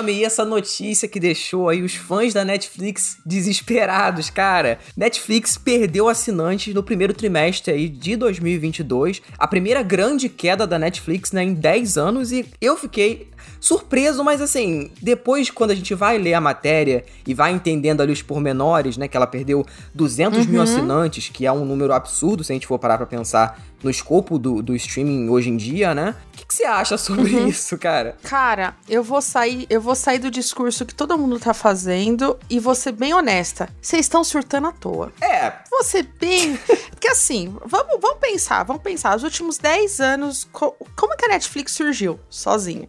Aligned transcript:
Delme, 0.00 0.12
e 0.12 0.24
essa 0.24 0.44
notícia 0.44 1.06
que 1.06 1.20
deixou 1.20 1.68
aí 1.68 1.82
os 1.82 1.94
fãs 1.94 2.32
da 2.32 2.44
Netflix 2.44 3.18
desesperados, 3.24 4.30
cara. 4.30 4.78
Netflix 4.96 5.58
perdeu 5.58 6.08
assinantes 6.08 6.72
no 6.74 6.82
primeiro 6.82 7.12
trimestre 7.12 7.72
aí 7.72 7.88
de 7.88 8.16
2022, 8.16 9.20
a 9.38 9.46
primeira 9.46 9.82
grande 9.82 10.28
queda 10.28 10.66
da 10.66 10.78
Netflix 10.78 11.32
né, 11.32 11.42
em 11.42 11.52
10 11.52 11.98
anos, 11.98 12.32
e 12.32 12.46
eu 12.60 12.76
fiquei 12.76 13.28
surpreso, 13.60 14.24
mas 14.24 14.40
assim, 14.40 14.90
depois 15.00 15.50
quando 15.50 15.70
a 15.70 15.74
gente 15.74 15.94
vai 15.94 16.18
ler 16.18 16.34
a 16.34 16.40
matéria 16.40 17.04
e 17.26 17.34
vai 17.34 17.52
entendendo 17.52 18.00
ali 18.00 18.12
os 18.12 18.22
pormenores, 18.22 18.96
né, 18.96 19.06
que 19.06 19.16
ela 19.16 19.26
perdeu 19.26 19.64
200 19.94 20.46
uhum. 20.46 20.50
mil 20.50 20.62
assinantes, 20.62 21.28
que 21.28 21.46
é 21.46 21.52
um 21.52 21.64
número 21.64 21.92
absurdo 21.92 22.42
se 22.42 22.52
a 22.52 22.54
gente 22.54 22.66
for 22.66 22.78
parar 22.78 22.96
pra 22.96 23.06
pensar 23.06 23.60
no 23.82 23.90
escopo 23.90 24.38
do, 24.38 24.62
do 24.62 24.74
streaming 24.74 25.28
hoje 25.28 25.50
em 25.50 25.56
dia, 25.56 25.94
né? 25.94 26.14
O 26.32 26.36
que, 26.36 26.46
que 26.46 26.54
você 26.54 26.64
acha 26.64 26.98
sobre 26.98 27.34
uhum. 27.34 27.48
isso, 27.48 27.78
cara? 27.78 28.16
Cara, 28.22 28.74
eu 28.88 29.02
vou 29.02 29.22
sair, 29.22 29.66
eu 29.70 29.80
vou 29.80 29.94
sair 29.94 30.18
do 30.18 30.30
discurso 30.30 30.84
que 30.84 30.94
todo 30.94 31.16
mundo 31.16 31.38
tá 31.38 31.54
fazendo 31.54 32.38
e 32.48 32.58
vou 32.58 32.74
ser 32.74 32.92
bem 32.92 33.14
honesta. 33.14 33.68
Vocês 33.80 34.02
estão 34.02 34.22
surtando 34.22 34.68
à 34.68 34.72
toa. 34.72 35.12
É. 35.20 35.52
Vou 35.70 35.82
ser 35.82 36.06
bem. 36.18 36.58
Porque 36.90 37.08
assim, 37.08 37.56
vamos, 37.64 37.98
vamos 38.00 38.18
pensar, 38.20 38.62
vamos 38.64 38.82
pensar. 38.82 39.16
Os 39.16 39.22
últimos 39.22 39.58
10 39.58 40.00
anos, 40.00 40.48
co 40.52 40.76
como 40.96 41.16
que 41.16 41.24
a 41.24 41.28
Netflix 41.28 41.72
surgiu? 41.72 42.20
Sozinha. 42.28 42.88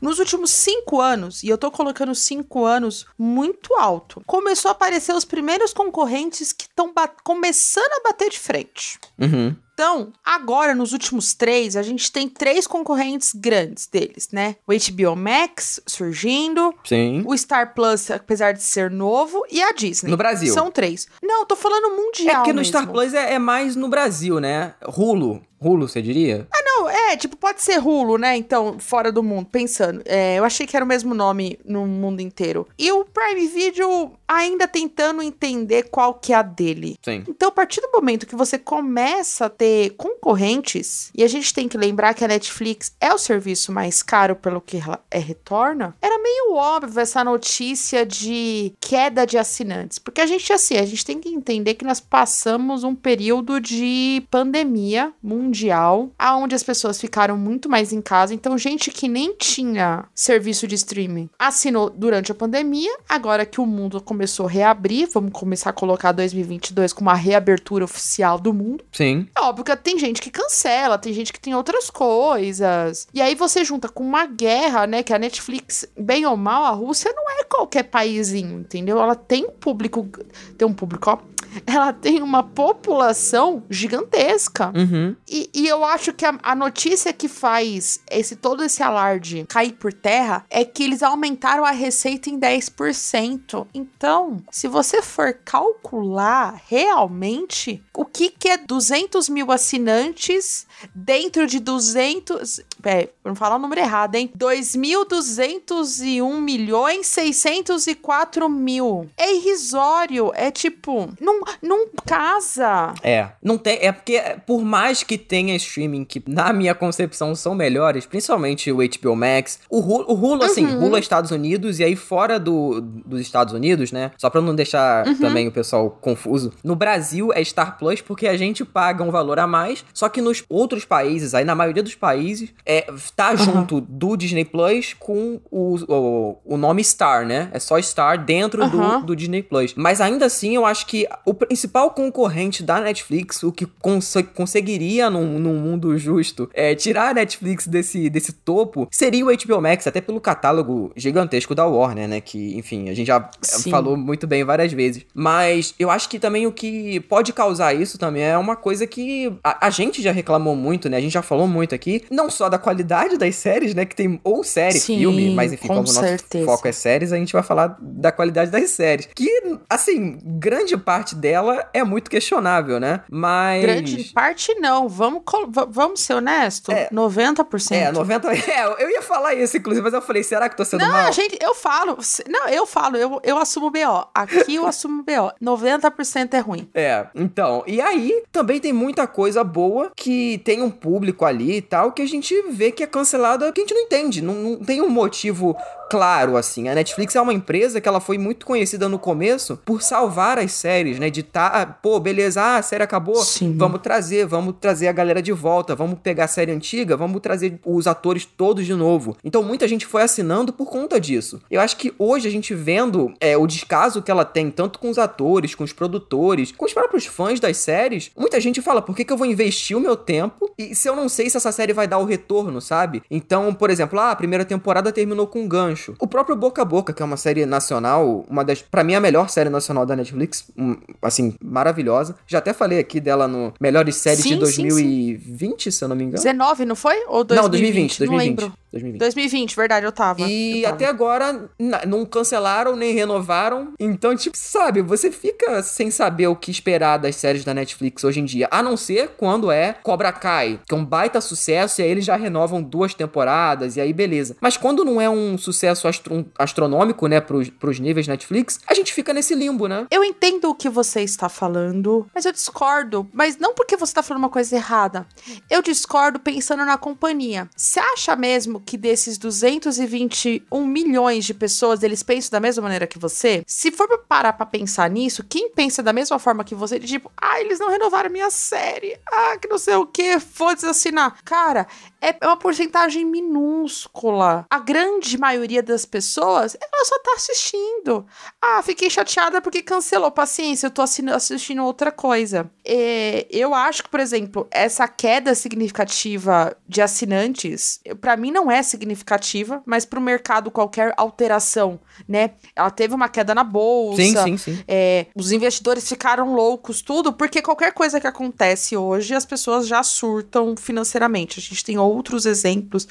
Nos 0.00 0.18
últimos 0.18 0.50
cinco 0.50 1.00
anos, 1.00 1.42
e 1.42 1.48
eu 1.48 1.58
tô 1.58 1.70
colocando 1.70 2.14
cinco 2.14 2.64
anos 2.64 3.06
muito 3.18 3.74
alto, 3.74 4.22
começou 4.26 4.70
a 4.70 4.72
aparecer 4.72 5.14
os 5.14 5.24
primeiros 5.24 5.72
concorrentes 5.72 6.52
que 6.52 6.64
estão 6.64 6.92
começando 7.22 7.92
a 7.92 8.08
bater 8.08 8.30
de 8.30 8.38
frente. 8.38 8.98
Uhum. 9.18 9.56
Então, 9.74 10.12
agora, 10.24 10.72
nos 10.72 10.92
últimos 10.92 11.34
três, 11.34 11.76
a 11.76 11.82
gente 11.82 12.10
tem 12.12 12.28
três 12.28 12.64
concorrentes 12.64 13.32
grandes 13.34 13.88
deles, 13.88 14.28
né? 14.32 14.54
O 14.68 14.72
HBO 14.72 15.16
Max 15.16 15.80
surgindo. 15.84 16.72
Sim. 16.84 17.24
O 17.26 17.36
Star 17.36 17.74
Plus, 17.74 18.08
apesar 18.08 18.52
de 18.52 18.62
ser 18.62 18.88
novo. 18.88 19.42
E 19.50 19.60
a 19.60 19.72
Disney. 19.72 20.12
No 20.12 20.16
Brasil. 20.16 20.54
São 20.54 20.70
três. 20.70 21.08
Não, 21.20 21.44
tô 21.44 21.56
falando 21.56 21.96
mundial. 21.96 22.34
É 22.34 22.36
porque 22.36 22.52
no 22.52 22.60
mesmo. 22.60 22.72
Star 22.72 22.88
Plus 22.88 23.12
é, 23.14 23.34
é 23.34 23.38
mais 23.40 23.74
no 23.74 23.88
Brasil, 23.88 24.38
né? 24.38 24.74
Hulu. 24.96 25.42
Hulu, 25.60 25.88
você 25.88 26.00
diria? 26.00 26.46
Ah, 26.52 26.62
não, 26.76 26.88
é, 26.90 27.16
tipo, 27.16 27.36
pode 27.36 27.62
ser 27.62 27.78
Hulu, 27.78 28.18
né? 28.18 28.36
Então, 28.36 28.78
fora 28.78 29.12
do 29.12 29.22
mundo, 29.22 29.48
pensando. 29.50 30.02
É, 30.04 30.38
eu 30.38 30.44
achei 30.44 30.66
que 30.66 30.76
era 30.76 30.84
o 30.84 30.88
mesmo 30.88 31.14
nome 31.14 31.58
no 31.64 31.86
mundo 31.86 32.20
inteiro. 32.20 32.66
E 32.76 32.90
o 32.90 33.04
Prime 33.04 33.46
Video 33.46 34.12
ainda 34.26 34.66
tentando 34.66 35.22
entender 35.22 35.84
qual 35.84 36.14
que 36.14 36.32
é 36.32 36.36
a 36.36 36.42
dele. 36.42 36.98
Sim. 37.04 37.22
Então, 37.28 37.48
a 37.48 37.52
partir 37.52 37.80
do 37.80 37.90
momento 37.92 38.26
que 38.26 38.34
você 38.34 38.58
começa 38.58 39.46
a 39.46 39.50
ter 39.50 39.90
concorrentes, 39.90 41.10
e 41.14 41.22
a 41.22 41.28
gente 41.28 41.54
tem 41.54 41.68
que 41.68 41.78
lembrar 41.78 42.14
que 42.14 42.24
a 42.24 42.28
Netflix 42.28 42.92
é 43.00 43.12
o 43.14 43.18
serviço 43.18 43.70
mais 43.70 44.02
caro 44.02 44.34
pelo 44.34 44.60
que 44.60 44.78
ela 44.78 45.00
é 45.10 45.18
retorna, 45.18 45.94
era 46.02 46.20
meio 46.20 46.54
óbvio 46.54 47.00
essa 47.00 47.22
notícia 47.22 48.04
de 48.04 48.72
queda 48.80 49.26
de 49.26 49.38
assinantes. 49.38 49.98
Porque 49.98 50.20
a 50.20 50.26
gente, 50.26 50.52
assim, 50.52 50.76
a 50.76 50.86
gente 50.86 51.04
tem 51.04 51.20
que 51.20 51.28
entender 51.28 51.74
que 51.74 51.84
nós 51.84 52.00
passamos 52.00 52.82
um 52.82 52.94
período 52.94 53.60
de 53.60 54.26
pandemia 54.30 55.12
mundial, 55.22 56.10
aonde 56.18 56.54
as 56.54 56.63
pessoas 56.64 57.00
ficaram 57.00 57.36
muito 57.36 57.68
mais 57.68 57.92
em 57.92 58.00
casa. 58.00 58.34
Então, 58.34 58.56
gente 58.58 58.90
que 58.90 59.08
nem 59.08 59.34
tinha 59.34 60.04
serviço 60.14 60.66
de 60.66 60.74
streaming 60.74 61.28
assinou 61.38 61.90
durante 61.90 62.32
a 62.32 62.34
pandemia, 62.34 62.96
agora 63.08 63.46
que 63.46 63.60
o 63.60 63.66
mundo 63.66 64.00
começou 64.00 64.46
a 64.46 64.50
reabrir, 64.50 65.08
vamos 65.12 65.32
começar 65.32 65.70
a 65.70 65.72
colocar 65.72 66.12
2022 66.12 66.92
com 66.92 67.02
uma 67.02 67.14
reabertura 67.14 67.84
oficial 67.84 68.38
do 68.38 68.52
mundo. 68.52 68.84
Sim. 68.92 69.28
É 69.36 69.40
óbvio 69.40 69.64
que 69.64 69.76
tem 69.76 69.98
gente 69.98 70.20
que 70.20 70.30
cancela, 70.30 70.98
tem 70.98 71.12
gente 71.12 71.32
que 71.32 71.40
tem 71.40 71.54
outras 71.54 71.90
coisas. 71.90 73.06
E 73.12 73.20
aí 73.20 73.34
você 73.34 73.64
junta 73.64 73.88
com 73.88 74.02
uma 74.02 74.26
guerra, 74.26 74.86
né, 74.86 75.02
que 75.02 75.12
a 75.12 75.18
Netflix, 75.18 75.86
bem 75.98 76.24
ou 76.26 76.36
mal, 76.36 76.64
a 76.64 76.70
Rússia 76.70 77.12
não 77.14 77.30
é 77.30 77.44
qualquer 77.44 77.84
paísinho, 77.84 78.60
entendeu? 78.60 78.98
Ela 78.98 79.14
tem 79.14 79.44
um 79.44 79.50
público, 79.50 80.08
tem 80.56 80.66
um 80.66 80.72
público, 80.72 81.10
ó, 81.10 81.18
ela 81.66 81.92
tem 81.92 82.22
uma 82.22 82.42
população 82.42 83.62
gigantesca. 83.68 84.72
Uhum. 84.74 85.16
E, 85.28 85.50
e, 85.54 85.68
eu 85.68 85.84
acho 85.84 86.12
que 86.12 86.24
a, 86.24 86.38
a, 86.42 86.54
notícia 86.54 87.12
que 87.12 87.28
faz 87.28 88.00
esse 88.10 88.36
todo 88.36 88.62
esse 88.64 88.82
alarde 88.82 89.44
cair 89.48 89.72
por 89.72 89.92
terra 89.92 90.44
é 90.50 90.64
que 90.64 90.82
eles 90.82 91.02
aumentaram 91.02 91.64
a 91.64 91.70
receita 91.70 92.30
em 92.30 92.38
10%. 92.38 93.66
Então, 93.74 94.42
se 94.50 94.68
você 94.68 95.02
for 95.02 95.34
calcular 95.44 96.60
realmente 96.68 97.82
o 97.94 98.04
que, 98.04 98.30
que 98.30 98.48
é 98.48 98.56
200 98.56 99.28
mil 99.28 99.50
assinantes 99.50 100.66
dentro 100.94 101.46
de 101.46 101.60
200. 101.60 102.60
É, 102.84 103.08
pra 103.22 103.30
não 103.30 103.34
falar 103.34 103.56
o 103.56 103.58
número 103.58 103.80
errado, 103.80 104.14
hein? 104.14 104.30
2.201 104.36 106.40
milhões 106.40 107.06
604 107.06 108.48
mil. 108.48 109.08
É 109.16 109.34
irrisório. 109.34 110.32
É 110.34 110.50
tipo. 110.50 111.10
Não, 111.20 111.40
não 111.62 111.88
casa. 112.06 112.94
É. 113.02 113.28
Não 113.42 113.58
tem. 113.58 113.78
É 113.80 113.92
porque, 113.92 114.20
por 114.46 114.62
mais 114.62 115.02
que 115.02 115.18
tenha 115.18 115.56
streaming 115.56 116.04
que, 116.04 116.22
na 116.26 116.52
minha 116.52 116.74
concepção, 116.74 117.34
são 117.34 117.54
melhores, 117.54 118.06
principalmente 118.06 118.70
o 118.70 118.76
HBO 118.76 119.16
Max, 119.16 119.60
o 119.68 119.80
Hulu, 119.80 120.04
o 120.08 120.14
Hulu 120.14 120.44
assim, 120.44 120.66
uhum. 120.66 120.86
Hulu 120.86 120.96
é 120.96 121.00
Estados 121.00 121.30
Unidos, 121.30 121.80
e 121.80 121.84
aí 121.84 121.96
fora 121.96 122.38
do, 122.38 122.80
dos 122.80 123.20
Estados 123.20 123.54
Unidos, 123.54 123.92
né? 123.92 124.10
Só 124.18 124.30
pra 124.30 124.40
não 124.40 124.54
deixar 124.54 125.06
uhum. 125.06 125.18
também 125.18 125.48
o 125.48 125.52
pessoal 125.52 125.90
confuso. 125.90 126.52
No 126.62 126.74
Brasil 126.74 127.32
é 127.32 127.42
Star 127.44 127.78
Plus 127.78 128.00
porque 128.00 128.26
a 128.26 128.36
gente 128.36 128.64
paga 128.64 129.02
um 129.02 129.10
valor 129.10 129.38
a 129.38 129.46
mais, 129.46 129.84
só 129.92 130.08
que 130.08 130.20
nos 130.20 130.44
outros 130.48 130.84
países, 130.84 131.34
aí 131.34 131.44
na 131.44 131.54
maioria 131.54 131.82
dos 131.82 131.94
países, 131.94 132.52
é, 132.64 132.73
tá 133.14 133.30
uhum. 133.30 133.36
junto 133.36 133.80
do 133.80 134.16
Disney 134.16 134.44
Plus 134.44 134.94
com 134.98 135.40
o, 135.50 135.76
o, 135.88 136.38
o, 136.44 136.56
nome 136.56 136.82
Star, 136.82 137.26
né? 137.26 137.48
É 137.52 137.58
só 137.58 137.80
Star 137.80 138.24
dentro 138.24 138.68
do, 138.68 139.00
do 139.02 139.16
Disney 139.16 139.42
Plus. 139.42 139.74
Mas 139.74 140.00
ainda 140.00 140.26
assim, 140.26 140.54
eu 140.54 140.64
acho 140.64 140.86
que 140.86 141.06
o 141.24 141.34
principal 141.34 141.90
concorrente 141.90 142.62
da 142.62 142.80
Netflix, 142.80 143.42
o 143.42 143.52
que 143.52 143.66
cons 143.66 144.14
conseguiria 144.34 145.10
num, 145.10 145.38
num 145.38 145.54
mundo 145.54 145.96
justo 145.98 146.48
é, 146.54 146.74
tirar 146.74 147.10
a 147.10 147.14
Netflix 147.14 147.66
desse, 147.66 148.08
desse 148.08 148.32
topo, 148.32 148.88
seria 148.90 149.24
o 149.24 149.28
HBO 149.28 149.60
Max, 149.60 149.86
até 149.86 150.00
pelo 150.00 150.20
catálogo 150.20 150.92
gigantesco 150.96 151.54
da 151.54 151.66
Warner, 151.66 152.08
né? 152.08 152.20
Que, 152.20 152.56
enfim, 152.56 152.88
a 152.88 152.94
gente 152.94 153.06
já 153.06 153.28
Sim. 153.40 153.70
falou 153.70 153.96
muito 153.96 154.26
bem 154.26 154.44
várias 154.44 154.72
vezes. 154.72 155.04
Mas 155.14 155.74
eu 155.78 155.90
acho 155.90 156.08
que 156.08 156.18
também 156.18 156.46
o 156.46 156.52
que 156.52 157.00
pode 157.00 157.32
causar 157.32 157.74
isso 157.74 157.98
também 157.98 158.22
é 158.22 158.38
uma 158.38 158.56
coisa 158.56 158.86
que 158.86 159.32
a, 159.42 159.66
a 159.66 159.70
gente 159.70 160.02
já 160.02 160.12
reclamou 160.12 160.56
muito, 160.56 160.88
né? 160.88 160.96
A 160.96 161.00
gente 161.00 161.12
já 161.12 161.22
falou 161.22 161.46
muito 161.46 161.74
aqui, 161.74 162.04
não 162.10 162.30
só 162.30 162.48
da 162.48 162.58
qualidade 162.64 163.18
das 163.18 163.36
séries, 163.36 163.74
né? 163.74 163.84
Que 163.84 163.94
tem 163.94 164.18
ou 164.24 164.42
série, 164.42 164.80
Sim, 164.80 164.98
filme, 164.98 165.34
mas 165.34 165.52
enfim, 165.52 165.68
como 165.68 165.80
o 165.80 165.82
nosso 165.82 166.00
foco 166.44 166.66
é 166.66 166.72
séries, 166.72 167.12
a 167.12 167.16
gente 167.16 167.32
vai 167.32 167.42
falar 167.42 167.76
da 167.80 168.10
qualidade 168.10 168.50
das 168.50 168.70
séries. 168.70 169.08
Que, 169.14 169.58
assim, 169.68 170.18
grande 170.22 170.76
parte 170.76 171.14
dela 171.14 171.68
é 171.74 171.84
muito 171.84 172.10
questionável, 172.10 172.80
né? 172.80 173.02
Mas. 173.10 173.62
Grande 173.62 174.04
parte 174.14 174.54
não. 174.54 174.88
Vamos, 174.88 175.22
vamos 175.68 176.00
ser 176.00 176.14
honestos. 176.14 176.74
É, 176.74 176.88
90%. 176.88 177.72
É, 177.72 177.92
90%. 177.92 178.44
É, 178.54 178.84
eu 178.84 178.88
ia 178.88 179.02
falar 179.02 179.34
isso, 179.34 179.56
inclusive, 179.56 179.82
mas 179.82 179.94
eu 179.94 180.00
falei, 180.00 180.22
será 180.22 180.48
que 180.48 180.56
tô 180.56 180.64
sendo 180.64 180.80
não, 180.80 180.92
mal? 180.92 181.04
Não, 181.04 181.12
gente, 181.12 181.36
eu 181.42 181.54
falo. 181.54 181.98
Não, 182.28 182.48
eu 182.48 182.66
falo, 182.66 182.96
eu, 182.96 183.20
eu 183.24 183.36
assumo 183.36 183.70
BO. 183.70 184.08
Aqui 184.14 184.54
eu 184.54 184.66
assumo 184.66 185.02
BO. 185.02 185.32
90% 185.42 186.34
é 186.34 186.38
ruim. 186.38 186.68
É, 186.74 187.06
então. 187.14 187.64
E 187.66 187.80
aí, 187.80 188.22
também 188.30 188.60
tem 188.60 188.72
muita 188.72 189.06
coisa 189.06 189.42
boa 189.42 189.90
que 189.96 190.38
tem 190.44 190.62
um 190.62 190.70
público 190.70 191.24
ali 191.24 191.56
e 191.56 191.62
tal, 191.62 191.92
que 191.92 192.02
a 192.02 192.06
gente 192.06 192.34
vê 192.54 192.70
que 192.70 192.82
é 192.82 192.86
cancelada, 192.86 193.50
que 193.52 193.60
a 193.60 193.64
gente 193.64 193.74
não 193.74 193.82
entende. 193.82 194.22
Não, 194.22 194.34
não 194.34 194.56
tem 194.56 194.80
um 194.80 194.88
motivo 194.88 195.56
claro, 195.90 196.36
assim. 196.36 196.68
A 196.68 196.74
Netflix 196.74 197.14
é 197.14 197.20
uma 197.20 197.32
empresa 197.32 197.80
que 197.80 197.88
ela 197.88 198.00
foi 198.00 198.18
muito 198.18 198.46
conhecida 198.46 198.88
no 198.88 198.98
começo 198.98 199.58
por 199.64 199.82
salvar 199.82 200.38
as 200.38 200.52
séries, 200.52 200.98
né? 200.98 201.10
De 201.10 201.22
tá, 201.22 201.66
pô, 201.80 202.00
beleza, 202.00 202.42
ah, 202.42 202.56
a 202.56 202.62
série 202.62 202.82
acabou, 202.82 203.16
Sim. 203.16 203.56
vamos 203.56 203.80
trazer, 203.80 204.26
vamos 204.26 204.56
trazer 204.60 204.88
a 204.88 204.92
galera 204.92 205.22
de 205.22 205.32
volta, 205.32 205.74
vamos 205.74 205.98
pegar 206.02 206.24
a 206.24 206.28
série 206.28 206.52
antiga, 206.52 206.96
vamos 206.96 207.20
trazer 207.20 207.60
os 207.64 207.86
atores 207.86 208.24
todos 208.24 208.66
de 208.66 208.74
novo. 208.74 209.16
Então 209.22 209.42
muita 209.42 209.68
gente 209.68 209.86
foi 209.86 210.02
assinando 210.02 210.52
por 210.52 210.66
conta 210.66 211.00
disso. 211.00 211.40
Eu 211.50 211.60
acho 211.60 211.76
que 211.76 211.94
hoje 211.98 212.26
a 212.26 212.30
gente 212.30 212.54
vendo 212.54 213.12
é, 213.20 213.36
o 213.36 213.46
descaso 213.46 214.02
que 214.02 214.10
ela 214.10 214.24
tem, 214.24 214.50
tanto 214.50 214.78
com 214.78 214.90
os 214.90 214.98
atores, 214.98 215.54
com 215.54 215.64
os 215.64 215.72
produtores, 215.72 216.52
com 216.52 216.64
os 216.64 216.72
próprios 216.72 217.06
fãs 217.06 217.38
das 217.38 217.56
séries, 217.58 218.10
muita 218.16 218.40
gente 218.40 218.60
fala, 218.60 218.82
por 218.82 218.96
que, 218.96 219.04
que 219.04 219.12
eu 219.12 219.16
vou 219.16 219.26
investir 219.26 219.76
o 219.76 219.80
meu 219.80 219.96
tempo 219.96 220.52
e 220.58 220.74
se 220.74 220.88
eu 220.88 220.96
não 220.96 221.08
sei 221.08 221.30
se 221.30 221.36
essa 221.36 221.52
série 221.52 221.72
vai 221.72 221.86
dar 221.86 221.98
o 221.98 222.04
retorno, 222.04 222.33
sabe? 222.60 223.02
Então, 223.10 223.52
por 223.54 223.70
exemplo, 223.70 223.98
ah, 223.98 224.10
a 224.10 224.16
primeira 224.16 224.44
temporada 224.44 224.92
terminou 224.92 225.26
com 225.26 225.42
um 225.42 225.48
gancho. 225.48 225.94
O 225.98 226.06
próprio 226.06 226.36
Boca 226.36 226.62
a 226.62 226.64
Boca, 226.64 226.92
que 226.92 227.02
é 227.02 227.04
uma 227.04 227.16
série 227.16 227.46
nacional, 227.46 228.24
uma 228.28 228.44
das, 228.44 228.62
para 228.62 228.84
mim, 228.84 228.94
a 228.94 229.00
melhor 229.00 229.28
série 229.28 229.50
nacional 229.50 229.86
da 229.86 229.96
Netflix, 229.96 230.50
um, 230.56 230.76
assim, 231.02 231.34
maravilhosa. 231.42 232.16
Já 232.26 232.38
até 232.38 232.52
falei 232.52 232.78
aqui 232.78 233.00
dela 233.00 233.28
no 233.28 233.52
Melhores 233.60 233.96
Séries 233.96 234.22
sim, 234.22 234.30
de 234.30 234.36
2020, 234.36 235.62
sim, 235.62 235.70
sim. 235.70 235.70
se 235.70 235.84
eu 235.84 235.88
não 235.88 235.96
me 235.96 236.04
engano. 236.04 236.22
19, 236.22 236.64
não 236.64 236.76
foi? 236.76 237.04
Ou 237.06 237.24
2020? 237.24 237.42
Não, 237.42 237.48
2020, 237.50 237.98
2020. 237.98 238.10
Não 238.10 238.16
lembro. 238.16 238.58
2020. 238.74 238.98
2020, 238.98 239.56
verdade, 239.56 239.86
eu 239.86 239.92
tava. 239.92 240.22
E 240.22 240.58
eu 240.58 240.62
tava. 240.64 240.74
até 240.74 240.86
agora 240.86 241.48
não 241.86 242.04
cancelaram 242.04 242.74
nem 242.76 242.92
renovaram. 242.92 243.72
Então, 243.78 244.14
tipo, 244.16 244.36
sabe, 244.36 244.82
você 244.82 245.10
fica 245.10 245.62
sem 245.62 245.90
saber 245.90 246.26
o 246.26 246.36
que 246.36 246.50
esperar 246.50 246.98
das 246.98 247.16
séries 247.16 247.44
da 247.44 247.54
Netflix 247.54 248.02
hoje 248.04 248.20
em 248.20 248.24
dia. 248.24 248.48
A 248.50 248.62
não 248.62 248.76
ser 248.76 249.10
quando 249.16 249.50
é 249.50 249.74
Cobra 249.82 250.12
Kai, 250.12 250.60
que 250.66 250.74
é 250.74 250.78
um 250.78 250.84
baita 250.84 251.20
sucesso, 251.20 251.80
e 251.80 251.84
aí 251.84 251.90
eles 251.90 252.04
já 252.04 252.16
renovam 252.16 252.62
duas 252.62 252.94
temporadas, 252.94 253.76
e 253.76 253.80
aí 253.80 253.92
beleza. 253.92 254.36
Mas 254.40 254.56
quando 254.56 254.84
não 254.84 255.00
é 255.00 255.08
um 255.08 255.38
sucesso 255.38 255.86
astro 255.86 256.26
astronômico, 256.38 257.06
né, 257.06 257.20
pros, 257.20 257.48
pros 257.50 257.78
níveis 257.78 258.08
Netflix, 258.08 258.60
a 258.66 258.74
gente 258.74 258.92
fica 258.92 259.12
nesse 259.12 259.34
limbo, 259.34 259.68
né? 259.68 259.86
Eu 259.90 260.02
entendo 260.02 260.50
o 260.50 260.54
que 260.54 260.68
você 260.68 261.00
está 261.02 261.28
falando, 261.28 262.06
mas 262.14 262.24
eu 262.24 262.32
discordo. 262.32 263.08
Mas 263.12 263.36
não 263.36 263.54
porque 263.54 263.76
você 263.76 263.90
está 263.90 264.02
falando 264.02 264.24
uma 264.24 264.30
coisa 264.30 264.56
errada. 264.56 265.06
Eu 265.48 265.62
discordo 265.62 266.18
pensando 266.18 266.64
na 266.64 266.76
companhia. 266.76 267.48
Você 267.56 267.78
acha 267.78 268.16
mesmo 268.16 268.63
que 268.64 268.76
desses 268.76 269.18
221 269.18 270.66
milhões 270.66 271.24
de 271.24 271.34
pessoas, 271.34 271.82
eles 271.82 272.02
pensam 272.02 272.30
da 272.30 272.40
mesma 272.40 272.62
maneira 272.62 272.86
que 272.86 272.98
você? 272.98 273.42
Se 273.46 273.70
for 273.70 273.86
pra 273.86 273.98
parar 273.98 274.32
pra 274.32 274.46
pensar 274.46 274.88
nisso, 274.90 275.24
quem 275.28 275.50
pensa 275.50 275.82
da 275.82 275.92
mesma 275.92 276.18
forma 276.18 276.44
que 276.44 276.54
você, 276.54 276.80
tipo, 276.80 277.10
ah, 277.16 277.40
eles 277.40 277.58
não 277.58 277.70
renovaram 277.70 278.10
minha 278.10 278.30
série, 278.30 278.98
ah, 279.12 279.36
que 279.36 279.48
não 279.48 279.58
sei 279.58 279.74
o 279.74 279.86
que, 279.86 280.18
foda-se 280.18 280.66
assinar. 280.66 281.18
Cara, 281.24 281.66
é 282.04 282.26
uma 282.26 282.36
porcentagem 282.36 283.04
minúscula. 283.04 284.46
A 284.50 284.58
grande 284.58 285.16
maioria 285.16 285.62
das 285.62 285.84
pessoas, 285.84 286.56
ela 286.60 286.84
só 286.84 286.98
tá 286.98 287.12
assistindo. 287.16 288.06
Ah, 288.40 288.62
fiquei 288.62 288.90
chateada 288.90 289.40
porque 289.40 289.62
cancelou. 289.62 290.10
Paciência, 290.10 290.66
eu 290.66 290.70
tô 290.70 290.82
assistindo 290.82 291.64
outra 291.64 291.90
coisa. 291.90 292.50
É, 292.64 293.26
eu 293.30 293.54
acho 293.54 293.84
que, 293.84 293.88
por 293.88 294.00
exemplo, 294.00 294.46
essa 294.50 294.86
queda 294.86 295.34
significativa 295.34 296.56
de 296.68 296.82
assinantes, 296.82 297.80
para 298.00 298.16
mim 298.16 298.30
não 298.30 298.50
é 298.50 298.62
significativa, 298.62 299.62
mas 299.64 299.84
pro 299.84 300.00
mercado 300.00 300.50
qualquer 300.50 300.92
alteração, 300.96 301.80
né? 302.06 302.32
Ela 302.54 302.70
teve 302.70 302.94
uma 302.94 303.08
queda 303.08 303.34
na 303.34 303.44
bolsa. 303.44 304.02
Sim, 304.02 304.16
sim, 304.16 304.36
sim. 304.36 304.64
É, 304.68 305.06
os 305.14 305.32
investidores 305.32 305.88
ficaram 305.88 306.34
loucos, 306.34 306.82
tudo, 306.82 307.12
porque 307.12 307.40
qualquer 307.40 307.72
coisa 307.72 308.00
que 308.00 308.06
acontece 308.06 308.76
hoje, 308.76 309.14
as 309.14 309.24
pessoas 309.24 309.66
já 309.66 309.82
surtam 309.82 310.54
financeiramente. 310.56 311.38
A 311.38 311.42
gente 311.42 311.64
tem 311.64 311.78
outros 311.78 311.93
exemplos. 312.24 312.86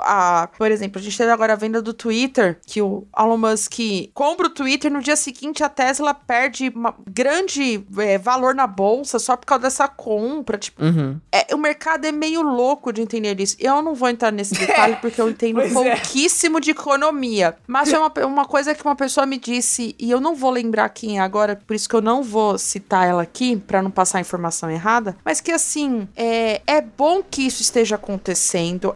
Ah, 0.00 0.48
por 0.56 0.70
exemplo, 0.70 0.98
a 0.98 1.02
gente 1.02 1.16
teve 1.16 1.30
agora 1.30 1.52
a 1.52 1.56
venda 1.56 1.80
do 1.80 1.92
Twitter, 1.92 2.58
que 2.66 2.82
o 2.82 3.06
Elon 3.18 3.36
Musk 3.36 3.78
compra 4.12 4.46
o 4.46 4.50
Twitter, 4.50 4.90
no 4.90 5.00
dia 5.00 5.16
seguinte 5.16 5.62
a 5.62 5.68
Tesla 5.68 6.12
perde 6.12 6.72
grande 7.08 7.84
é, 7.98 8.18
valor 8.18 8.54
na 8.54 8.66
bolsa 8.66 9.18
só 9.18 9.36
por 9.36 9.46
causa 9.46 9.62
dessa 9.62 9.88
compra. 9.88 10.58
Tipo, 10.58 10.84
uhum. 10.84 11.18
é, 11.32 11.54
o 11.54 11.58
mercado 11.58 12.04
é 12.04 12.12
meio 12.12 12.42
louco 12.42 12.92
de 12.92 13.00
entender 13.00 13.40
isso. 13.40 13.56
Eu 13.58 13.82
não 13.82 13.94
vou 13.94 14.08
entrar 14.08 14.32
nesse 14.32 14.54
detalhe 14.58 14.96
porque 14.96 15.20
eu 15.20 15.30
entendo 15.30 15.60
é. 15.60 15.68
pouquíssimo 15.68 16.58
é. 16.58 16.60
de 16.60 16.70
economia. 16.70 17.56
Mas 17.66 17.92
é 17.92 17.98
uma, 17.98 18.12
uma 18.24 18.44
coisa 18.44 18.74
que 18.74 18.84
uma 18.84 18.96
pessoa 18.96 19.26
me 19.26 19.38
disse, 19.38 19.94
e 19.98 20.10
eu 20.10 20.20
não 20.20 20.34
vou 20.34 20.50
lembrar 20.50 20.88
quem 20.88 21.18
é 21.18 21.20
agora, 21.20 21.56
por 21.66 21.74
isso 21.74 21.88
que 21.88 21.94
eu 21.94 22.00
não 22.00 22.22
vou 22.22 22.58
citar 22.58 23.06
ela 23.06 23.22
aqui, 23.22 23.56
para 23.56 23.82
não 23.82 23.90
passar 23.90 24.18
a 24.18 24.20
informação 24.20 24.70
errada, 24.70 25.16
mas 25.24 25.40
que 25.40 25.52
assim, 25.52 26.08
é, 26.16 26.60
é 26.66 26.80
bom 26.80 27.22
que 27.22 27.46
isso 27.46 27.62
esteja 27.62 27.96
acontecendo, 27.96 28.35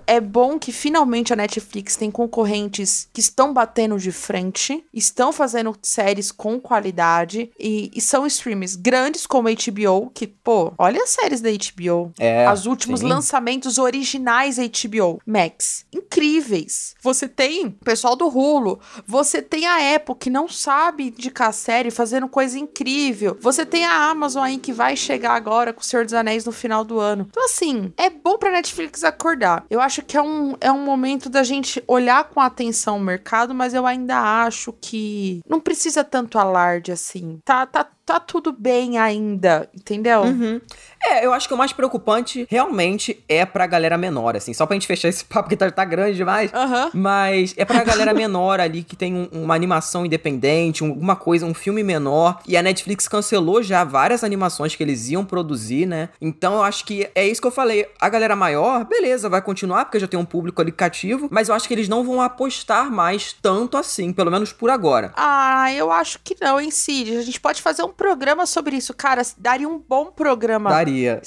é 0.07 0.21
bom 0.21 0.59
que 0.59 0.73
finalmente 0.73 1.33
a 1.33 1.37
Netflix 1.37 1.97
tem 1.97 2.11
concorrentes 2.11 3.09
que 3.13 3.21
estão 3.21 3.53
batendo 3.53 3.99
de 3.99 4.13
frente, 4.13 4.85
estão 4.93 5.33
fazendo 5.33 5.77
séries 5.83 6.31
com 6.31 6.61
qualidade 6.61 7.51
e, 7.59 7.91
e 7.95 8.01
são 8.01 8.27
streams 8.27 8.77
grandes 8.77 9.27
como 9.27 9.49
a 9.49 9.53
HBO, 9.53 10.11
que, 10.13 10.27
pô, 10.27 10.73
olha 10.79 11.03
as 11.03 11.11
séries 11.11 11.41
da 11.41 11.51
HBO. 11.51 12.13
É, 12.19 12.51
Os 12.53 12.67
últimos 12.67 13.01
sim. 13.01 13.07
lançamentos 13.07 13.79
originais 13.79 14.57
da 14.57 14.63
HBO 14.65 15.21
Max. 15.27 15.85
Incríveis. 15.93 16.95
Você 17.03 17.29
tem 17.29 17.67
o 17.67 17.85
pessoal 17.85 18.15
do 18.17 18.27
Hulu, 18.29 18.79
você 19.07 19.41
tem 19.41 19.67
a 19.67 19.97
Apple 19.97 20.15
que 20.15 20.31
não 20.31 20.49
sabe 20.49 21.09
indicar 21.09 21.53
série 21.53 21.91
fazendo 21.91 22.29
coisa 22.29 22.59
incrível. 22.59 23.37
Você 23.41 23.65
tem 23.65 23.85
a 23.85 24.11
Amazon 24.11 24.45
aí 24.45 24.59
que 24.59 24.73
vai 24.73 24.97
chegar 24.97 25.33
agora 25.33 25.73
com 25.73 25.81
o 25.81 25.85
Senhor 25.85 26.05
dos 26.05 26.15
Anéis 26.15 26.45
no 26.45 26.53
final 26.53 26.85
do 26.85 26.99
ano. 26.99 27.27
Então, 27.29 27.45
assim, 27.45 27.93
é 27.97 28.11
bom 28.11 28.37
pra 28.39 28.51
Netflix 28.51 29.05
acordar. 29.05 29.30
Eu 29.71 29.81
acho 29.81 30.03
que 30.03 30.17
é 30.17 30.23
um, 30.23 30.56
é 30.61 30.71
um 30.71 30.85
momento 30.85 31.29
da 31.29 31.43
gente 31.43 31.82
olhar 31.87 32.25
com 32.25 32.41
atenção 32.41 32.97
o 32.97 33.00
mercado, 33.00 33.55
mas 33.55 33.75
eu 33.75 33.87
ainda 33.87 34.44
acho 34.44 34.73
que 34.81 35.41
não 35.49 35.61
precisa 35.61 36.05
tanto 36.05 36.38
alarde 36.38 36.93
assim. 36.93 37.38
Tá, 37.44 37.67
tá 37.67 37.87
tá 38.11 38.19
tudo 38.19 38.51
bem 38.51 38.99
ainda, 38.99 39.71
entendeu? 39.73 40.23
Uhum. 40.23 40.61
É, 41.03 41.25
eu 41.25 41.33
acho 41.33 41.47
que 41.47 41.55
o 41.55 41.57
mais 41.57 41.73
preocupante 41.73 42.45
realmente 42.51 43.23
é 43.29 43.47
pra 43.47 43.69
galera 43.69 43.97
menor, 43.97 44.37
assim. 44.37 44.53
Só 44.53 44.67
pra 44.67 44.75
gente 44.75 44.87
fechar 44.87 45.09
esse 45.09 45.25
papo 45.27 45.49
que 45.49 45.57
tá, 45.57 45.71
tá 45.71 45.85
grande 45.85 46.17
demais. 46.17 46.53
Uhum. 46.53 46.91
Mas 46.93 47.55
é 47.57 47.65
pra 47.65 47.85
galera 47.85 48.12
menor 48.12 48.59
ali 48.59 48.83
que 48.83 48.97
tem 48.97 49.15
um, 49.15 49.29
uma 49.45 49.55
animação 49.55 50.05
independente, 50.05 50.83
alguma 50.83 51.15
coisa, 51.15 51.47
um 51.47 51.55
filme 51.55 51.85
menor. 51.85 52.41
E 52.49 52.57
a 52.57 52.62
Netflix 52.62 53.07
cancelou 53.07 53.62
já 53.62 53.85
várias 53.85 54.25
animações 54.25 54.75
que 54.75 54.83
eles 54.83 55.09
iam 55.09 55.25
produzir, 55.25 55.87
né? 55.87 56.09
Então 56.21 56.55
eu 56.55 56.63
acho 56.65 56.85
que 56.85 57.09
é 57.15 57.27
isso 57.29 57.41
que 57.41 57.47
eu 57.47 57.53
falei. 57.53 57.87
A 58.01 58.09
galera 58.09 58.35
maior, 58.35 58.85
beleza, 58.85 59.29
vai 59.29 59.41
continuar, 59.41 59.85
porque 59.85 60.01
já 60.01 60.09
tem 60.09 60.19
um 60.19 60.25
público 60.25 60.61
ali 60.61 60.73
cativo. 60.73 61.29
Mas 61.31 61.49
eu 61.49 61.55
acho 61.55 61.69
que 61.69 61.75
eles 61.75 61.89
não 61.89 62.03
vão 62.03 62.21
apostar 62.21 62.91
mais 62.91 63.33
tanto 63.33 63.77
assim, 63.77 64.13
pelo 64.13 64.33
menos 64.33 64.53
por 64.53 64.69
agora. 64.69 65.13
Ah, 65.17 65.73
eu 65.73 65.93
acho 65.93 66.19
que 66.25 66.37
não, 66.41 66.61
hein, 66.61 66.73
Cid? 66.73 67.17
A 67.17 67.23
gente 67.23 67.41
pode 67.41 67.63
fazer 67.63 67.85
um 67.85 68.00
programa 68.00 68.47
sobre 68.47 68.76
isso. 68.76 68.94
Cara, 68.94 69.20
daria 69.37 69.69
um 69.69 69.79
bom 69.79 70.06
programa. 70.06 70.70
Daria. 70.70 71.20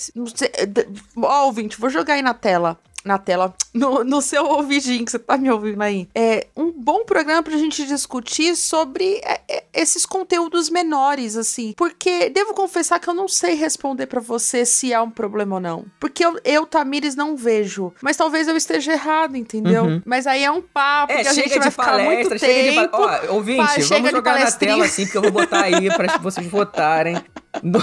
Ó, 1.15 1.45
ouvinte, 1.45 1.79
vou 1.79 1.87
jogar 1.87 2.15
aí 2.15 2.23
na 2.23 2.33
tela 2.33 2.79
na 3.03 3.17
tela, 3.17 3.53
no, 3.73 4.03
no 4.03 4.21
seu 4.21 4.45
ouvidinho 4.45 5.05
que 5.05 5.11
você 5.11 5.19
tá 5.19 5.37
me 5.37 5.49
ouvindo 5.51 5.81
aí. 5.81 6.07
É 6.15 6.47
um 6.55 6.71
bom 6.71 7.03
programa 7.03 7.43
pra 7.43 7.57
gente 7.57 7.85
discutir 7.85 8.55
sobre 8.55 9.21
é, 9.23 9.41
é, 9.49 9.63
esses 9.73 10.05
conteúdos 10.05 10.69
menores, 10.69 11.35
assim. 11.35 11.73
Porque 11.75 12.29
devo 12.29 12.53
confessar 12.53 12.99
que 12.99 13.09
eu 13.09 13.13
não 13.13 13.27
sei 13.27 13.55
responder 13.55 14.07
para 14.07 14.21
você 14.21 14.65
se 14.65 14.93
há 14.93 15.01
um 15.01 15.09
problema 15.09 15.55
ou 15.55 15.61
não. 15.61 15.85
Porque 15.99 16.23
eu, 16.25 16.39
eu, 16.43 16.65
Tamires, 16.65 17.15
não 17.15 17.35
vejo. 17.35 17.93
Mas 18.01 18.15
talvez 18.15 18.47
eu 18.47 18.55
esteja 18.55 18.93
errado, 18.93 19.35
entendeu? 19.35 19.83
Uhum. 19.83 20.01
Mas 20.05 20.27
aí 20.27 20.43
é 20.43 20.51
um 20.51 20.61
papo 20.61 21.11
é, 21.11 21.23
que 21.23 21.27
a 21.27 21.33
gente 21.33 21.59
vai 21.59 21.71
ficar 21.71 21.85
palestra, 21.85 22.15
muito 22.15 22.39
chega 22.39 22.81
tempo. 22.81 22.97
De... 22.97 23.03
Ó, 23.03 23.33
ouvinte, 23.35 23.81
vamos 23.83 24.11
jogar 24.11 24.39
na 24.39 24.51
tela 24.51 24.85
assim, 24.85 25.03
porque 25.05 25.17
eu 25.17 25.23
vou 25.23 25.31
botar 25.31 25.63
aí 25.63 25.89
pra 25.95 26.17
vocês 26.17 26.47
votarem 26.47 27.21
no, 27.61 27.79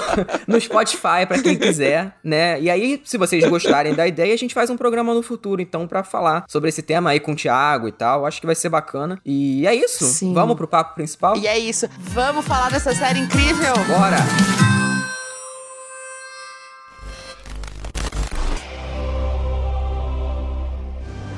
no 0.47 0.61
Spotify 0.61 1.27
para 1.27 1.43
quem 1.43 1.57
quiser, 1.57 2.17
né? 2.25 2.61
E 2.61 2.71
aí, 2.71 3.01
se 3.05 3.17
vocês 3.17 3.47
gostarem 3.49 3.95
da 3.95 4.07
ideia, 4.07 4.35
a 4.35 4.37
gente 4.37 4.55
faz 4.55 4.71
um 4.71 4.77
programa 4.77 5.15
no 5.15 5.23
futuro, 5.23 5.61
então, 5.61 5.87
para 5.87 6.03
falar 6.03 6.45
sobre 6.49 6.69
esse 6.69 6.83
tema 6.83 7.11
aí 7.11 7.21
com 7.21 7.33
o 7.33 7.37
Thiago 7.37 7.89
e 7.89 7.93
tal. 7.93 8.27
Acho 8.27 8.41
que 8.41 8.47
vai 8.47 8.55
ser 8.55 8.69
bacana. 8.69 9.19
E 9.25 9.67
é 9.67 9.75
isso. 9.75 10.05
Sim. 10.05 10.35
Vamos 10.35 10.57
pro 10.57 10.67
papo 10.67 10.95
principal? 10.95 11.37
E 11.37 11.47
é 11.47 11.59
isso. 11.59 11.89
Vamos 11.99 12.45
falar 12.45 12.71
dessa 12.71 12.95
série 12.95 13.21
incrível. 13.21 13.75
Bora! 13.87 14.19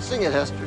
Sing 0.00 0.26
it. 0.26 0.61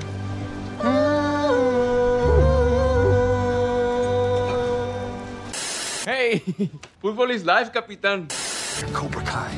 Hey, 6.05 6.37
football 7.01 7.31
is 7.31 7.43
life, 7.43 7.73
Capitán. 7.73 8.29
Cobra 8.93 9.23
Kai. 9.23 9.57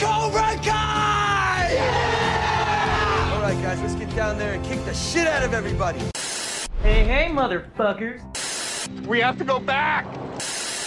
Cobra 0.00 0.56
Kai! 0.64 1.68
Yeah! 1.74 3.32
All 3.34 3.42
right, 3.42 3.62
guys, 3.62 3.78
let's 3.82 3.94
get 3.94 4.08
down 4.16 4.38
there 4.38 4.54
and 4.54 4.64
kick 4.64 4.82
the 4.86 4.94
shit 4.94 5.26
out 5.26 5.42
of 5.42 5.52
everybody. 5.52 5.98
Hey, 6.82 7.04
hey, 7.04 7.28
motherfuckers. 7.30 8.22
We 9.06 9.20
have 9.20 9.36
to 9.36 9.44
go 9.44 9.60
back. 9.60 10.06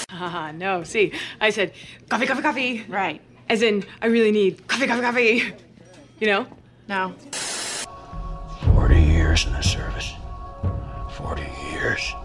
Ah, 0.09 0.51
no. 0.55 0.83
See, 0.83 1.13
I 1.39 1.51
said 1.51 1.73
coffee, 2.09 2.25
coffee, 2.25 2.41
coffee. 2.41 2.85
Right. 2.89 3.21
As 3.49 3.61
in, 3.61 3.85
I 4.01 4.07
really 4.07 4.31
need 4.31 4.67
coffee, 4.67 4.87
coffee, 4.87 5.01
coffee. 5.01 5.53
You 6.19 6.25
know? 6.25 6.47
No. 6.89 7.13
40 8.73 8.99
years 8.99 9.45
in 9.45 9.53
the 9.53 9.61
service. 9.61 10.13
40 11.11 11.43
years. 11.69 12.15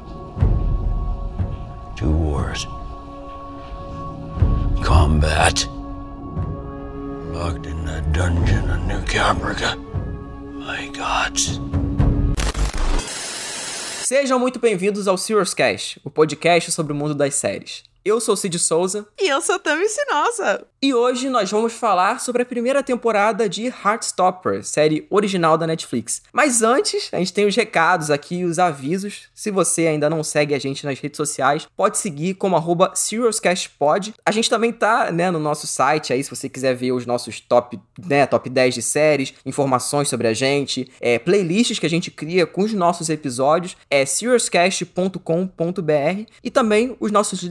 Two 1.98 2.12
wars. 2.12 2.64
Combat. 4.84 5.66
Locked 7.32 7.66
in 7.66 7.84
dungeon 8.12 8.70
of 8.70 8.86
New 8.86 9.00
Caprica. 9.02 9.76
My 10.54 10.90
gods. 10.96 11.60
Sejam 14.04 14.38
muito 14.38 14.60
bem-vindos 14.60 15.08
ao 15.08 15.18
Serious 15.18 15.52
Cast, 15.52 16.00
o 16.04 16.08
podcast 16.08 16.70
sobre 16.70 16.92
o 16.92 16.94
mundo 16.94 17.16
das 17.16 17.34
séries. 17.34 17.87
Eu 18.08 18.22
sou 18.22 18.34
Cid 18.34 18.58
Souza. 18.58 19.06
E 19.20 19.28
eu 19.28 19.38
sou 19.42 19.58
Tami 19.58 19.86
Sinosa. 19.86 20.66
E 20.80 20.94
hoje 20.94 21.28
nós 21.28 21.50
vamos 21.50 21.74
falar 21.74 22.20
sobre 22.20 22.40
a 22.40 22.46
primeira 22.46 22.82
temporada 22.82 23.46
de 23.48 23.66
Heartstopper, 23.66 24.64
série 24.64 25.06
original 25.10 25.58
da 25.58 25.66
Netflix. 25.66 26.22
Mas 26.32 26.62
antes, 26.62 27.10
a 27.12 27.18
gente 27.18 27.34
tem 27.34 27.46
os 27.46 27.54
recados 27.54 28.10
aqui, 28.10 28.44
os 28.44 28.58
avisos. 28.58 29.28
Se 29.34 29.50
você 29.50 29.88
ainda 29.88 30.08
não 30.08 30.24
segue 30.24 30.54
a 30.54 30.58
gente 30.58 30.86
nas 30.86 30.98
redes 30.98 31.18
sociais, 31.18 31.68
pode 31.76 31.98
seguir 31.98 32.34
como 32.34 32.56
arroba 32.56 32.92
SeriousCastPod. 32.94 34.14
A 34.24 34.30
gente 34.30 34.48
também 34.48 34.72
tá 34.72 35.12
né, 35.12 35.30
no 35.30 35.38
nosso 35.38 35.66
site 35.66 36.12
aí, 36.12 36.24
se 36.24 36.30
você 36.30 36.48
quiser 36.48 36.74
ver 36.74 36.92
os 36.92 37.04
nossos 37.04 37.40
top, 37.40 37.78
né, 38.06 38.24
top 38.24 38.48
10 38.48 38.74
de 38.74 38.82
séries, 38.82 39.34
informações 39.44 40.08
sobre 40.08 40.28
a 40.28 40.32
gente, 40.32 40.90
é, 40.98 41.18
playlists 41.18 41.78
que 41.78 41.86
a 41.86 41.90
gente 41.90 42.10
cria 42.10 42.46
com 42.46 42.62
os 42.62 42.72
nossos 42.72 43.10
episódios, 43.10 43.76
é 43.90 44.06
seriouscast.com.br 44.06 46.32
e 46.42 46.50
também 46.50 46.96
os 47.00 47.10
nossos 47.10 47.42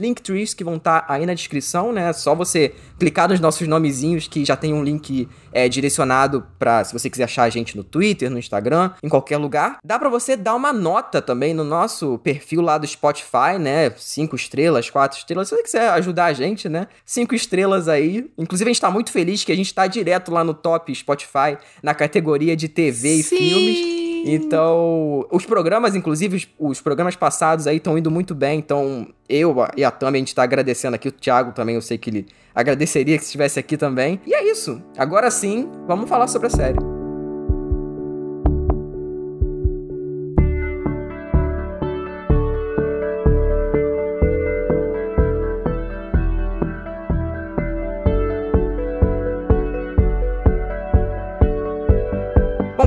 linktrees 0.48 0.54
que 0.54 0.64
vão 0.64 0.76
estar 0.76 1.02
tá 1.02 1.12
aí 1.12 1.26
na 1.26 1.34
descrição, 1.34 1.92
né? 1.92 2.08
É 2.08 2.12
só 2.12 2.34
você 2.34 2.74
clicar 2.98 3.28
nos 3.28 3.40
nossos 3.40 3.66
nomezinhos 3.66 4.26
que 4.26 4.44
já 4.44 4.56
tem 4.56 4.72
um 4.72 4.82
link 4.82 5.28
é, 5.52 5.68
direcionado 5.68 6.46
para 6.58 6.84
se 6.84 6.92
você 6.92 7.08
quiser 7.10 7.24
achar 7.24 7.44
a 7.44 7.50
gente 7.50 7.76
no 7.76 7.84
Twitter, 7.84 8.30
no 8.30 8.38
Instagram, 8.38 8.90
em 9.02 9.08
qualquer 9.08 9.36
lugar. 9.36 9.78
Dá 9.84 9.98
para 9.98 10.08
você 10.08 10.36
dar 10.36 10.54
uma 10.54 10.72
nota 10.72 11.20
também 11.20 11.54
no 11.54 11.64
nosso 11.64 12.18
perfil 12.18 12.60
lá 12.60 12.78
do 12.78 12.86
Spotify, 12.86 13.58
né? 13.58 13.90
Cinco 13.96 14.36
estrelas, 14.36 14.90
quatro 14.90 15.18
estrelas. 15.18 15.48
Se 15.48 15.56
você 15.56 15.62
quiser 15.62 15.88
ajudar 15.90 16.26
a 16.26 16.32
gente, 16.32 16.68
né? 16.68 16.86
Cinco 17.04 17.34
estrelas 17.34 17.88
aí. 17.88 18.30
Inclusive, 18.36 18.70
a 18.70 18.72
gente 18.72 18.80
tá 18.80 18.90
muito 18.90 19.12
feliz 19.12 19.44
que 19.44 19.52
a 19.52 19.56
gente 19.56 19.72
tá 19.72 19.86
direto 19.86 20.30
lá 20.32 20.42
no 20.42 20.54
top 20.54 20.94
Spotify, 20.94 21.58
na 21.82 21.94
categoria 21.94 22.56
de 22.56 22.68
TV 22.68 23.08
Sim. 23.08 23.18
e 23.18 23.22
filmes. 23.22 24.07
Então, 24.34 25.26
os 25.30 25.46
programas, 25.46 25.94
inclusive, 25.94 26.48
os, 26.58 26.80
programas 26.80 27.16
passados 27.16 27.66
aí 27.66 27.78
estão 27.78 27.96
indo 27.96 28.10
muito 28.10 28.34
bem. 28.34 28.58
Então, 28.58 29.08
eu 29.28 29.54
e 29.76 29.84
a 29.84 29.90
Tami, 29.90 30.18
a 30.18 30.20
gente 30.20 30.34
tá 30.34 30.42
agradecendo 30.42 30.94
aqui. 30.94 31.08
O 31.08 31.12
Thiago 31.12 31.52
também, 31.52 31.74
eu 31.74 31.82
sei 31.82 31.98
que 31.98 32.10
ele 32.10 32.26
agradeceria 32.54 33.16
que 33.16 33.24
estivesse 33.24 33.58
aqui 33.58 33.76
também. 33.76 34.20
E 34.26 34.34
é 34.34 34.50
isso. 34.50 34.82
Agora 34.96 35.30
sim, 35.30 35.70
vamos 35.86 36.08
falar 36.08 36.26
sobre 36.26 36.48
a 36.48 36.50
série. 36.50 36.97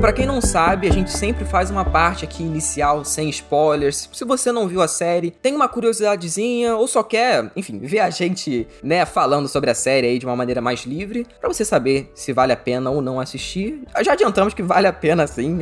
Bom, 0.01 0.07
pra 0.07 0.13
quem 0.13 0.25
não 0.25 0.41
sabe, 0.41 0.87
a 0.87 0.91
gente 0.91 1.11
sempre 1.11 1.45
faz 1.45 1.69
uma 1.69 1.85
parte 1.85 2.25
aqui 2.25 2.41
inicial 2.41 3.05
sem 3.05 3.29
spoilers. 3.29 4.09
Se 4.11 4.25
você 4.25 4.51
não 4.51 4.67
viu 4.67 4.81
a 4.81 4.87
série, 4.87 5.29
tem 5.29 5.53
uma 5.53 5.67
curiosidadezinha 5.67 6.75
ou 6.75 6.87
só 6.87 7.03
quer, 7.03 7.51
enfim, 7.55 7.77
ver 7.77 7.99
a 7.99 8.09
gente, 8.09 8.67
né, 8.81 9.05
falando 9.05 9.47
sobre 9.47 9.69
a 9.69 9.75
série 9.75 10.07
aí 10.07 10.17
de 10.17 10.25
uma 10.25 10.35
maneira 10.35 10.59
mais 10.59 10.85
livre, 10.85 11.27
para 11.39 11.47
você 11.47 11.63
saber 11.63 12.11
se 12.15 12.33
vale 12.33 12.51
a 12.51 12.57
pena 12.57 12.89
ou 12.89 12.99
não 12.99 13.19
assistir. 13.19 13.83
Já 14.01 14.13
adiantamos 14.13 14.55
que 14.55 14.63
vale 14.63 14.87
a 14.87 14.93
pena 14.93 15.27
sim, 15.27 15.59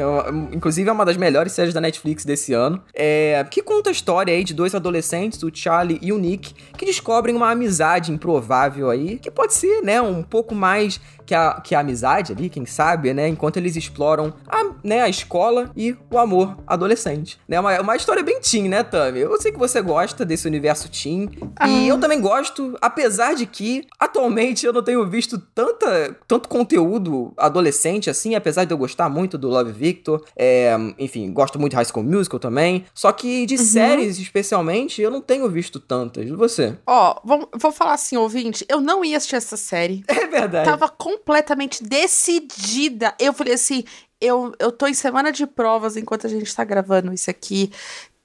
inclusive 0.54 0.90
é 0.90 0.94
uma 0.94 1.04
das 1.04 1.18
melhores 1.18 1.52
séries 1.52 1.74
da 1.74 1.82
Netflix 1.82 2.24
desse 2.24 2.54
ano, 2.54 2.82
é, 2.94 3.46
que 3.52 3.62
conta 3.62 3.90
a 3.90 3.92
história 3.92 4.34
aí 4.34 4.46
de 4.46 4.54
dois 4.54 4.74
adolescentes, 4.74 5.44
o 5.44 5.52
Charlie 5.54 6.00
e 6.02 6.14
o 6.14 6.18
Nick, 6.18 6.54
que 6.78 6.86
descobrem 6.86 7.36
uma 7.36 7.52
amizade 7.52 8.10
improvável 8.10 8.90
aí, 8.90 9.20
que 9.20 9.30
pode 9.30 9.54
ser, 9.54 9.82
né, 9.82 10.02
um 10.02 10.24
pouco 10.24 10.56
mais 10.56 11.02
que 11.30 11.36
a, 11.36 11.62
que 11.64 11.76
a 11.76 11.82
amizade 11.82 12.34
ali, 12.34 12.50
quem 12.50 12.66
sabe, 12.66 13.14
né? 13.14 13.28
Enquanto 13.28 13.58
eles 13.58 13.76
exploram 13.76 14.34
a, 14.48 14.72
né, 14.84 15.02
a 15.02 15.08
escola 15.08 15.70
e 15.78 15.96
o 16.10 16.18
amor 16.18 16.58
adolescente. 16.66 17.40
Né? 17.48 17.60
Uma, 17.60 17.80
uma 17.82 17.96
história 17.96 18.24
bem 18.24 18.40
teen, 18.40 18.68
né, 18.68 18.82
Tami? 18.82 19.20
Eu 19.20 19.40
sei 19.40 19.52
que 19.52 19.60
você 19.60 19.80
gosta 19.80 20.26
desse 20.26 20.48
universo 20.48 20.90
teen. 20.90 21.30
Ah. 21.56 21.70
E 21.70 21.88
eu 21.88 22.00
também 22.00 22.20
gosto, 22.20 22.76
apesar 22.82 23.36
de 23.36 23.46
que 23.46 23.86
atualmente 24.00 24.66
eu 24.66 24.74
não 24.74 24.82
tenho 24.82 25.08
visto 25.08 25.38
tanta, 25.38 26.18
tanto 26.28 26.50
conteúdo 26.50 27.32
adolescente 27.38 28.10
assim, 28.10 28.34
apesar 28.34 28.66
de 28.66 28.74
eu 28.74 28.78
gostar 28.80 29.08
muito 29.08 29.38
do 29.38 29.50
Love 29.50 29.72
Victor. 29.72 30.26
É, 30.36 30.76
enfim, 30.98 31.32
gosto 31.32 31.60
muito 31.60 31.74
de 31.74 31.76
High 31.76 31.86
School 31.86 32.06
Musical 32.06 32.40
também. 32.40 32.86
Só 32.92 33.12
que 33.12 33.46
de 33.46 33.56
uhum. 33.56 33.64
séries, 33.64 34.18
especialmente, 34.18 35.00
eu 35.00 35.12
não 35.12 35.22
tenho 35.22 35.48
visto 35.48 35.80
tantas. 35.80 36.28
E 36.28 36.32
você? 36.32 36.76
Ó, 36.88 37.22
oh, 37.24 37.48
vou 37.56 37.72
falar 37.72 37.94
assim, 37.94 38.18
ouvinte, 38.18 38.66
eu 38.68 38.82
não 38.82 39.06
ia 39.06 39.18
assistir 39.18 39.36
essa 39.36 39.56
série. 39.56 40.04
É 40.20 40.28
verdade. 40.28 40.70
Tava 40.70 40.90
com 40.90 41.19
completamente 41.20 41.84
decidida. 41.84 43.14
Eu 43.20 43.34
falei 43.34 43.54
assim: 43.54 43.84
eu, 44.20 44.54
eu 44.60 44.72
tô 44.72 44.88
em 44.88 44.94
semana 44.94 45.32
de 45.32 45.46
provas 45.46 45.96
enquanto 45.96 46.28
a 46.28 46.30
gente 46.30 46.54
tá 46.54 46.64
gravando 46.64 47.14
isso 47.14 47.30
aqui. 47.30 47.72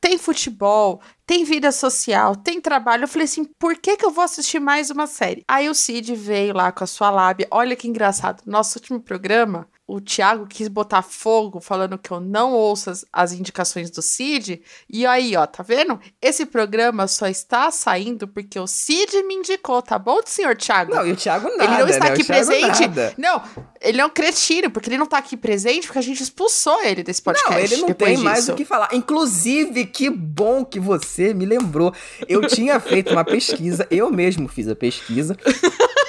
Tem 0.01 0.19
futebol, 0.19 1.01
tem 1.27 1.45
vida 1.45 1.73
social, 1.73 2.37
tem 2.37 2.61
trabalho. 2.61 3.05
Eu 3.05 3.09
falei 3.09 3.25
assim, 3.25 3.45
por 3.59 3.75
que 3.77 3.97
que 3.97 4.05
eu 4.05 4.11
vou 4.11 4.23
assistir 4.23 4.61
mais 4.61 4.91
uma 4.91 5.07
série? 5.07 5.43
Aí 5.49 5.67
o 5.69 5.75
Cid 5.75 6.15
veio 6.15 6.55
lá 6.55 6.71
com 6.71 6.85
a 6.85 6.87
sua 6.87 7.11
lábia. 7.11 7.49
Olha 7.51 7.75
que 7.75 7.89
engraçado. 7.89 8.43
Nosso 8.45 8.79
último 8.79 9.01
programa, 9.01 9.67
o 9.87 10.01
Thiago 10.01 10.47
quis 10.47 10.67
botar 10.67 11.03
fogo 11.03 11.61
falando 11.61 11.99
que 11.99 12.11
eu 12.11 12.19
não 12.19 12.53
ouço 12.53 12.89
as, 12.89 13.05
as, 13.13 13.33
indicações 13.33 13.91
do 13.91 14.01
Cid. 14.01 14.63
E 14.89 15.05
aí, 15.05 15.37
ó, 15.37 15.47
tá 15.47 15.63
vendo? 15.63 16.01
Esse 16.23 16.47
programa 16.47 17.07
só 17.07 17.27
está 17.27 17.71
saindo 17.71 18.27
porque 18.27 18.59
o 18.59 18.67
Cid 18.67 19.23
me 19.25 19.35
indicou, 19.35 19.83
tá 19.83 19.99
bom, 19.99 20.21
senhor 20.25 20.57
Thiago? 20.57 20.95
Não, 20.95 21.07
e 21.07 21.13
o 21.13 21.17
Thiago 21.17 21.51
nada, 21.51 21.65
Ele 21.65 21.83
não 21.83 21.89
está 21.89 22.07
né? 22.07 22.13
aqui 22.13 22.25
presente. 22.25 22.81
Nada. 22.81 23.15
Não, 23.19 23.43
ele 23.81 24.01
é 24.01 24.07
um 24.07 24.11
cretino, 24.11 24.71
porque 24.71 24.89
ele 24.89 24.97
não 24.97 25.07
tá 25.07 25.19
aqui 25.19 25.37
presente 25.37 25.87
porque 25.87 25.99
a 25.99 26.03
gente 26.03 26.23
expulsou 26.23 26.83
ele 26.83 27.03
desse 27.03 27.21
podcast. 27.21 27.53
Não, 27.53 27.61
ele 27.61 27.77
não 27.77 27.93
tem 27.93 28.15
disso. 28.15 28.25
mais 28.25 28.49
o 28.49 28.55
que 28.55 28.65
falar. 28.65 28.89
Inclusive, 28.93 29.85
que 29.85 30.09
bom 30.09 30.65
que 30.65 30.81
você 30.81 31.35
me 31.35 31.45
lembrou. 31.45 31.93
Eu 32.27 32.47
tinha 32.47 32.81
feito 32.81 33.13
uma 33.13 33.25
pesquisa, 33.25 33.87
eu 33.91 34.11
mesmo 34.11 34.49
fiz 34.49 34.67
a 34.67 34.75
pesquisa. 34.75 35.37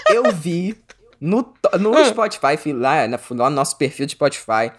Eu 0.10 0.32
vi 0.32 0.78
no, 1.20 1.54
no 1.80 1.96
ah. 1.96 2.06
Spotify, 2.06 2.72
lá 2.74 3.08
no 3.08 3.50
nosso 3.50 3.78
perfil 3.78 4.06
de 4.06 4.14
Spotify. 4.14 4.72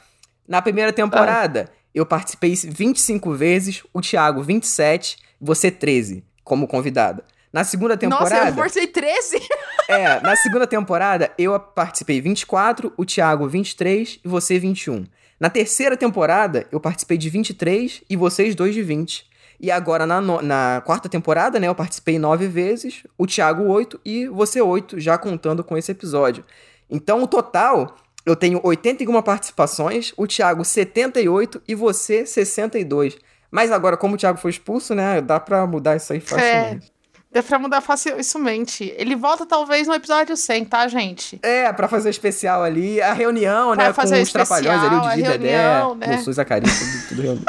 Na 0.46 0.62
primeira 0.62 0.92
temporada, 0.92 1.70
ah. 1.70 1.76
eu 1.94 2.06
participei 2.06 2.54
25 2.54 3.32
vezes, 3.34 3.82
o 3.92 4.00
Thiago 4.00 4.42
27, 4.42 5.18
você 5.40 5.70
13, 5.70 6.24
como 6.44 6.66
convidada. 6.66 7.24
Na 7.52 7.64
segunda 7.64 7.96
temporada. 7.96 8.36
Nossa, 8.36 8.48
eu 8.50 8.54
forcei 8.54 8.86
13? 8.86 9.40
é, 9.88 10.20
na 10.20 10.36
segunda 10.36 10.66
temporada, 10.66 11.32
eu 11.38 11.58
participei 11.58 12.20
24, 12.20 12.92
o 12.96 13.04
Thiago 13.04 13.48
23 13.48 14.20
e 14.24 14.28
você 14.28 14.58
21. 14.58 15.06
Na 15.38 15.50
terceira 15.50 15.96
temporada, 15.96 16.66
eu 16.72 16.80
participei 16.80 17.16
de 17.16 17.28
23 17.30 18.02
e 18.08 18.16
vocês 18.16 18.54
dois 18.54 18.74
de 18.74 18.82
20. 18.82 19.26
E 19.60 19.70
agora, 19.70 20.06
na, 20.06 20.20
no, 20.20 20.42
na 20.42 20.82
quarta 20.84 21.08
temporada, 21.08 21.58
né, 21.58 21.68
eu 21.68 21.74
participei 21.74 22.18
nove 22.18 22.46
vezes, 22.46 23.02
o 23.16 23.26
Thiago 23.26 23.64
oito 23.64 24.00
e 24.04 24.26
você 24.28 24.60
oito, 24.60 25.00
já 25.00 25.16
contando 25.16 25.64
com 25.64 25.76
esse 25.76 25.90
episódio. 25.90 26.44
Então, 26.90 27.22
o 27.22 27.26
total, 27.26 27.96
eu 28.24 28.36
tenho 28.36 28.60
81 28.62 29.22
participações, 29.22 30.12
o 30.16 30.26
Thiago 30.26 30.64
78 30.64 31.62
e 31.66 31.74
você 31.74 32.26
62. 32.26 33.16
Mas 33.50 33.72
agora, 33.72 33.96
como 33.96 34.14
o 34.14 34.18
Thiago 34.18 34.38
foi 34.38 34.50
expulso, 34.50 34.94
né, 34.94 35.20
dá 35.20 35.40
pra 35.40 35.66
mudar 35.66 35.96
isso 35.96 36.12
aí 36.12 36.20
facilmente. 36.20 36.92
É. 36.92 36.96
Dá 37.32 37.42
pra 37.42 37.58
mudar 37.58 37.80
facilmente. 37.82 38.94
Ele 38.96 39.14
volta 39.14 39.44
talvez 39.44 39.86
no 39.86 39.94
episódio 39.94 40.36
100, 40.36 40.64
tá, 40.64 40.88
gente? 40.88 41.38
É, 41.42 41.70
pra 41.70 41.86
fazer 41.86 42.08
o 42.08 42.10
especial 42.10 42.62
ali, 42.62 43.00
a 43.02 43.12
reunião, 43.12 43.74
pra 43.74 43.88
né, 43.88 43.92
com 43.92 44.22
os 44.22 44.32
trapalhões 44.32 44.82
ali, 44.82 44.94
o 44.96 45.08
Didi 45.10 45.22
Dedé, 45.22 45.58
né? 45.98 46.16
o 46.16 46.22
Suza 46.22 46.44
Carinho, 46.44 46.72
tudo, 46.72 47.08
tudo 47.08 47.22
reunido. 47.22 47.44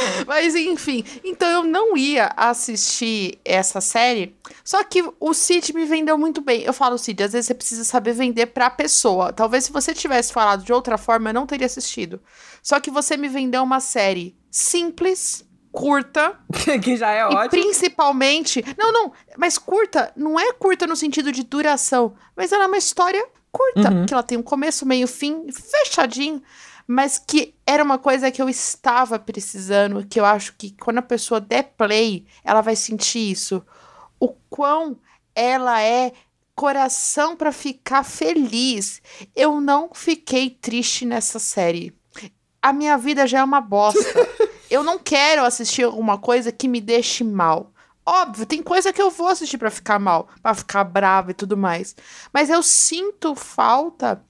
Mas 0.26 0.54
enfim, 0.54 1.04
então 1.24 1.48
eu 1.48 1.62
não 1.62 1.96
ia 1.96 2.32
assistir 2.36 3.38
essa 3.44 3.80
série. 3.80 4.36
Só 4.64 4.82
que 4.84 5.04
o 5.20 5.34
Cid 5.34 5.72
me 5.72 5.84
vendeu 5.84 6.18
muito 6.18 6.40
bem. 6.40 6.62
Eu 6.62 6.72
falo, 6.72 6.98
Cid, 6.98 7.22
às 7.22 7.32
vezes 7.32 7.46
você 7.46 7.54
precisa 7.54 7.84
saber 7.84 8.12
vender 8.12 8.46
pra 8.46 8.70
pessoa. 8.70 9.32
Talvez 9.32 9.64
se 9.64 9.72
você 9.72 9.94
tivesse 9.94 10.32
falado 10.32 10.64
de 10.64 10.72
outra 10.72 10.98
forma, 10.98 11.30
eu 11.30 11.34
não 11.34 11.46
teria 11.46 11.66
assistido. 11.66 12.20
Só 12.62 12.80
que 12.80 12.90
você 12.90 13.16
me 13.16 13.28
vendeu 13.28 13.62
uma 13.62 13.80
série 13.80 14.36
simples, 14.50 15.44
curta. 15.72 16.38
que 16.82 16.96
já 16.96 17.10
é 17.10 17.26
ótimo. 17.26 17.50
Principalmente. 17.50 18.64
Não, 18.78 18.92
não, 18.92 19.12
mas 19.36 19.58
curta 19.58 20.12
não 20.16 20.38
é 20.38 20.52
curta 20.52 20.86
no 20.86 20.96
sentido 20.96 21.30
de 21.30 21.42
duração, 21.42 22.14
mas 22.36 22.52
ela 22.52 22.64
é 22.64 22.66
uma 22.66 22.78
história 22.78 23.24
curta. 23.52 23.92
Uhum. 23.92 24.06
Que 24.06 24.14
ela 24.14 24.22
tem 24.22 24.38
um 24.38 24.42
começo, 24.42 24.86
meio, 24.86 25.06
fim, 25.06 25.46
fechadinho 25.52 26.42
mas 26.86 27.18
que 27.18 27.54
era 27.66 27.82
uma 27.82 27.98
coisa 27.98 28.30
que 28.30 28.40
eu 28.40 28.48
estava 28.48 29.18
precisando, 29.18 30.06
que 30.06 30.20
eu 30.20 30.24
acho 30.24 30.54
que 30.56 30.70
quando 30.72 30.98
a 30.98 31.02
pessoa 31.02 31.40
der 31.40 31.74
play, 31.76 32.26
ela 32.44 32.60
vai 32.60 32.76
sentir 32.76 33.30
isso. 33.30 33.64
O 34.20 34.28
quão 34.48 34.98
ela 35.34 35.82
é 35.82 36.12
coração 36.54 37.36
para 37.36 37.52
ficar 37.52 38.02
feliz. 38.02 39.02
Eu 39.34 39.60
não 39.60 39.90
fiquei 39.92 40.48
triste 40.48 41.04
nessa 41.04 41.38
série. 41.38 41.94
A 42.62 42.72
minha 42.72 42.96
vida 42.96 43.26
já 43.26 43.40
é 43.40 43.44
uma 43.44 43.60
bosta. 43.60 44.00
eu 44.70 44.82
não 44.82 44.98
quero 44.98 45.44
assistir 45.44 45.82
alguma 45.82 46.18
coisa 46.18 46.50
que 46.50 46.66
me 46.66 46.80
deixe 46.80 47.22
mal. 47.22 47.72
Óbvio, 48.08 48.46
tem 48.46 48.62
coisa 48.62 48.92
que 48.92 49.02
eu 49.02 49.10
vou 49.10 49.28
assistir 49.28 49.58
para 49.58 49.70
ficar 49.70 49.98
mal, 49.98 50.28
para 50.40 50.54
ficar 50.54 50.84
brava 50.84 51.32
e 51.32 51.34
tudo 51.34 51.56
mais. 51.56 51.94
Mas 52.32 52.48
eu 52.48 52.62
sinto 52.62 53.34
falta 53.34 54.24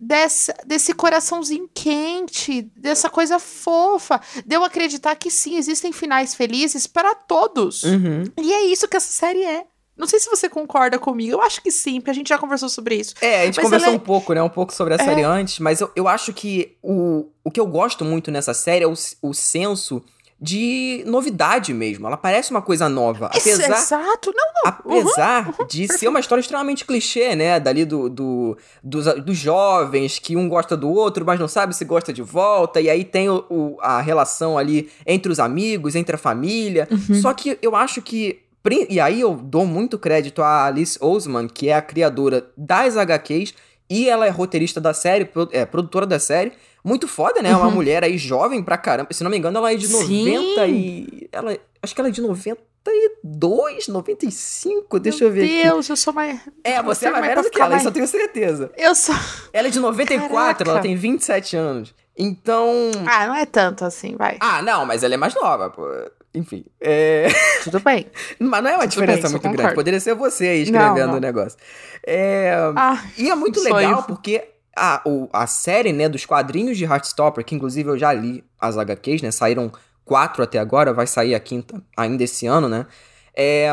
dessa, 0.00 0.54
desse 0.66 0.92
coraçãozinho 0.92 1.68
quente, 1.74 2.62
dessa 2.76 3.08
coisa 3.08 3.38
fofa. 3.38 4.20
Deu 4.44 4.64
acreditar 4.64 5.16
que 5.16 5.30
sim, 5.30 5.56
existem 5.56 5.92
finais 5.92 6.34
felizes 6.34 6.86
para 6.86 7.14
todos. 7.14 7.82
Uhum. 7.84 8.24
E 8.40 8.52
é 8.52 8.64
isso 8.66 8.88
que 8.88 8.96
essa 8.96 9.12
série 9.12 9.44
é. 9.44 9.64
Não 9.96 10.06
sei 10.06 10.20
se 10.20 10.28
você 10.28 10.46
concorda 10.48 10.98
comigo. 10.98 11.32
Eu 11.32 11.40
acho 11.40 11.62
que 11.62 11.70
sim, 11.70 12.00
porque 12.00 12.10
a 12.10 12.14
gente 12.14 12.28
já 12.28 12.36
conversou 12.36 12.68
sobre 12.68 12.96
isso. 12.96 13.14
É, 13.20 13.42
a 13.42 13.44
gente 13.46 13.56
Mas 13.56 13.64
conversou 13.64 13.92
é- 13.92 13.96
um 13.96 13.98
pouco, 13.98 14.34
né? 14.34 14.42
Um 14.42 14.48
pouco 14.50 14.72
sobre 14.74 14.92
a 14.92 14.98
série 14.98 15.22
antes, 15.22 15.58
mas 15.58 15.80
eu, 15.80 15.90
eu 15.96 16.06
acho 16.06 16.34
que 16.34 16.76
o, 16.82 17.26
o 17.42 17.50
que 17.50 17.58
eu 17.58 17.66
gosto 17.66 18.04
muito 18.04 18.30
nessa 18.30 18.52
série 18.52 18.84
é 18.84 18.86
o, 18.86 18.92
o 19.22 19.32
senso 19.32 20.04
de 20.40 21.02
novidade 21.06 21.72
mesmo. 21.72 22.06
Ela 22.06 22.16
parece 22.16 22.50
uma 22.50 22.60
coisa 22.60 22.88
nova. 22.88 23.30
Isso, 23.34 23.48
Apesar, 23.48 23.78
Exato. 23.78 24.32
Não, 24.36 24.44
não. 24.54 24.94
Uhum. 24.96 25.00
apesar 25.00 25.54
de 25.68 25.88
ser 25.88 26.08
uma 26.08 26.20
história 26.20 26.40
extremamente 26.40 26.84
clichê, 26.84 27.34
né? 27.34 27.58
Dali 27.58 27.84
do, 27.84 28.08
do, 28.10 28.56
dos, 28.82 29.06
dos 29.24 29.36
jovens, 29.36 30.18
que 30.18 30.36
um 30.36 30.48
gosta 30.48 30.76
do 30.76 30.90
outro, 30.90 31.24
mas 31.24 31.40
não 31.40 31.48
sabe 31.48 31.74
se 31.74 31.84
gosta 31.84 32.12
de 32.12 32.20
volta. 32.22 32.80
E 32.80 32.90
aí 32.90 33.02
tem 33.04 33.30
o, 33.30 33.44
o- 33.48 33.76
a 33.80 34.00
relação 34.00 34.58
ali 34.58 34.90
entre 35.06 35.32
os 35.32 35.40
amigos, 35.40 35.94
entre 35.94 36.14
a 36.16 36.18
família. 36.18 36.86
Uhum. 36.90 37.14
Só 37.20 37.32
que 37.32 37.58
eu 37.62 37.74
acho 37.74 38.02
que. 38.02 38.42
E 38.90 38.98
aí 38.98 39.20
eu 39.20 39.32
dou 39.34 39.64
muito 39.64 39.96
crédito 39.96 40.42
à 40.42 40.66
Alice 40.66 40.98
Oseman, 41.00 41.46
que 41.48 41.68
é 41.68 41.74
a 41.74 41.80
criadora 41.80 42.50
das 42.56 42.96
HQs, 42.96 43.54
e 43.88 44.08
ela 44.08 44.26
é 44.26 44.28
roteirista 44.28 44.80
da 44.80 44.92
série, 44.92 45.30
é 45.52 45.64
produtora 45.64 46.04
da 46.04 46.18
série. 46.18 46.52
Muito 46.86 47.08
foda, 47.08 47.42
né? 47.42 47.54
Uma 47.56 47.68
mulher 47.70 48.04
aí 48.04 48.16
jovem 48.16 48.62
pra 48.62 48.78
caramba. 48.78 49.08
Se 49.12 49.24
não 49.24 49.30
me 49.30 49.36
engano, 49.36 49.58
ela 49.58 49.72
é 49.72 49.74
de 49.76 49.92
Uhum. 49.92 50.06
Sim. 50.06 50.36
90 50.36 50.66
e. 50.68 51.28
Ela, 51.32 51.58
acho 51.82 51.92
que 51.94 52.00
ela 52.00 52.08
é 52.08 52.12
de 52.12 52.20
92, 52.20 53.88
95, 53.88 54.98
deixa 55.00 55.24
eu 55.24 55.30
ver 55.32 55.40
Meu 55.46 55.48
aqui. 55.58 55.62
Deus, 55.68 55.88
eu 55.88 55.96
sou 55.96 56.12
mais. 56.12 56.40
É, 56.62 56.82
você 56.82 57.06
é 57.06 57.10
mais 57.10 57.26
velha 57.26 57.42
do 57.42 57.50
que 57.50 57.58
ela, 57.60 57.70
mais- 57.70 57.82
isso 57.82 57.88
eu 57.88 57.92
tenho 57.92 58.06
certeza. 58.06 58.70
Eu 58.76 58.94
sou. 58.94 59.14
Ela 59.52 59.68
é 59.68 59.70
de 59.70 59.80
94, 59.80 60.38
ela 60.38 60.54
Caraca. 60.56 60.82
tem 60.82 60.94
27 60.96 61.56
anos. 61.56 61.94
Então. 62.16 62.70
Ah, 63.06 63.26
não 63.26 63.34
é 63.34 63.44
tanto 63.44 63.84
assim, 63.84 64.16
vai. 64.16 64.36
Ah, 64.40 64.62
não, 64.62 64.86
mas 64.86 65.02
ela 65.02 65.14
é 65.14 65.16
mais 65.18 65.34
nova, 65.34 65.68
pô. 65.70 65.86
Enfim. 66.34 66.64
É... 66.80 67.26
Tudo 67.64 67.80
bem. 67.80 68.06
Mas 68.38 68.62
não 68.62 68.70
é 68.70 68.74
uma 68.74 68.80
Tudo 68.82 68.90
diferença 68.90 69.22
bem, 69.22 69.26
eu 69.26 69.30
muito 69.32 69.42
grande. 69.42 69.56
concordo. 69.56 69.74
Poderia 69.74 70.00
ser 70.00 70.14
você 70.14 70.46
aí 70.48 70.62
escrevendo 70.62 71.14
o 71.16 71.20
negócio. 71.20 71.58
É... 72.06 72.54
Ah, 72.76 73.02
E 73.18 73.28
é 73.30 73.34
muito 73.34 73.60
legal 73.62 74.02
porque 74.04 74.44
a, 74.76 75.00
o- 75.06 75.28
a 75.32 75.46
série, 75.46 75.92
né, 75.92 76.08
dos 76.08 76.26
quadrinhos 76.26 76.76
de 76.76 76.84
Heartstopper, 76.84 77.44
que 77.44 77.54
inclusive 77.54 77.88
eu 77.88 77.98
já 77.98 78.12
li 78.12 78.44
as 78.60 78.76
HQs, 78.76 79.22
né? 79.22 79.30
Saíram 79.30 79.72
quatro 80.04 80.42
até 80.42 80.58
agora, 80.58 80.92
vai 80.92 81.06
sair 81.06 81.34
a 81.34 81.40
quinta 81.40 81.82
ainda 81.96 82.22
esse 82.22 82.46
ano, 82.46 82.68
né? 82.68 82.86
É, 83.34 83.68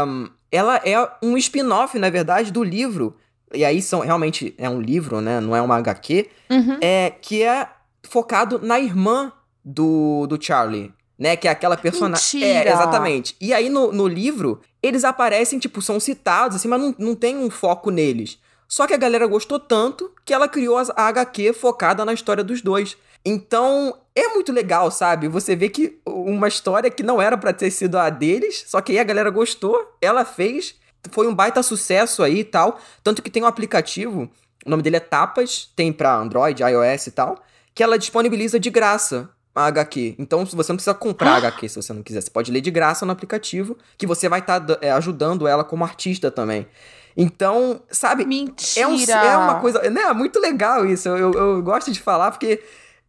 ela 0.52 0.78
é 0.78 0.96
um 1.22 1.38
spin-off, 1.38 1.98
na 2.00 2.10
verdade, 2.10 2.52
do 2.52 2.64
livro. 2.64 3.16
E 3.54 3.64
aí 3.64 3.82
são 3.82 4.00
realmente 4.00 4.54
é 4.58 4.68
um 4.70 4.82
livro, 4.82 5.22
né? 5.22 5.40
Não 5.40 5.56
é 5.56 5.62
uma 5.62 5.76
HQ. 5.78 6.30
uhum. 6.50 6.78
É 6.82 7.12
que 7.22 7.44
é 7.44 7.68
focado 8.04 8.60
na 8.64 8.80
irmã 8.80 9.32
do, 9.64 10.26
do 10.28 10.42
Charlie. 10.42 10.92
Né, 11.20 11.36
que 11.38 11.48
é 11.48 11.52
aquela 11.52 11.78
personagem. 11.78 12.26
É, 12.44 12.64
exatamente. 12.74 13.36
E 13.40 13.54
aí 13.54 13.70
no, 13.70 13.92
no 13.94 14.08
livro, 14.08 14.60
eles 14.82 15.04
aparecem, 15.04 15.60
tipo, 15.60 15.80
são 15.80 16.00
citados, 16.00 16.58
assim, 16.58 16.68
mas 16.68 16.82
não, 16.82 16.96
não 16.98 17.16
tem 17.16 17.38
um 17.38 17.52
foco 17.52 17.92
neles. 17.92 18.40
Só 18.74 18.88
que 18.88 18.94
a 18.96 18.98
galera 18.98 19.28
gostou 19.28 19.60
tanto 19.60 20.12
que 20.26 20.34
ela 20.34 20.48
criou 20.48 20.80
a 20.80 21.08
HQ 21.08 21.54
focada 21.54 22.04
na 22.04 22.12
história 22.12 22.44
dos 22.44 22.60
dois. 22.60 22.98
Então, 23.24 23.96
é 24.16 24.30
muito 24.30 24.52
legal, 24.52 24.90
sabe? 24.90 25.28
Você 25.28 25.56
vê 25.56 25.70
que 25.70 26.00
uma 26.08 26.48
história 26.48 26.90
que 26.90 27.04
não 27.04 27.22
era 27.22 27.38
pra 27.38 27.54
ter 27.54 27.70
sido 27.70 28.00
a 28.00 28.10
deles, 28.10 28.64
só 28.66 28.82
que 28.82 28.94
aí 28.94 28.98
a 28.98 29.04
galera 29.04 29.30
gostou, 29.30 29.96
ela 30.02 30.26
fez, 30.26 30.74
foi 31.12 31.28
um 31.28 31.36
baita 31.36 31.62
sucesso 31.62 32.24
aí 32.24 32.40
e 32.40 32.44
tal. 32.44 32.80
Tanto 33.04 33.22
que 33.22 33.30
tem 33.30 33.44
um 33.44 33.46
aplicativo, 33.46 34.28
o 34.66 34.70
nome 34.72 34.82
dele 34.82 34.96
é 34.96 35.00
Tapas, 35.00 35.72
tem 35.76 35.94
pra 35.94 36.16
Android, 36.16 36.64
iOS 36.64 37.06
e 37.06 37.12
tal, 37.12 37.44
que 37.76 37.84
ela 37.84 37.96
disponibiliza 37.96 38.60
de 38.60 38.72
graça 38.72 39.30
a 39.54 39.68
HQ. 39.68 40.16
Então, 40.18 40.48
você 40.48 40.72
não 40.72 40.78
precisa 40.78 40.96
comprar 40.96 41.34
a 41.34 41.38
HQ 41.38 41.70
se 41.70 41.76
você 41.76 41.94
não 41.94 42.02
quiser, 42.02 42.22
você 42.22 42.32
pode 42.32 42.52
ler 42.52 42.62
de 42.62 42.72
graça 42.72 43.06
no 43.06 43.12
aplicativo, 43.12 43.78
que 44.00 44.08
você 44.08 44.28
vai 44.28 44.40
estar 44.40 44.66
ajudando 44.96 45.48
ela 45.48 45.64
como 45.64 45.84
artista 45.84 46.32
também. 46.32 46.68
Então, 47.16 47.82
sabe, 47.90 48.26
Mentira. 48.26 48.82
é, 48.82 48.88
um, 48.88 48.98
é 48.98 49.38
uma 49.38 49.60
coisa. 49.60 49.90
Né, 49.90 50.12
muito 50.14 50.40
legal 50.40 50.86
isso. 50.86 51.08
Eu, 51.10 51.18
eu, 51.18 51.34
eu 51.34 51.62
gosto 51.62 51.92
de 51.92 52.00
falar 52.00 52.32
porque 52.32 52.62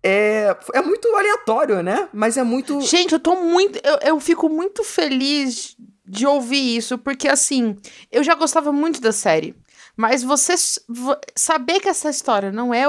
é, 0.03 0.55
é 0.75 0.83
muito 0.83 1.09
aleatório, 1.09 1.83
né? 1.83 2.09
Mas 2.13 2.37
é 2.37 2.43
muito. 2.43 2.81
Gente, 2.83 3.13
eu 3.13 3.21
tô 3.21 3.37
muito. 3.37 3.81
Eu, 3.83 3.99
eu 4.03 4.21
fico 4.21 4.49
muito 4.49 4.85
feliz 4.85 5.75
de 6.07 6.27
ouvir 6.27 6.77
isso, 6.77 6.99
porque 6.99 7.27
assim, 7.27 7.77
eu 8.13 8.23
já 8.23 8.35
gostava 8.35 8.71
muito 8.71 9.01
da 9.01 9.13
série. 9.13 9.55
Mas 9.97 10.23
você 10.23 10.55
saber 11.37 11.81
que 11.81 11.89
essa 11.89 12.11
história 12.11 12.51
não 12.51 12.75
é 12.75 12.85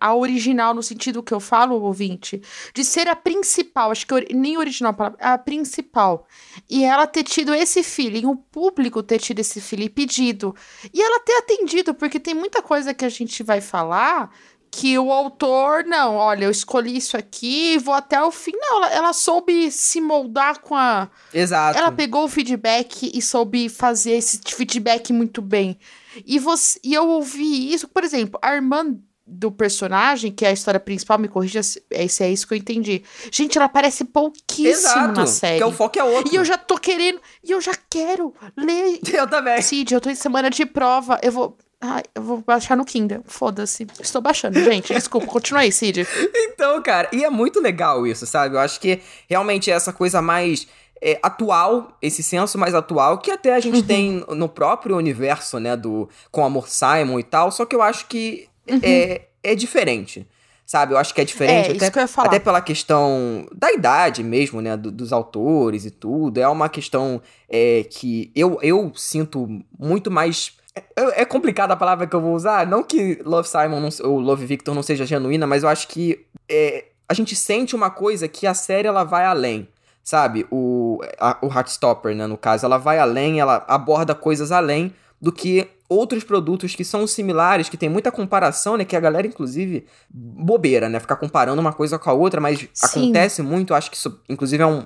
a 0.00 0.14
original 0.14 0.72
no 0.72 0.82
sentido 0.82 1.22
que 1.22 1.34
eu 1.34 1.40
falo, 1.40 1.80
ouvinte, 1.82 2.40
de 2.72 2.84
ser 2.84 3.08
a 3.08 3.16
principal, 3.16 3.90
acho 3.90 4.06
que 4.06 4.34
nem 4.34 4.56
original 4.56 4.94
a 5.20 5.36
principal. 5.36 6.26
E 6.70 6.84
ela 6.84 7.06
ter 7.06 7.24
tido 7.24 7.52
esse 7.52 7.82
feeling, 7.82 8.26
o 8.26 8.36
público 8.36 9.02
ter 9.02 9.18
tido 9.18 9.40
esse 9.40 9.60
feeling 9.60 9.88
pedido. 9.88 10.54
E 10.92 11.02
ela 11.02 11.20
ter 11.20 11.34
atendido, 11.38 11.92
porque 11.92 12.20
tem 12.20 12.34
muita 12.34 12.62
coisa 12.62 12.94
que 12.94 13.04
a 13.04 13.08
gente 13.08 13.42
vai 13.42 13.60
falar 13.60 14.30
que 14.74 14.98
o 14.98 15.12
autor, 15.12 15.84
não, 15.84 16.16
olha, 16.16 16.46
eu 16.46 16.50
escolhi 16.50 16.96
isso 16.96 17.16
aqui 17.16 17.74
e 17.74 17.78
vou 17.78 17.94
até 17.94 18.20
o 18.20 18.32
fim. 18.32 18.50
Não, 18.56 18.78
ela, 18.78 18.92
ela 18.92 19.12
soube 19.12 19.70
se 19.70 20.00
moldar 20.00 20.58
com 20.58 20.74
a. 20.74 21.08
Exato. 21.32 21.78
Ela 21.78 21.92
pegou 21.92 22.24
o 22.24 22.28
feedback 22.28 23.08
e 23.14 23.22
soube 23.22 23.68
fazer 23.68 24.12
esse 24.12 24.40
feedback 24.44 25.12
muito 25.12 25.40
bem. 25.40 25.78
E, 26.26 26.40
você, 26.40 26.80
e 26.82 26.92
eu 26.92 27.08
ouvi 27.08 27.72
isso, 27.72 27.86
por 27.86 28.02
exemplo, 28.02 28.38
a 28.42 28.52
irmã 28.52 28.98
do 29.24 29.50
personagem, 29.52 30.32
que 30.32 30.44
é 30.44 30.48
a 30.48 30.52
história 30.52 30.80
principal, 30.80 31.18
me 31.18 31.28
corrija 31.28 31.62
se 31.62 31.82
é, 31.90 32.06
se 32.08 32.24
é 32.24 32.30
isso 32.30 32.46
que 32.46 32.54
eu 32.54 32.58
entendi. 32.58 33.04
Gente, 33.30 33.56
ela 33.56 33.66
aparece 33.66 34.04
pouquíssimo 34.04 34.90
Exato. 34.90 35.20
na 35.20 35.26
série. 35.26 35.58
Que 35.58 35.64
o 35.64 35.72
foco 35.72 35.98
é 35.98 36.04
outro. 36.04 36.32
E 36.32 36.36
eu 36.36 36.44
já 36.44 36.58
tô 36.58 36.76
querendo, 36.76 37.20
e 37.44 37.52
eu 37.52 37.60
já 37.60 37.74
quero 37.88 38.34
ler. 38.56 38.98
Eu 39.14 39.28
também. 39.28 39.62
Cid, 39.62 39.94
eu 39.94 40.00
tô 40.00 40.10
em 40.10 40.14
semana 40.16 40.50
de 40.50 40.66
prova, 40.66 41.20
eu 41.22 41.30
vou. 41.30 41.56
Ai, 41.86 42.02
eu 42.14 42.22
vou 42.22 42.38
baixar 42.38 42.76
no 42.76 42.84
Kindle. 42.84 43.20
Foda-se. 43.26 43.86
Estou 44.00 44.22
baixando, 44.22 44.58
gente. 44.62 44.94
Desculpa, 44.94 45.26
continua 45.26 45.60
aí, 45.60 45.70
Cid. 45.70 46.06
Então, 46.34 46.82
cara, 46.82 47.08
e 47.12 47.22
é 47.22 47.28
muito 47.28 47.60
legal 47.60 48.06
isso, 48.06 48.24
sabe? 48.26 48.54
Eu 48.56 48.60
acho 48.60 48.80
que 48.80 49.00
realmente 49.28 49.70
é 49.70 49.74
essa 49.74 49.92
coisa 49.92 50.22
mais 50.22 50.66
é, 51.02 51.18
atual, 51.22 51.98
esse 52.00 52.22
senso 52.22 52.56
mais 52.56 52.74
atual, 52.74 53.18
que 53.18 53.30
até 53.30 53.54
a 53.54 53.60
gente 53.60 53.80
Uhum. 53.80 53.86
tem 53.86 54.24
no 54.30 54.48
próprio 54.48 54.96
universo, 54.96 55.58
né, 55.60 55.76
do 55.76 56.08
com 56.30 56.42
Amor 56.42 56.66
Simon 56.68 57.18
e 57.18 57.22
tal, 57.22 57.50
só 57.52 57.66
que 57.66 57.76
eu 57.76 57.82
acho 57.82 58.06
que 58.06 58.48
Uhum. 58.70 58.80
é, 58.82 59.22
é 59.42 59.54
diferente. 59.54 60.26
Sabe, 60.64 60.94
eu 60.94 60.96
acho 60.96 61.12
que 61.14 61.20
é 61.20 61.24
diferente 61.26 61.56
É, 61.68 61.72
até, 61.72 61.76
isso 61.76 61.92
que 61.92 61.98
eu 61.98 62.02
ia 62.02 62.08
falar. 62.08 62.28
até 62.28 62.38
pela 62.38 62.62
questão 62.62 63.46
da 63.54 63.70
idade 63.70 64.22
mesmo, 64.22 64.62
né, 64.62 64.74
do- 64.78 64.90
dos 64.90 65.12
autores 65.12 65.84
e 65.84 65.90
tudo. 65.90 66.38
É 66.40 66.48
uma 66.48 66.70
questão 66.70 67.20
é, 67.50 67.84
que 67.90 68.32
eu, 68.34 68.58
eu 68.62 68.90
sinto 68.96 69.46
muito 69.78 70.10
mais 70.10 70.52
é 70.74 71.22
é 71.22 71.24
complicada 71.24 71.72
a 71.72 71.76
palavra 71.76 72.06
que 72.06 72.14
eu 72.14 72.20
vou 72.20 72.34
usar. 72.34 72.66
Não 72.66 72.82
que 72.82 73.20
Love 73.24 73.48
Simon 73.48 73.80
não, 73.80 73.88
ou 74.02 74.18
Love 74.18 74.46
Victor 74.46 74.74
não 74.74 74.82
seja 74.82 75.06
genuína, 75.06 75.46
mas 75.46 75.62
eu 75.62 75.68
acho 75.68 75.88
que 75.88 76.24
é, 76.48 76.86
a 77.08 77.14
gente 77.14 77.36
sente 77.36 77.74
uma 77.74 77.90
coisa 77.90 78.28
que 78.28 78.46
a 78.46 78.54
série 78.54 78.88
ela 78.88 79.04
vai 79.04 79.24
além. 79.24 79.68
Sabe? 80.02 80.46
O, 80.50 81.00
a, 81.18 81.38
o 81.40 81.46
Heartstopper, 81.46 82.14
né, 82.14 82.26
no 82.26 82.36
caso, 82.36 82.66
ela 82.66 82.76
vai 82.76 82.98
além, 82.98 83.40
ela 83.40 83.64
aborda 83.66 84.14
coisas 84.14 84.52
além 84.52 84.92
do 85.18 85.32
que 85.32 85.66
outros 85.88 86.22
produtos 86.24 86.74
que 86.74 86.84
são 86.84 87.06
similares, 87.06 87.70
que 87.70 87.76
tem 87.78 87.88
muita 87.88 88.12
comparação, 88.12 88.76
né? 88.76 88.84
Que 88.84 88.96
a 88.96 89.00
galera, 89.00 89.26
inclusive, 89.26 89.86
bobeira, 90.10 90.88
né? 90.90 91.00
Ficar 91.00 91.16
comparando 91.16 91.60
uma 91.60 91.72
coisa 91.72 91.98
com 91.98 92.10
a 92.10 92.12
outra, 92.12 92.40
mas 92.40 92.68
Sim. 92.74 93.04
acontece 93.04 93.42
muito. 93.42 93.72
Acho 93.72 93.90
que 93.90 93.96
isso, 93.96 94.20
inclusive, 94.28 94.62
é 94.62 94.66
um, 94.66 94.84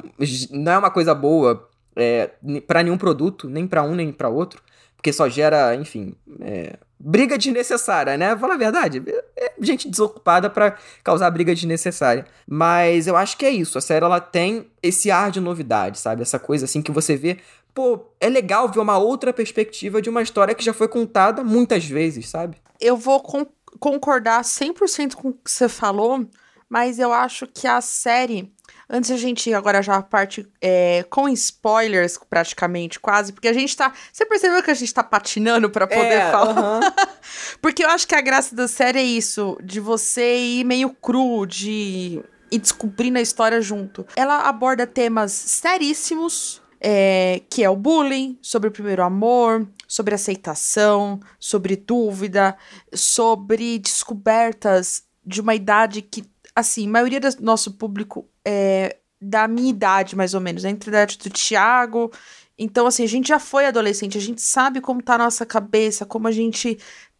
não 0.52 0.72
é 0.72 0.78
uma 0.78 0.90
coisa 0.90 1.14
boa 1.14 1.68
é, 1.96 2.30
para 2.66 2.82
nenhum 2.84 2.98
produto, 2.98 3.48
nem 3.48 3.66
para 3.66 3.82
um 3.82 3.94
nem 3.94 4.12
para 4.12 4.28
outro, 4.28 4.62
porque 4.98 5.12
só 5.12 5.28
gera, 5.28 5.76
enfim, 5.76 6.12
é, 6.40 6.76
briga 6.98 7.38
desnecessária, 7.38 8.16
né? 8.18 8.36
Fala 8.36 8.54
a 8.54 8.58
verdade, 8.58 9.00
é 9.36 9.52
gente 9.60 9.88
desocupada 9.88 10.50
para 10.50 10.76
causar 11.04 11.30
briga 11.30 11.54
desnecessária. 11.54 12.26
Mas 12.44 13.06
eu 13.06 13.16
acho 13.16 13.38
que 13.38 13.46
é 13.46 13.50
isso. 13.50 13.78
A 13.78 13.80
série 13.80 14.04
ela 14.04 14.20
tem 14.20 14.66
esse 14.82 15.08
ar 15.08 15.30
de 15.30 15.40
novidade, 15.40 16.00
sabe? 16.00 16.22
Essa 16.22 16.38
coisa 16.40 16.64
assim 16.64 16.82
que 16.82 16.90
você 16.90 17.16
vê, 17.16 17.38
pô, 17.72 18.00
é 18.18 18.28
legal 18.28 18.68
ver 18.68 18.80
uma 18.80 18.98
outra 18.98 19.32
perspectiva 19.32 20.02
de 20.02 20.10
uma 20.10 20.20
história 20.20 20.52
que 20.52 20.64
já 20.64 20.74
foi 20.74 20.88
contada 20.88 21.44
muitas 21.44 21.84
vezes, 21.84 22.28
sabe? 22.28 22.56
Eu 22.80 22.96
vou 22.96 23.20
con- 23.20 23.46
concordar 23.78 24.42
100% 24.42 25.14
com 25.14 25.28
o 25.28 25.32
que 25.32 25.48
você 25.48 25.68
falou, 25.68 26.26
mas 26.68 26.98
eu 26.98 27.12
acho 27.12 27.46
que 27.46 27.68
a 27.68 27.80
série. 27.80 28.52
Antes 28.90 29.10
a 29.10 29.16
gente 29.18 29.52
agora 29.52 29.82
já 29.82 30.00
parte 30.00 30.46
é, 30.62 31.04
com 31.10 31.28
spoilers, 31.28 32.18
praticamente, 32.30 32.98
quase, 32.98 33.32
porque 33.34 33.48
a 33.48 33.52
gente 33.52 33.76
tá. 33.76 33.92
Você 34.10 34.24
percebeu 34.24 34.62
que 34.62 34.70
a 34.70 34.74
gente 34.74 34.94
tá 34.94 35.02
patinando 35.04 35.68
pra 35.68 35.86
poder 35.86 36.00
É, 36.04 36.30
falar? 36.30 36.58
aham. 36.58 36.80
Porque 37.60 37.84
eu 37.84 37.90
acho 37.90 38.08
que 38.08 38.14
a 38.14 38.20
graça 38.22 38.54
da 38.56 38.66
série 38.66 38.98
é 38.98 39.02
isso, 39.04 39.58
de 39.62 39.78
você 39.80 40.38
ir 40.38 40.64
meio 40.64 40.88
cru, 40.90 41.44
de 41.44 42.22
ir 42.50 42.58
descobrindo 42.58 43.18
a 43.18 43.20
história 43.22 43.60
junto. 43.60 44.06
Ela 44.16 44.48
aborda 44.48 44.86
temas 44.86 45.32
seríssimos 45.32 46.62
é, 46.80 47.42
que 47.50 47.62
é 47.62 47.68
o 47.68 47.76
bullying, 47.76 48.38
sobre 48.40 48.68
o 48.68 48.72
primeiro 48.72 49.02
amor, 49.02 49.68
sobre 49.86 50.14
aceitação, 50.14 51.20
sobre 51.38 51.76
dúvida, 51.76 52.56
sobre 52.94 53.78
descobertas 53.78 55.02
de 55.24 55.40
uma 55.40 55.54
idade 55.54 56.00
que, 56.00 56.24
assim, 56.58 56.86
a 56.86 56.90
maioria 56.90 57.20
do 57.20 57.28
nosso 57.40 57.72
público 57.72 58.28
é 58.44 58.96
da 59.20 59.48
minha 59.48 59.70
idade, 59.70 60.16
mais 60.16 60.34
ou 60.34 60.40
menos, 60.40 60.62
né? 60.62 60.70
entre 60.70 60.90
a 60.90 60.92
idade 60.92 61.18
do 61.18 61.30
Tiago. 61.30 62.12
Então, 62.56 62.86
assim, 62.86 63.04
a 63.04 63.08
gente 63.08 63.28
já 63.28 63.38
foi 63.38 63.66
adolescente, 63.66 64.18
a 64.18 64.20
gente 64.20 64.42
sabe 64.42 64.80
como 64.80 65.02
tá 65.02 65.14
a 65.14 65.18
nossa 65.18 65.46
cabeça, 65.46 66.04
como 66.04 66.28
a 66.28 66.32
gente 66.32 66.78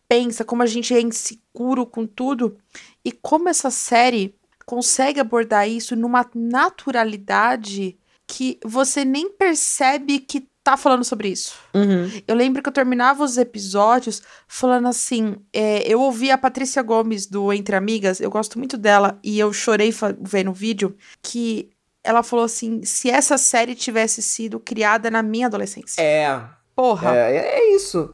pensa, 0.08 0.44
como 0.44 0.62
a 0.62 0.66
gente 0.66 0.94
é 0.94 1.00
inseguro 1.00 1.86
com 1.86 2.06
tudo. 2.06 2.56
E 3.04 3.12
como 3.12 3.48
essa 3.48 3.70
série 3.70 4.34
consegue 4.66 5.20
abordar 5.20 5.68
isso 5.68 5.94
numa 5.94 6.28
naturalidade 6.34 7.98
que 8.26 8.58
você 8.64 9.04
nem 9.04 9.30
percebe 9.30 10.18
que 10.18 10.46
tá 10.70 10.76
falando 10.76 11.04
sobre 11.04 11.28
isso. 11.28 11.54
Uhum. 11.74 12.10
Eu 12.26 12.34
lembro 12.34 12.62
que 12.62 12.68
eu 12.68 12.72
terminava 12.72 13.24
os 13.24 13.38
episódios 13.38 14.22
falando 14.46 14.88
assim. 14.88 15.36
é, 15.52 15.82
eu 15.90 16.00
ouvi 16.00 16.30
a 16.30 16.36
Patrícia 16.36 16.82
Gomes 16.82 17.26
do 17.26 17.52
Entre 17.52 17.74
Amigas, 17.74 18.20
eu 18.20 18.30
gosto 18.30 18.58
muito 18.58 18.76
dela, 18.76 19.18
e 19.22 19.38
eu 19.38 19.52
chorei 19.52 19.94
vendo 20.20 20.50
o 20.50 20.54
vídeo, 20.54 20.94
que 21.22 21.70
ela 22.04 22.22
falou 22.22 22.44
assim: 22.44 22.82
se 22.84 23.10
essa 23.10 23.38
série 23.38 23.74
tivesse 23.74 24.20
sido 24.20 24.60
criada 24.60 25.10
na 25.10 25.22
minha 25.22 25.46
adolescência. 25.46 26.02
É, 26.02 26.40
Porra, 26.76 27.16
é, 27.16 27.36
é 27.36 27.74
isso. 27.74 28.12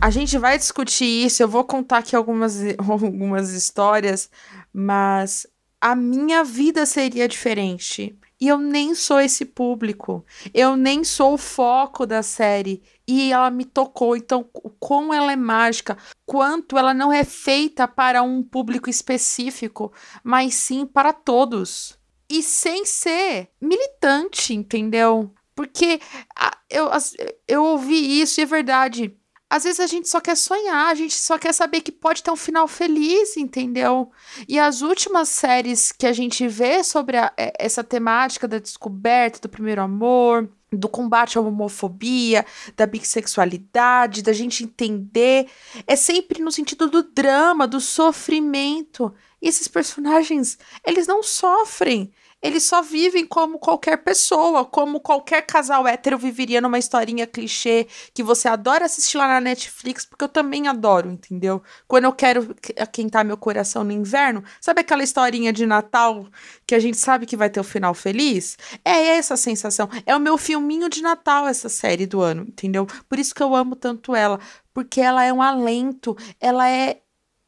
a 0.00 0.10
gente 0.10 0.36
vai 0.38 0.58
discutir 0.58 1.26
isso, 1.26 1.42
eu 1.42 1.48
vou 1.48 1.64
contar 1.64 1.98
aqui 1.98 2.14
algumas, 2.14 2.58
algumas 2.78 3.50
histórias, 3.50 4.30
mas 4.72 5.46
a 5.80 5.96
minha 5.96 6.44
vida 6.44 6.84
seria 6.84 7.26
diferente. 7.26 8.14
E 8.44 8.48
eu 8.48 8.58
nem 8.58 8.94
sou 8.94 9.18
esse 9.20 9.42
público. 9.46 10.22
Eu 10.52 10.76
nem 10.76 11.02
sou 11.02 11.32
o 11.32 11.38
foco 11.38 12.04
da 12.04 12.22
série. 12.22 12.82
E 13.08 13.32
ela 13.32 13.50
me 13.50 13.64
tocou. 13.64 14.14
Então, 14.14 14.44
como 14.78 15.14
ela 15.14 15.32
é 15.32 15.36
mágica, 15.36 15.96
quanto 16.26 16.76
ela 16.76 16.92
não 16.92 17.10
é 17.10 17.24
feita 17.24 17.88
para 17.88 18.22
um 18.22 18.42
público 18.42 18.90
específico, 18.90 19.90
mas 20.22 20.52
sim 20.52 20.84
para 20.84 21.14
todos. 21.14 21.98
E 22.28 22.42
sem 22.42 22.84
ser 22.84 23.48
militante, 23.58 24.52
entendeu? 24.52 25.32
Porque 25.54 25.98
eu, 26.68 26.90
eu 27.48 27.64
ouvi 27.64 28.20
isso 28.20 28.40
e 28.40 28.42
é 28.42 28.46
verdade. 28.46 29.16
Às 29.54 29.62
vezes 29.62 29.78
a 29.78 29.86
gente 29.86 30.08
só 30.08 30.20
quer 30.20 30.36
sonhar, 30.36 30.88
a 30.90 30.94
gente 30.96 31.14
só 31.14 31.38
quer 31.38 31.52
saber 31.54 31.80
que 31.80 31.92
pode 31.92 32.24
ter 32.24 32.30
um 32.32 32.34
final 32.36 32.66
feliz, 32.66 33.36
entendeu? 33.36 34.10
E 34.48 34.58
as 34.58 34.82
últimas 34.82 35.28
séries 35.28 35.92
que 35.92 36.08
a 36.08 36.12
gente 36.12 36.48
vê 36.48 36.82
sobre 36.82 37.16
a- 37.16 37.32
é- 37.36 37.52
essa 37.60 37.84
temática 37.84 38.48
da 38.48 38.58
descoberta 38.58 39.38
do 39.38 39.48
primeiro 39.48 39.80
amor, 39.80 40.50
do 40.72 40.88
combate 40.88 41.38
à 41.38 41.40
homofobia, 41.40 42.44
da 42.76 42.84
bissexualidade, 42.84 44.24
da 44.24 44.32
gente 44.32 44.64
entender, 44.64 45.46
é 45.86 45.94
sempre 45.94 46.42
no 46.42 46.50
sentido 46.50 46.88
do 46.90 47.04
drama, 47.04 47.68
do 47.68 47.80
sofrimento. 47.80 49.14
E 49.40 49.46
esses 49.46 49.68
personagens, 49.68 50.58
eles 50.84 51.06
não 51.06 51.22
sofrem. 51.22 52.12
Eles 52.44 52.64
só 52.64 52.82
vivem 52.82 53.26
como 53.26 53.58
qualquer 53.58 53.96
pessoa, 54.04 54.66
como 54.66 55.00
qualquer 55.00 55.40
casal 55.46 55.88
hétero 55.88 56.18
viveria 56.18 56.60
numa 56.60 56.78
historinha 56.78 57.26
clichê 57.26 57.86
que 58.12 58.22
você 58.22 58.48
adora 58.48 58.84
assistir 58.84 59.16
lá 59.16 59.26
na 59.26 59.40
Netflix, 59.40 60.04
porque 60.04 60.24
eu 60.24 60.28
também 60.28 60.68
adoro, 60.68 61.10
entendeu? 61.10 61.62
Quando 61.88 62.04
eu 62.04 62.12
quero 62.12 62.54
que- 62.56 62.74
aquentar 62.78 63.24
meu 63.24 63.38
coração 63.38 63.82
no 63.82 63.92
inverno, 63.92 64.44
sabe 64.60 64.82
aquela 64.82 65.02
historinha 65.02 65.54
de 65.54 65.64
Natal 65.64 66.26
que 66.66 66.74
a 66.74 66.78
gente 66.78 66.98
sabe 66.98 67.24
que 67.24 67.34
vai 67.34 67.48
ter 67.48 67.60
o 67.60 67.64
final 67.64 67.94
feliz? 67.94 68.58
É 68.84 69.16
essa 69.16 69.38
sensação. 69.38 69.88
É 70.04 70.14
o 70.14 70.20
meu 70.20 70.36
filminho 70.36 70.90
de 70.90 71.00
Natal, 71.00 71.48
essa 71.48 71.70
série 71.70 72.04
do 72.04 72.20
ano, 72.20 72.42
entendeu? 72.42 72.86
Por 73.08 73.18
isso 73.18 73.34
que 73.34 73.42
eu 73.42 73.56
amo 73.56 73.74
tanto 73.74 74.14
ela, 74.14 74.38
porque 74.74 75.00
ela 75.00 75.24
é 75.24 75.32
um 75.32 75.40
alento, 75.40 76.14
ela 76.38 76.68
é 76.68 77.00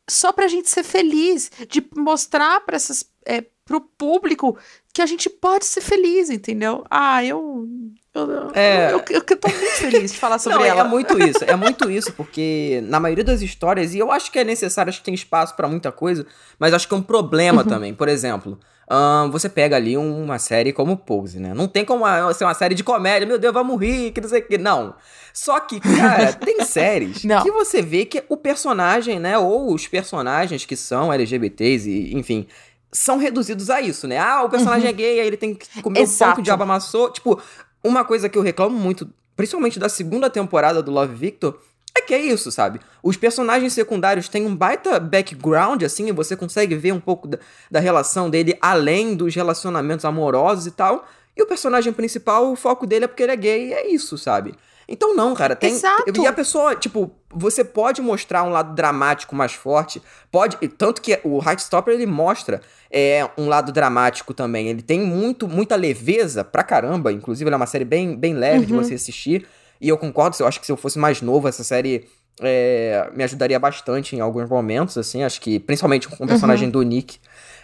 só 0.08 0.32
pra 0.32 0.48
gente 0.48 0.70
ser 0.70 0.84
feliz, 0.84 1.50
de 1.68 1.86
mostrar 1.94 2.60
para 2.60 2.76
essas 2.76 3.04
é, 3.26 3.44
pro 3.64 3.80
público 3.80 4.56
que 4.96 5.02
a 5.02 5.06
gente 5.06 5.28
pode 5.28 5.66
ser 5.66 5.82
feliz, 5.82 6.30
entendeu? 6.30 6.84
Ah, 6.90 7.22
eu 7.24 7.68
eu, 8.14 8.50
É. 8.54 8.92
eu, 8.92 8.98
eu, 9.10 9.22
eu 9.28 9.36
tô 9.36 9.46
muito 9.48 9.72
feliz 9.74 10.10
de 10.12 10.18
falar 10.18 10.38
sobre 10.38 10.56
Não, 10.58 10.64
é- 10.64 10.68
ela. 10.68 10.80
é 10.80 10.84
muito 10.88 11.18
isso, 11.22 11.44
é 11.46 11.54
muito 11.54 11.90
isso, 11.90 12.12
porque 12.14 12.80
na 12.84 12.98
maioria 12.98 13.22
das 13.22 13.42
histórias, 13.42 13.94
e 13.94 13.98
eu 13.98 14.10
acho 14.10 14.32
que 14.32 14.38
é 14.38 14.44
necessário, 14.44 14.88
acho 14.88 15.00
que 15.00 15.04
tem 15.04 15.12
espaço 15.14 15.54
pra 15.54 15.68
muita 15.68 15.92
coisa, 15.92 16.26
mas 16.58 16.72
acho 16.72 16.88
que 16.88 16.94
é 16.94 16.96
um 16.96 17.02
problema 17.02 17.60
Uhum. 17.62 17.68
também. 17.68 17.92
Por 17.92 18.08
exemplo, 18.08 18.58
ahn, 18.88 19.30
você 19.30 19.50
pega 19.50 19.76
ali 19.76 19.98
uma 19.98 20.38
série 20.38 20.72
como 20.72 20.96
Pose, 20.96 21.38
né? 21.38 21.52
Não 21.52 21.68
tem 21.68 21.84
como 21.84 22.06
ah, 22.06 22.32
ser 22.32 22.44
uma 22.44 22.54
série 22.54 22.74
de 22.74 22.82
comédia, 22.82 23.26
meu 23.28 23.38
Deus, 23.38 23.52
vamos 23.52 23.78
rir, 23.78 24.12
que 24.12 24.20
não 24.22 24.28
sei 24.30 24.40
o 24.40 24.46
que. 24.48 24.56
Não. 24.56 24.94
Só 25.34 25.60
que, 25.60 25.78
cara, 25.78 26.32
tem 26.42 26.64
séries 26.64 27.22
Não. 27.22 27.42
que 27.42 27.50
você 27.50 27.82
vê 27.82 28.06
que 28.06 28.24
o 28.30 28.36
personagem, 28.38 29.18
né, 29.20 29.36
ou 29.36 29.74
os 29.74 29.86
personagens 29.86 30.64
que 30.64 30.74
são 30.74 31.12
LGBTs 31.12 31.86
e, 31.90 32.16
enfim, 32.16 32.46
são 32.92 33.18
reduzidos 33.18 33.70
a 33.70 33.80
isso, 33.80 34.06
né? 34.06 34.18
Ah, 34.18 34.42
o 34.42 34.48
personagem 34.48 34.88
é 34.88 34.92
gay, 34.92 35.20
aí 35.20 35.26
ele 35.26 35.36
tem 35.36 35.54
que 35.54 35.82
comer 35.82 36.00
o 36.00 36.02
pão 36.02 36.04
que 36.04 36.10
Exato. 36.10 36.40
o 36.40 36.42
diabo 36.42 36.62
amassou. 36.62 37.10
Tipo, 37.10 37.40
uma 37.82 38.04
coisa 38.04 38.28
que 38.28 38.38
eu 38.38 38.42
reclamo 38.42 38.76
muito, 38.78 39.08
principalmente 39.36 39.78
da 39.78 39.88
segunda 39.88 40.30
temporada 40.30 40.82
do 40.82 40.90
Love 40.90 41.14
Victor, 41.14 41.58
é 41.96 42.00
que 42.00 42.12
é 42.12 42.18
isso, 42.18 42.50
sabe? 42.52 42.80
Os 43.02 43.16
personagens 43.16 43.72
secundários 43.72 44.28
têm 44.28 44.46
um 44.46 44.54
baita 44.54 45.00
background, 45.00 45.82
assim, 45.82 46.08
e 46.08 46.12
você 46.12 46.36
consegue 46.36 46.74
ver 46.74 46.92
um 46.92 47.00
pouco 47.00 47.26
da, 47.26 47.38
da 47.70 47.80
relação 47.80 48.28
dele 48.28 48.56
além 48.60 49.14
dos 49.14 49.34
relacionamentos 49.34 50.04
amorosos 50.04 50.66
e 50.66 50.70
tal. 50.70 51.06
E 51.36 51.42
o 51.42 51.46
personagem 51.46 51.92
principal, 51.92 52.50
o 52.50 52.56
foco 52.56 52.86
dele 52.86 53.06
é 53.06 53.08
porque 53.08 53.22
ele 53.22 53.32
é 53.32 53.36
gay, 53.36 53.68
e 53.68 53.72
é 53.72 53.90
isso, 53.90 54.18
sabe? 54.18 54.54
Então 54.88 55.16
não, 55.16 55.34
cara, 55.34 55.56
tem. 55.56 55.72
Exato. 55.72 56.04
E 56.20 56.26
a 56.26 56.32
pessoa, 56.32 56.76
tipo, 56.76 57.10
você 57.28 57.64
pode 57.64 58.00
mostrar 58.00 58.44
um 58.44 58.50
lado 58.50 58.74
dramático 58.74 59.34
mais 59.34 59.52
forte, 59.52 60.00
pode. 60.30 60.56
Tanto 60.68 61.02
que 61.02 61.18
o 61.24 61.42
Heartstopper 61.42 61.94
ele 61.94 62.06
mostra 62.06 62.60
é, 62.90 63.28
um 63.36 63.48
lado 63.48 63.72
dramático 63.72 64.32
também. 64.32 64.68
Ele 64.68 64.82
tem 64.82 65.00
muito, 65.00 65.48
muita 65.48 65.74
leveza 65.74 66.44
pra 66.44 66.62
caramba. 66.62 67.12
Inclusive, 67.12 67.48
ele 67.48 67.54
é 67.54 67.56
uma 67.56 67.66
série 67.66 67.84
bem, 67.84 68.16
bem 68.16 68.34
leve 68.34 68.66
de 68.66 68.72
você 68.72 68.94
assistir. 68.94 69.46
E 69.80 69.88
eu 69.88 69.98
concordo, 69.98 70.36
eu 70.40 70.46
acho 70.46 70.60
que 70.60 70.66
se 70.66 70.72
eu 70.72 70.76
fosse 70.76 70.98
mais 70.98 71.20
novo, 71.20 71.48
essa 71.48 71.64
série 71.64 72.08
é, 72.40 73.10
me 73.14 73.24
ajudaria 73.24 73.58
bastante 73.58 74.14
em 74.14 74.20
alguns 74.20 74.48
momentos, 74.48 74.96
assim. 74.96 75.24
Acho 75.24 75.40
que, 75.40 75.58
principalmente 75.58 76.08
com 76.08 76.24
o 76.24 76.28
personagem 76.28 76.70
do 76.70 76.80
Nick. 76.82 77.18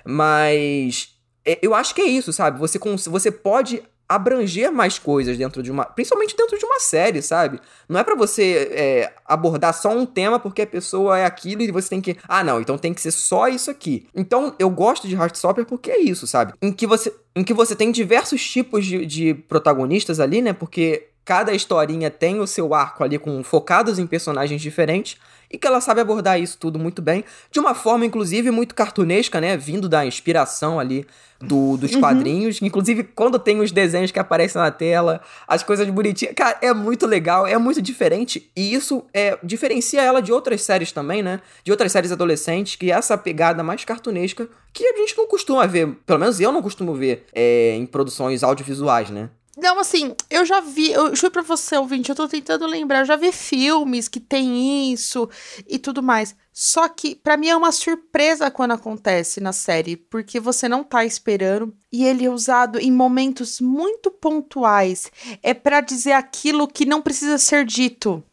Mas 0.04 1.10
é, 1.44 1.58
eu 1.62 1.74
acho 1.74 1.94
que 1.94 2.00
é 2.00 2.06
isso, 2.06 2.32
sabe? 2.32 2.58
Você, 2.58 2.78
você 3.08 3.30
pode 3.30 3.82
abranger 4.08 4.70
mais 4.70 4.98
coisas 4.98 5.36
dentro 5.36 5.62
de 5.62 5.70
uma. 5.70 5.84
Principalmente 5.84 6.36
dentro 6.36 6.58
de 6.58 6.64
uma 6.64 6.78
série, 6.80 7.22
sabe? 7.22 7.60
Não 7.88 7.98
é 7.98 8.04
pra 8.04 8.14
você 8.14 8.70
é, 8.72 9.14
abordar 9.26 9.74
só 9.74 9.90
um 9.90 10.04
tema 10.04 10.38
porque 10.38 10.62
a 10.62 10.66
pessoa 10.66 11.18
é 11.18 11.24
aquilo 11.24 11.62
e 11.62 11.70
você 11.70 11.88
tem 11.88 12.00
que. 12.00 12.16
Ah, 12.28 12.44
não, 12.44 12.60
então 12.60 12.76
tem 12.76 12.92
que 12.92 13.00
ser 13.00 13.10
só 13.10 13.48
isso 13.48 13.70
aqui. 13.70 14.06
Então 14.14 14.54
eu 14.58 14.70
gosto 14.70 15.08
de 15.08 15.14
Heartstopper 15.14 15.64
porque 15.64 15.90
é 15.90 15.98
isso, 15.98 16.26
sabe? 16.26 16.52
Em 16.60 16.72
que 16.72 16.86
você, 16.86 17.14
em 17.34 17.42
que 17.42 17.54
você 17.54 17.74
tem 17.74 17.90
diversos 17.90 18.44
tipos 18.44 18.84
de, 18.84 19.06
de 19.06 19.34
protagonistas 19.34 20.20
ali, 20.20 20.42
né? 20.42 20.52
Porque 20.52 21.08
cada 21.24 21.52
historinha 21.52 22.10
tem 22.10 22.40
o 22.40 22.46
seu 22.46 22.74
arco 22.74 23.04
ali 23.04 23.18
com 23.18 23.42
focados 23.44 23.98
em 23.98 24.06
personagens 24.06 24.60
diferentes 24.60 25.16
e 25.52 25.58
que 25.58 25.66
ela 25.66 25.80
sabe 25.80 26.00
abordar 26.00 26.40
isso 26.40 26.56
tudo 26.58 26.78
muito 26.78 27.02
bem, 27.02 27.24
de 27.50 27.60
uma 27.60 27.74
forma 27.74 28.06
inclusive 28.06 28.50
muito 28.50 28.74
cartunesca, 28.74 29.40
né, 29.40 29.56
vindo 29.56 29.88
da 29.88 30.06
inspiração 30.06 30.80
ali 30.80 31.06
do, 31.40 31.76
dos 31.76 31.94
quadrinhos, 31.96 32.62
inclusive 32.62 33.02
quando 33.02 33.38
tem 33.38 33.60
os 33.60 33.72
desenhos 33.72 34.10
que 34.10 34.18
aparecem 34.18 34.60
na 34.60 34.70
tela, 34.70 35.20
as 35.46 35.62
coisas 35.62 35.88
bonitinhas, 35.90 36.34
cara, 36.34 36.56
é 36.62 36.72
muito 36.72 37.06
legal, 37.06 37.46
é 37.46 37.58
muito 37.58 37.82
diferente. 37.82 38.50
E 38.56 38.72
isso 38.72 39.04
é 39.12 39.36
diferencia 39.42 40.00
ela 40.00 40.22
de 40.22 40.32
outras 40.32 40.62
séries 40.62 40.92
também, 40.92 41.22
né, 41.22 41.40
de 41.64 41.70
outras 41.70 41.92
séries 41.92 42.12
adolescentes, 42.12 42.76
que 42.76 42.90
é 42.90 42.94
essa 42.94 43.18
pegada 43.18 43.62
mais 43.62 43.84
cartunesca 43.84 44.48
que 44.72 44.86
a 44.86 44.96
gente 44.96 45.16
não 45.18 45.26
costuma 45.26 45.66
ver, 45.66 45.88
pelo 46.06 46.18
menos 46.18 46.40
eu 46.40 46.50
não 46.50 46.62
costumo 46.62 46.94
ver 46.94 47.26
é, 47.34 47.74
em 47.76 47.84
produções 47.84 48.42
audiovisuais, 48.42 49.10
né. 49.10 49.28
Não, 49.56 49.78
assim, 49.78 50.14
eu 50.30 50.46
já 50.46 50.60
vi, 50.60 50.92
eu 50.92 51.14
juro 51.14 51.30
pra 51.30 51.42
você, 51.42 51.76
ouvinte, 51.76 52.08
eu 52.08 52.16
tô 52.16 52.26
tentando 52.26 52.66
lembrar, 52.66 53.00
eu 53.00 53.04
já 53.04 53.16
vi 53.16 53.30
filmes 53.30 54.08
que 54.08 54.18
tem 54.18 54.90
isso 54.90 55.28
e 55.68 55.78
tudo 55.78 56.02
mais. 56.02 56.34
Só 56.54 56.88
que, 56.88 57.14
pra 57.14 57.36
mim, 57.36 57.48
é 57.48 57.56
uma 57.56 57.70
surpresa 57.70 58.50
quando 58.50 58.72
acontece 58.72 59.40
na 59.40 59.52
série, 59.52 59.96
porque 59.96 60.40
você 60.40 60.68
não 60.68 60.82
tá 60.82 61.04
esperando 61.04 61.74
e 61.92 62.02
ele 62.04 62.24
é 62.24 62.30
usado 62.30 62.78
em 62.78 62.90
momentos 62.90 63.60
muito 63.60 64.10
pontuais. 64.10 65.10
É 65.42 65.52
pra 65.52 65.82
dizer 65.82 66.12
aquilo 66.12 66.66
que 66.66 66.86
não 66.86 67.02
precisa 67.02 67.36
ser 67.36 67.66
dito. 67.66 68.24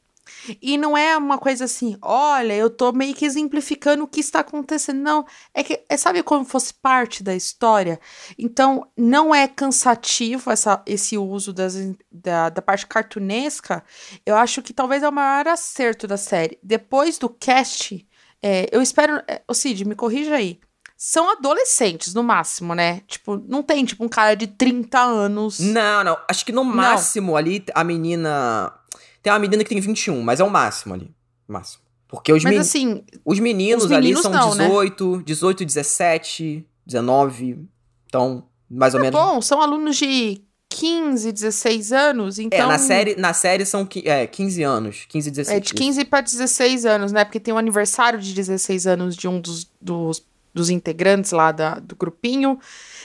E 0.61 0.77
não 0.77 0.97
é 0.97 1.17
uma 1.17 1.37
coisa 1.37 1.65
assim, 1.65 1.97
olha, 2.01 2.53
eu 2.53 2.69
tô 2.69 2.91
meio 2.91 3.13
que 3.13 3.25
exemplificando 3.25 4.03
o 4.03 4.07
que 4.07 4.19
está 4.19 4.39
acontecendo. 4.39 4.99
Não, 4.99 5.25
é 5.53 5.63
que, 5.63 5.83
é, 5.89 5.97
sabe 5.97 6.23
como 6.23 6.45
fosse 6.45 6.73
parte 6.73 7.23
da 7.23 7.35
história? 7.35 7.99
Então, 8.37 8.87
não 8.97 9.33
é 9.33 9.47
cansativo 9.47 10.51
essa, 10.51 10.81
esse 10.85 11.17
uso 11.17 11.53
das, 11.53 11.75
da, 12.11 12.49
da 12.49 12.61
parte 12.61 12.87
cartunesca. 12.87 13.83
Eu 14.25 14.35
acho 14.35 14.61
que 14.61 14.73
talvez 14.73 15.03
é 15.03 15.09
o 15.09 15.11
maior 15.11 15.47
acerto 15.47 16.07
da 16.07 16.17
série. 16.17 16.57
Depois 16.63 17.17
do 17.17 17.29
cast, 17.29 18.07
é, 18.41 18.67
eu 18.71 18.81
espero. 18.81 19.21
É, 19.27 19.41
ô 19.47 19.53
Cid, 19.53 19.85
me 19.85 19.95
corrija 19.95 20.35
aí. 20.35 20.59
são 20.97 21.31
adolescentes, 21.31 22.13
no 22.13 22.23
máximo, 22.23 22.75
né? 22.75 23.01
Tipo, 23.07 23.37
não 23.47 23.63
tem, 23.63 23.85
tipo, 23.85 24.03
um 24.03 24.09
cara 24.09 24.35
de 24.35 24.47
30 24.47 24.99
anos. 24.99 25.59
Não, 25.59 26.03
não. 26.03 26.17
Acho 26.27 26.45
que 26.45 26.51
no 26.51 26.63
máximo 26.63 27.35
ali 27.37 27.63
a 27.73 27.83
menina. 27.83 28.73
Tem 29.21 29.31
uma 29.31 29.39
menina 29.39 29.63
que 29.63 29.69
tem 29.69 29.79
21, 29.79 30.21
mas 30.21 30.39
é 30.39 30.43
o 30.43 30.49
máximo 30.49 30.93
ali. 30.93 31.11
Máximo. 31.47 31.83
Porque 32.07 32.33
os, 32.33 32.43
Mas 32.43 32.53
men- 32.53 32.59
assim, 32.59 33.03
os 33.23 33.39
meninos, 33.39 33.83
os 33.83 33.89
meninos 33.89 34.25
ali 34.25 34.35
são 34.35 34.49
não, 34.49 34.55
né? 34.55 34.65
18, 34.65 35.23
18, 35.23 35.65
17, 35.65 36.65
19. 36.85 37.67
Então, 38.07 38.43
mais 38.69 38.95
ou 38.95 38.99
é 38.99 39.03
menos. 39.03 39.19
bom, 39.19 39.39
são 39.41 39.61
alunos 39.61 39.95
de 39.95 40.41
15, 40.69 41.31
16 41.31 41.91
anos, 41.91 42.39
então... 42.39 42.57
É, 42.57 42.65
na 42.65 42.79
série, 42.79 43.15
na 43.15 43.33
série 43.33 43.65
são 43.65 43.87
é, 44.05 44.25
15 44.25 44.63
anos. 44.63 45.05
15, 45.07 45.29
16. 45.29 45.57
É 45.57 45.59
de 45.59 45.73
15 45.73 46.05
para 46.05 46.21
16 46.21 46.85
anos, 46.85 47.11
né? 47.11 47.23
Porque 47.23 47.39
tem 47.39 47.53
o 47.53 47.57
aniversário 47.57 48.19
de 48.19 48.33
16 48.33 48.87
anos 48.87 49.15
de 49.15 49.27
um 49.27 49.39
dos, 49.39 49.69
dos, 49.79 50.25
dos 50.51 50.69
integrantes 50.71 51.31
lá 51.31 51.51
da, 51.51 51.75
do 51.75 51.95
grupinho. 51.95 52.59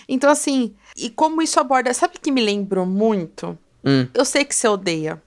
Então, 0.09 0.31
assim, 0.31 0.75
e 0.97 1.11
como 1.11 1.43
isso 1.43 1.61
aborda. 1.61 1.93
Sabe 1.93 2.17
o 2.17 2.21
que 2.21 2.31
me 2.33 2.43
lembrou 2.43 2.87
muito? 2.87 3.59
Hum. 3.85 4.07
Eu 4.15 4.25
sei 4.25 4.45
que 4.45 4.55
você 4.55 4.67
odeia. 4.69 5.23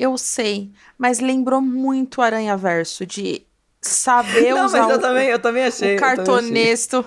Eu 0.00 0.16
sei. 0.16 0.72
Mas 0.96 1.20
lembrou 1.20 1.60
muito 1.60 2.22
Aranha 2.22 2.56
Verso 2.56 3.04
de 3.04 3.42
saber 3.82 4.54
Não, 4.54 4.64
usar 4.66 4.80
mas 4.82 4.90
eu 4.90 4.96
o, 4.96 5.00
também, 5.00 5.28
eu 5.28 5.38
também 5.38 5.64
achei. 5.64 5.96
o 5.96 6.00
cartonesco. 6.00 7.04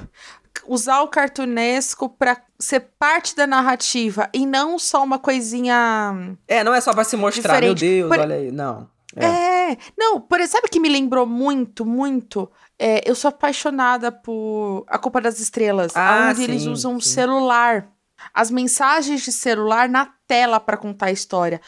Usar 0.68 1.02
o 1.02 1.08
cartunesco 1.08 2.08
pra 2.08 2.38
ser 2.60 2.82
parte 3.00 3.36
da 3.36 3.48
narrativa 3.48 4.30
e 4.34 4.46
não 4.46 4.78
só 4.78 5.04
uma 5.04 5.18
coisinha. 5.20 6.36
É, 6.48 6.64
não 6.64 6.74
é 6.74 6.80
só 6.80 6.94
pra 6.94 7.04
se 7.04 7.18
mostrar, 7.18 7.60
meu 7.60 7.74
Diferente. 7.74 7.98
Deus, 7.98 8.10
Por- 8.10 8.20
olha 8.20 8.36
aí. 8.36 8.52
Não. 8.52 8.88
É. 9.16 9.26
É, 9.72 9.78
não, 9.98 10.20
por 10.22 10.40
exemplo, 10.40 10.54
sabe 10.58 10.68
o 10.68 10.72
que 10.72 10.80
me 10.80 10.90
lembrou 10.90 11.26
muito, 11.26 11.86
muito? 11.86 12.50
É, 12.80 13.02
eu 13.10 13.14
sou 13.16 13.30
apaixonada 13.30 14.12
por 14.12 14.86
A 14.88 14.98
Culpa 14.98 15.22
das 15.22 15.40
Estrelas, 15.40 15.92
Ah, 15.96 16.30
onde 16.32 16.44
eles 16.44 16.64
sim, 16.64 16.70
usam 16.72 17.00
sim. 17.00 17.10
celular. 17.10 17.88
As 18.34 18.52
mensagens 18.52 19.22
de 19.22 19.32
celular 19.32 19.90
na 19.90 20.08
tela 20.28 20.60
pra 20.60 20.78
contar 20.78 21.08
a 21.08 21.12
história. 21.12 21.60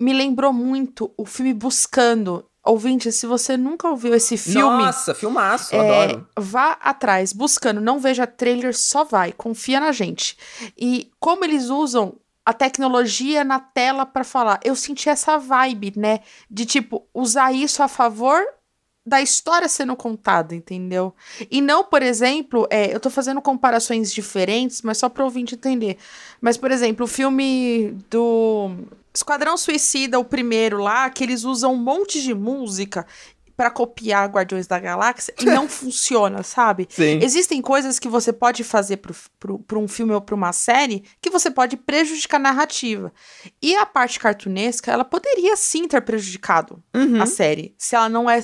Me 0.00 0.12
lembrou 0.12 0.52
muito 0.52 1.12
o 1.16 1.24
filme 1.24 1.54
Buscando. 1.54 2.44
Ouvinte, 2.64 3.10
se 3.10 3.26
você 3.26 3.56
nunca 3.56 3.88
ouviu 3.88 4.14
esse 4.14 4.36
filme, 4.36 4.84
Nossa, 4.84 5.12
filmaço, 5.14 5.74
é, 5.74 6.06
adoro. 6.06 6.28
vá 6.38 6.78
atrás, 6.80 7.32
buscando, 7.32 7.80
não 7.80 7.98
veja 7.98 8.24
trailer, 8.24 8.76
só 8.76 9.02
vai, 9.02 9.32
confia 9.32 9.80
na 9.80 9.90
gente. 9.90 10.38
E 10.78 11.10
como 11.18 11.44
eles 11.44 11.70
usam 11.70 12.14
a 12.46 12.52
tecnologia 12.52 13.42
na 13.42 13.58
tela 13.58 14.06
pra 14.06 14.22
falar, 14.22 14.60
eu 14.62 14.76
senti 14.76 15.08
essa 15.08 15.38
vibe, 15.38 15.94
né, 15.96 16.20
de 16.48 16.64
tipo 16.64 17.04
usar 17.12 17.52
isso 17.52 17.82
a 17.82 17.88
favor 17.88 18.40
da 19.04 19.20
história 19.20 19.68
sendo 19.68 19.96
contada, 19.96 20.54
entendeu? 20.54 21.12
E 21.50 21.60
não, 21.60 21.82
por 21.82 22.02
exemplo, 22.02 22.66
é, 22.70 22.94
eu 22.94 23.00
tô 23.00 23.10
fazendo 23.10 23.42
comparações 23.42 24.12
diferentes, 24.12 24.80
mas 24.82 24.98
só 24.98 25.08
para 25.08 25.24
ouvinte 25.24 25.54
entender. 25.56 25.96
Mas, 26.40 26.56
por 26.56 26.70
exemplo, 26.70 27.04
o 27.04 27.08
filme 27.08 27.96
do 28.08 28.70
Esquadrão 29.12 29.56
Suicida, 29.56 30.18
o 30.18 30.24
primeiro 30.24 30.78
lá, 30.78 31.10
que 31.10 31.24
eles 31.24 31.42
usam 31.44 31.74
um 31.74 31.78
monte 31.78 32.22
de 32.22 32.32
música 32.32 33.04
pra 33.56 33.70
copiar 33.70 34.28
Guardiões 34.30 34.66
da 34.66 34.78
Galáxia 34.78 35.34
e 35.38 35.44
não 35.44 35.66
funciona, 35.68 36.42
sabe? 36.42 36.86
Sim. 36.88 37.18
Existem 37.22 37.60
coisas 37.60 37.98
que 37.98 38.08
você 38.08 38.32
pode 38.32 38.64
fazer 38.64 38.96
pro 38.98 39.78
um 39.80 39.86
filme 39.88 40.12
ou 40.14 40.20
pra 40.20 40.34
uma 40.34 40.52
série 40.52 41.04
que 41.20 41.28
você 41.28 41.50
pode 41.50 41.76
prejudicar 41.76 42.36
a 42.38 42.40
narrativa. 42.40 43.12
E 43.60 43.74
a 43.76 43.84
parte 43.84 44.18
cartunesca, 44.18 44.90
ela 44.90 45.04
poderia 45.04 45.56
sim 45.56 45.86
ter 45.86 46.00
prejudicado 46.00 46.82
Uhum. 46.94 47.20
a 47.20 47.26
série. 47.26 47.74
Se 47.76 47.96
ela 47.96 48.08
não 48.08 48.30
é. 48.30 48.42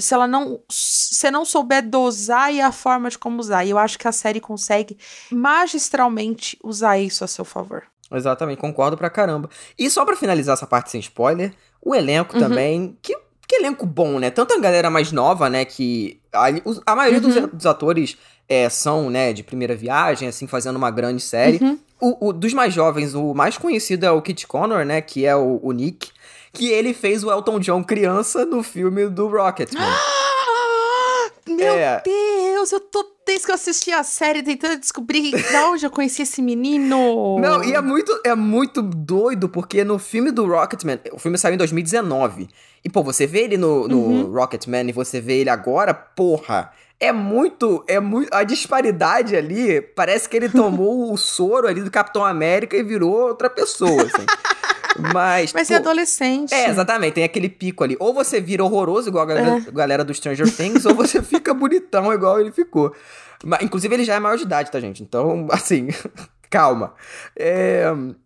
Se 0.00 0.14
ela 0.14 0.26
não. 0.26 0.60
Se 0.70 1.30
não 1.30 1.44
souber 1.44 1.88
dosar 1.88 2.52
e 2.52 2.60
a 2.60 2.72
forma 2.72 3.08
de 3.10 3.18
como 3.18 3.38
usar. 3.40 3.64
E 3.64 3.70
eu 3.70 3.78
acho 3.78 3.98
que 3.98 4.08
a 4.08 4.12
série 4.12 4.40
consegue 4.40 4.96
magistralmente 5.30 6.58
usar 6.64 6.98
isso 6.98 7.22
a 7.24 7.26
seu 7.26 7.44
favor. 7.44 7.82
Exatamente, 8.12 8.58
concordo 8.60 8.96
pra 8.96 9.08
caramba. 9.10 9.48
E 9.78 9.88
só 9.88 10.04
pra 10.04 10.16
finalizar 10.16 10.54
essa 10.54 10.66
parte 10.66 10.90
sem 10.90 11.00
spoiler, 11.00 11.52
o 11.80 11.94
elenco 11.94 12.34
Uhum. 12.34 12.40
também. 12.40 12.98
Que, 13.00 13.16
que 13.46 13.56
elenco 13.56 13.86
bom, 13.86 14.18
né? 14.18 14.30
Tanto 14.30 14.54
a 14.54 14.58
galera 14.58 14.90
mais 14.90 15.12
nova, 15.12 15.48
né? 15.48 15.64
Que. 15.64 16.20
A, 16.32 16.46
a 16.92 16.96
maioria 16.96 17.20
Uhum. 17.20 17.28
dos, 17.46 17.50
dos 17.52 17.66
atores 17.66 18.16
é, 18.48 18.68
são, 18.68 19.08
né, 19.10 19.32
de 19.32 19.44
primeira 19.44 19.76
viagem, 19.76 20.26
assim, 20.28 20.46
fazendo 20.48 20.76
uma 20.76 20.90
grande 20.90 21.22
série. 21.22 21.58
Uhum. 21.62 21.78
O, 22.00 22.28
o- 22.28 22.32
dos 22.32 22.52
mais 22.54 22.72
jovens, 22.74 23.14
o 23.14 23.32
mais 23.34 23.56
conhecido 23.58 24.04
é 24.06 24.10
o 24.10 24.22
Kit 24.22 24.46
Connor, 24.46 24.84
né? 24.84 25.00
Que 25.00 25.24
é 25.26 25.36
o, 25.36 25.60
o 25.62 25.70
Nick. 25.72 26.10
Que 26.52 26.68
ele 26.70 26.92
fez 26.92 27.22
o 27.24 27.30
Elton 27.30 27.58
John 27.60 27.82
criança 27.84 28.44
no 28.44 28.62
filme 28.62 29.08
do 29.08 29.28
Rocketman. 29.28 29.82
Meu 31.48 31.72
É. 31.74 32.02
Deus, 32.04 32.70
eu 32.72 32.80
tô 32.80 33.04
desde 33.26 33.46
que 33.46 33.50
eu 33.50 33.54
assisti 33.54 33.92
a 33.92 34.02
série 34.02 34.42
tentando 34.42 34.78
descobrir 34.78 35.30
de 35.30 35.56
onde 35.56 35.84
eu 35.86 35.90
conheci 35.90 36.22
esse 36.22 36.40
menino. 36.42 37.38
Não, 37.40 37.62
e 37.64 37.74
é 37.74 37.80
muito, 37.80 38.20
é 38.24 38.34
muito 38.34 38.82
doido, 38.82 39.48
porque 39.48 39.82
no 39.84 39.98
filme 39.98 40.30
do 40.30 40.46
Rocketman, 40.46 40.98
o 41.12 41.18
filme 41.18 41.38
saiu 41.38 41.54
em 41.54 41.58
2019. 41.58 42.48
E, 42.84 42.88
pô, 42.90 43.02
você 43.02 43.26
vê 43.26 43.40
ele 43.42 43.56
no, 43.56 43.86
no 43.88 43.98
Uhum. 43.98 44.32
Rocketman 44.32 44.88
e 44.88 44.92
você 44.92 45.20
vê 45.20 45.38
ele 45.40 45.50
agora, 45.50 45.92
porra. 45.94 46.70
É 47.00 47.12
muito, 47.12 47.82
é 47.88 47.98
muito. 47.98 48.28
A 48.32 48.44
disparidade 48.44 49.34
ali, 49.34 49.80
parece 49.80 50.28
que 50.28 50.36
ele 50.36 50.50
tomou 50.50 51.10
o 51.12 51.16
soro 51.16 51.66
ali 51.66 51.80
do 51.80 51.90
Capitão 51.90 52.22
América 52.24 52.76
e 52.76 52.82
virou 52.82 53.10
outra 53.28 53.48
pessoa, 53.48 54.02
assim. 54.02 54.26
Mas. 55.14 55.52
Mas 55.54 55.68
pô, 55.68 55.74
é 55.74 55.76
adolescente. 55.76 56.52
é, 56.52 56.68
exatamente, 56.68 57.14
tem 57.14 57.24
aquele 57.24 57.48
pico 57.48 57.82
ali. 57.82 57.96
Ou 57.98 58.12
você 58.12 58.40
vira 58.40 58.62
horroroso, 58.62 59.08
igual 59.08 59.22
a 59.24 59.26
galera, 59.26 59.64
É. 59.66 59.70
galera 59.70 60.04
do 60.04 60.12
Stranger 60.12 60.54
Things, 60.54 60.84
ou 60.84 60.94
você 60.94 61.22
fica 61.22 61.54
bonitão, 61.54 62.12
igual 62.12 62.38
ele 62.40 62.52
ficou. 62.52 62.94
Mas, 63.42 63.62
inclusive, 63.62 63.94
ele 63.94 64.04
já 64.04 64.16
é 64.16 64.20
maior 64.20 64.36
de 64.36 64.42
idade, 64.42 64.70
tá, 64.70 64.78
gente? 64.78 65.02
Então, 65.02 65.46
assim, 65.52 65.88
calma. 66.50 66.92
É, 67.34 67.84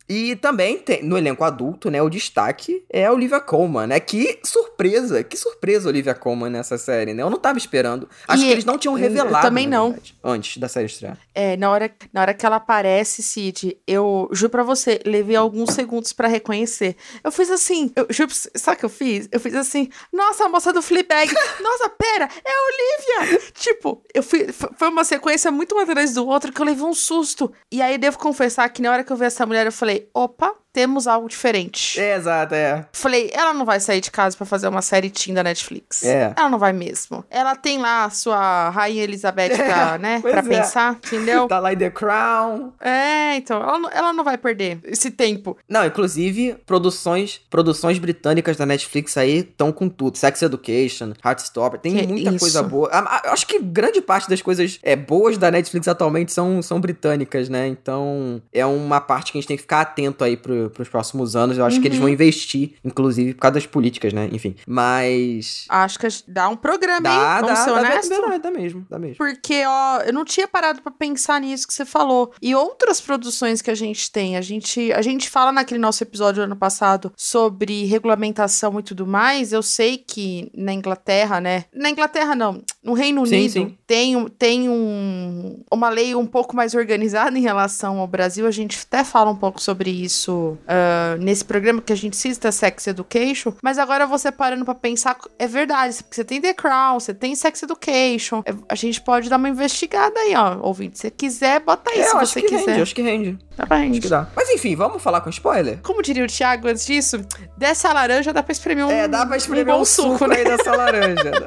e 0.09 0.37
também 0.37 0.79
tem, 0.79 1.03
no 1.03 1.17
elenco 1.17 1.43
adulto, 1.45 1.91
né, 1.91 2.03
o 2.03 2.11
destaque 2.11 2.85
é 2.91 3.07
a 3.07 3.13
Olivia 3.13 3.41
Colman, 3.41 3.87
né? 3.87 4.01
Que 4.01 4.39
surpresa, 4.45 5.23
que 5.25 5.37
surpresa 5.37 5.89
a 5.89 5.91
Olivia 5.91 6.15
Colman 6.15 6.51
nessa 6.51 6.77
série, 6.77 7.15
né? 7.15 7.23
Eu 7.23 7.31
não 7.31 7.39
tava 7.39 7.59
esperando. 7.59 8.09
Acho 8.29 8.43
E 8.43 8.47
que 8.47 8.53
eles 8.53 8.65
não 8.65 8.77
tinham 8.79 8.97
eu 8.99 9.03
revelado, 9.03 9.47
também 9.47 9.67
na 9.67 9.79
não. 9.79 9.91
verdade, 9.93 10.15
antes 10.23 10.57
da 10.59 10.69
série 10.69 10.87
estrear. 10.87 11.17
É, 11.35 11.57
na 11.57 11.71
hora, 11.71 11.91
na 12.13 12.21
hora 12.21 12.35
que 12.35 12.45
ela 12.45 12.57
aparece, 12.57 13.23
Cid, 13.23 13.79
eu 13.87 14.29
juro 14.33 14.51
pra 14.51 14.63
você, 14.63 15.01
levei 15.07 15.37
alguns 15.37 15.71
segundos 15.73 16.13
pra 16.13 16.29
reconhecer. 16.29 16.97
Eu 17.23 17.33
fiz 17.33 17.51
assim, 17.51 17.91
eu 17.97 18.07
juro, 18.11 18.31
sabe 18.55 18.77
o 18.77 18.81
que 18.81 18.85
eu 18.85 18.91
fiz? 18.91 19.29
Eu 19.33 19.41
fiz 19.41 19.55
assim, 19.55 19.89
nossa, 20.13 20.45
a 20.45 20.49
moça 20.49 20.73
do 20.73 20.83
Fleabag, 20.83 21.33
nossa, 21.63 21.89
pera, 21.89 22.29
é 22.45 22.51
a 22.51 23.25
Olivia! 23.25 23.41
tipo, 23.55 24.03
eu 24.13 24.23
fui, 24.23 24.49
foi 24.53 24.89
uma 24.89 25.05
sequência 25.05 25.51
muito 25.51 25.75
uma 25.75 25.85
atrás 25.85 26.13
do 26.15 26.27
outro 26.27 26.53
que 26.53 26.61
eu 26.61 26.67
levei 26.67 26.85
um 26.85 26.95
susto. 26.95 27.53
E 27.71 27.81
aí, 27.81 27.97
devo 27.99 28.19
confessar 28.19 28.69
que 28.69 28.83
na 28.83 28.91
hora 28.91 29.05
que 29.05 29.13
eu 29.13 29.17
vi 29.17 29.25
essa 29.25 29.47
mulher, 29.47 29.67
eu 29.67 29.73
falei, 29.73 29.94
opa, 30.13 30.64
temos 30.75 31.07
algo 31.07 31.29
diferente. 31.29 32.01
É, 32.01 32.17
exato, 32.17 32.53
é. 32.53 32.85
Falei, 32.93 33.31
ela 33.33 33.55
não 33.55 33.65
vai 33.65 33.79
sair 33.79 34.01
de 34.01 34.11
casa 34.11 34.37
pra 34.37 34.45
fazer 34.45 34.67
uma 34.67 34.83
série 34.83 35.09
teen 35.09 35.33
da 35.33 35.43
Netflix. 35.45 36.03
É. 36.03 36.35
Ela 36.37 36.51
não 36.51 36.59
vai 36.59 36.73
mesmo. 36.73 37.25
Ela 37.31 37.55
tem 37.55 37.79
lá 37.79 38.05
a 38.07 38.11
sua 38.11 38.71
Rainha 38.71 39.05
Elizabeth 39.05 39.57
pra, 39.57 39.97
né, 40.03 40.21
pra 40.21 40.41
é. 40.41 40.43
pensar, 40.43 40.99
entendeu? 41.07 41.47
Tá 41.47 41.61
lá 41.61 41.73
em 41.73 41.77
The 41.77 41.91
Crown. 41.91 42.73
É, 42.81 43.37
então, 43.37 43.63
ela, 43.63 43.79
não- 43.79 43.91
ela 43.91 44.13
não 44.13 44.25
vai 44.25 44.37
perder 44.37 44.81
esse 44.85 45.13
tempo. 45.13 45.57
Não, 45.69 45.87
inclusive, 45.87 46.57
produções 46.67 47.41
produções 47.49 47.99
britânicas 48.01 48.57
da 48.57 48.67
Netflix 48.67 49.17
aí 49.17 49.39
estão 49.39 49.71
com 49.71 49.89
tudo. 49.89 50.17
Sex 50.19 50.43
Education, 50.43 51.13
Heartstopper, 51.25 51.79
tem 51.79 51.97
Que 51.97 52.07
muita 52.07 52.31
isso. 52.31 52.39
coisa 52.41 52.63
boa. 52.65 52.89
Ah, 52.93 53.23
ah, 53.25 53.33
Acho 53.33 53.47
que 53.47 53.61
grande 53.61 54.01
parte 54.01 54.29
das 54.29 54.43
coisas 54.43 54.81
é, 54.83 54.97
boas 54.97 55.39
da 55.39 55.53
Netflix 55.53 55.87
atualmente 55.87 56.33
são, 56.33 56.61
são 56.61 56.81
britânicas, 56.81 57.49
né? 57.49 57.69
Então, 57.69 58.43
é 58.53 58.67
uma 58.67 59.01
parte 59.01 59.31
que 59.31 59.39
a 59.39 59.41
gente 59.41 59.47
tem 59.49 59.57
que 59.57 59.63
ficar 59.63 59.83
atento 59.83 60.25
aí 60.25 60.37
pro, 60.37 60.64
pros 60.71 60.89
próximos 60.89 61.35
anos. 61.37 61.59
Eu 61.59 61.65
acho 61.65 61.81
que 61.81 61.87
eles 61.89 61.99
Uhum. 61.99 62.05
vão 62.05 62.13
investir, 62.13 62.75
inclusive, 62.85 63.35
por 63.35 63.41
causa 63.41 63.55
das 63.55 63.67
políticas, 63.67 64.13
né? 64.13 64.29
Enfim, 64.33 64.55
mas... 64.67 65.65
Acho 65.69 65.99
que 65.99 66.07
dá 66.29 66.49
um 66.49 66.57
programa, 66.57 67.01
Dá, 67.01 67.11
hein? 67.11 67.41
Vamos 67.43 67.49
dá, 67.49 67.57
ser 67.57 67.71
dá, 67.71 67.77
honestos? 67.77 68.09
dá, 68.09 68.39
dá 68.39 68.51
mesmo, 68.51 68.87
dá 68.91 68.99
mesmo. 68.99 69.17
Porque, 69.17 69.63
ó, 69.67 69.99
eu 70.01 70.13
não 70.13 70.25
tinha 70.25 70.47
parado 70.49 70.83
pra 70.83 70.93
pensar 70.93 71.41
nisso 71.41 71.67
que 71.67 71.75
você 71.75 71.85
falou. 71.85 72.33
E 72.41 72.55
outras 72.55 73.01
produções 73.01 73.61
que 73.63 73.71
a 73.71 73.75
gente 73.75 74.11
tem, 74.11 74.37
a 74.37 74.41
gente, 74.41 74.93
a 74.93 75.03
gente 75.03 75.29
fala 75.31 75.53
naquele 75.53 75.81
nosso 75.81 76.03
episódio 76.03 76.43
ano 76.43 76.57
passado 76.57 77.13
sobre 77.17 77.85
regulamentação 77.85 78.79
e 78.79 78.83
tudo 78.83 79.07
mais. 79.07 79.53
Eu 79.53 79.63
sei 79.63 79.99
que 79.99 80.51
na 80.55 80.73
Inglaterra, 80.73 81.41
né? 81.41 81.65
Na 81.75 81.91
Inglaterra 81.91 82.35
não, 82.35 82.63
no 82.83 82.93
Reino 82.95 83.25
Sim, 83.27 83.35
Unido 83.37 83.53
sim. 83.53 83.79
tem, 83.87 84.29
tem 84.39 84.69
um, 84.69 85.63
uma 85.71 85.89
lei 85.89 86.15
um 86.15 86.27
pouco 86.27 86.55
mais 86.57 86.75
organizada 86.75 87.37
em 87.39 87.43
relação 87.43 87.99
ao 87.99 88.07
Brasil. 88.07 88.47
A 88.47 88.51
gente 88.51 88.79
até 88.87 89.05
fala 89.05 89.31
um 89.31 89.37
pouco 89.37 89.61
sobre 89.61 89.91
isso 89.91 90.54
ah, 90.67 91.17
nesse 91.19 91.45
programa 91.45 91.81
que 91.83 91.93
a 91.93 91.97
gente 91.97 92.17
cita 92.17 92.51
Sex 92.53 92.87
Education. 92.87 93.53
Mas 93.63 93.79
agora 93.79 94.07
você 94.07 94.31
parando 94.33 94.65
pra 94.65 94.75
pensar, 94.75 95.17
é 95.39 95.47
verdade, 95.47 95.97
porque 96.03 96.15
você 96.17 96.25
tem 96.25 96.41
The 96.41 96.55
Crown, 96.55 96.99
você 97.01 97.13
tem 97.15 97.35
Sex 97.35 97.63
Education. 97.63 98.43
É, 98.47 98.53
A 98.69 98.75
gente 98.75 99.01
pode 99.01 99.29
dar 99.29 99.37
uma 99.37 99.49
investigada 99.49 100.19
aí, 100.21 100.35
ó, 100.37 100.59
ouvinte. 100.61 100.99
Se 100.99 101.11
quiser, 101.11 101.61
bota 101.61 101.91
aí 101.91 102.01
É, 102.01 102.05
se 102.05 102.15
você 102.15 102.41
que 102.41 102.49
quiser. 102.49 102.67
rende, 102.71 102.83
acho 102.83 102.95
que 102.95 103.03
rende. 103.03 103.39
Tá 103.57 103.65
bem. 103.67 103.91
Acho 103.93 104.01
que 104.01 104.09
dá. 104.09 104.27
Mas 104.35 104.51
enfim, 104.51 104.75
vamos 104.75 105.03
falar 105.03 105.21
com 105.21 105.31
spoiler? 105.31 105.79
Como 105.83 106.03
diria 106.03 106.25
o 106.25 106.27
Thiago 106.27 106.69
antes 106.69 106.85
disso, 106.85 107.25
dessa 107.57 107.93
laranja 107.93 108.33
dá 108.33 108.43
pra 108.43 108.53
espremer 108.53 108.85
um 108.87 108.91
É, 108.91 109.07
dá 109.07 109.25
pra 109.25 109.37
espremer 109.37 109.65
bom 109.67 109.81
um 109.81 109.85
suco, 109.85 110.27
né? 110.27 110.37
aí 110.37 110.45
dessa 110.45 110.75
laranja. 110.77 111.47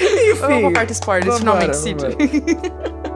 Enfim. 0.00 0.34
Vamos 0.40 0.60
pra 0.62 0.70
parte 0.72 0.92
spoilers, 0.92 1.38
vambora, 1.40 1.72
finalmente, 1.74 1.76
Cid. 1.76 3.00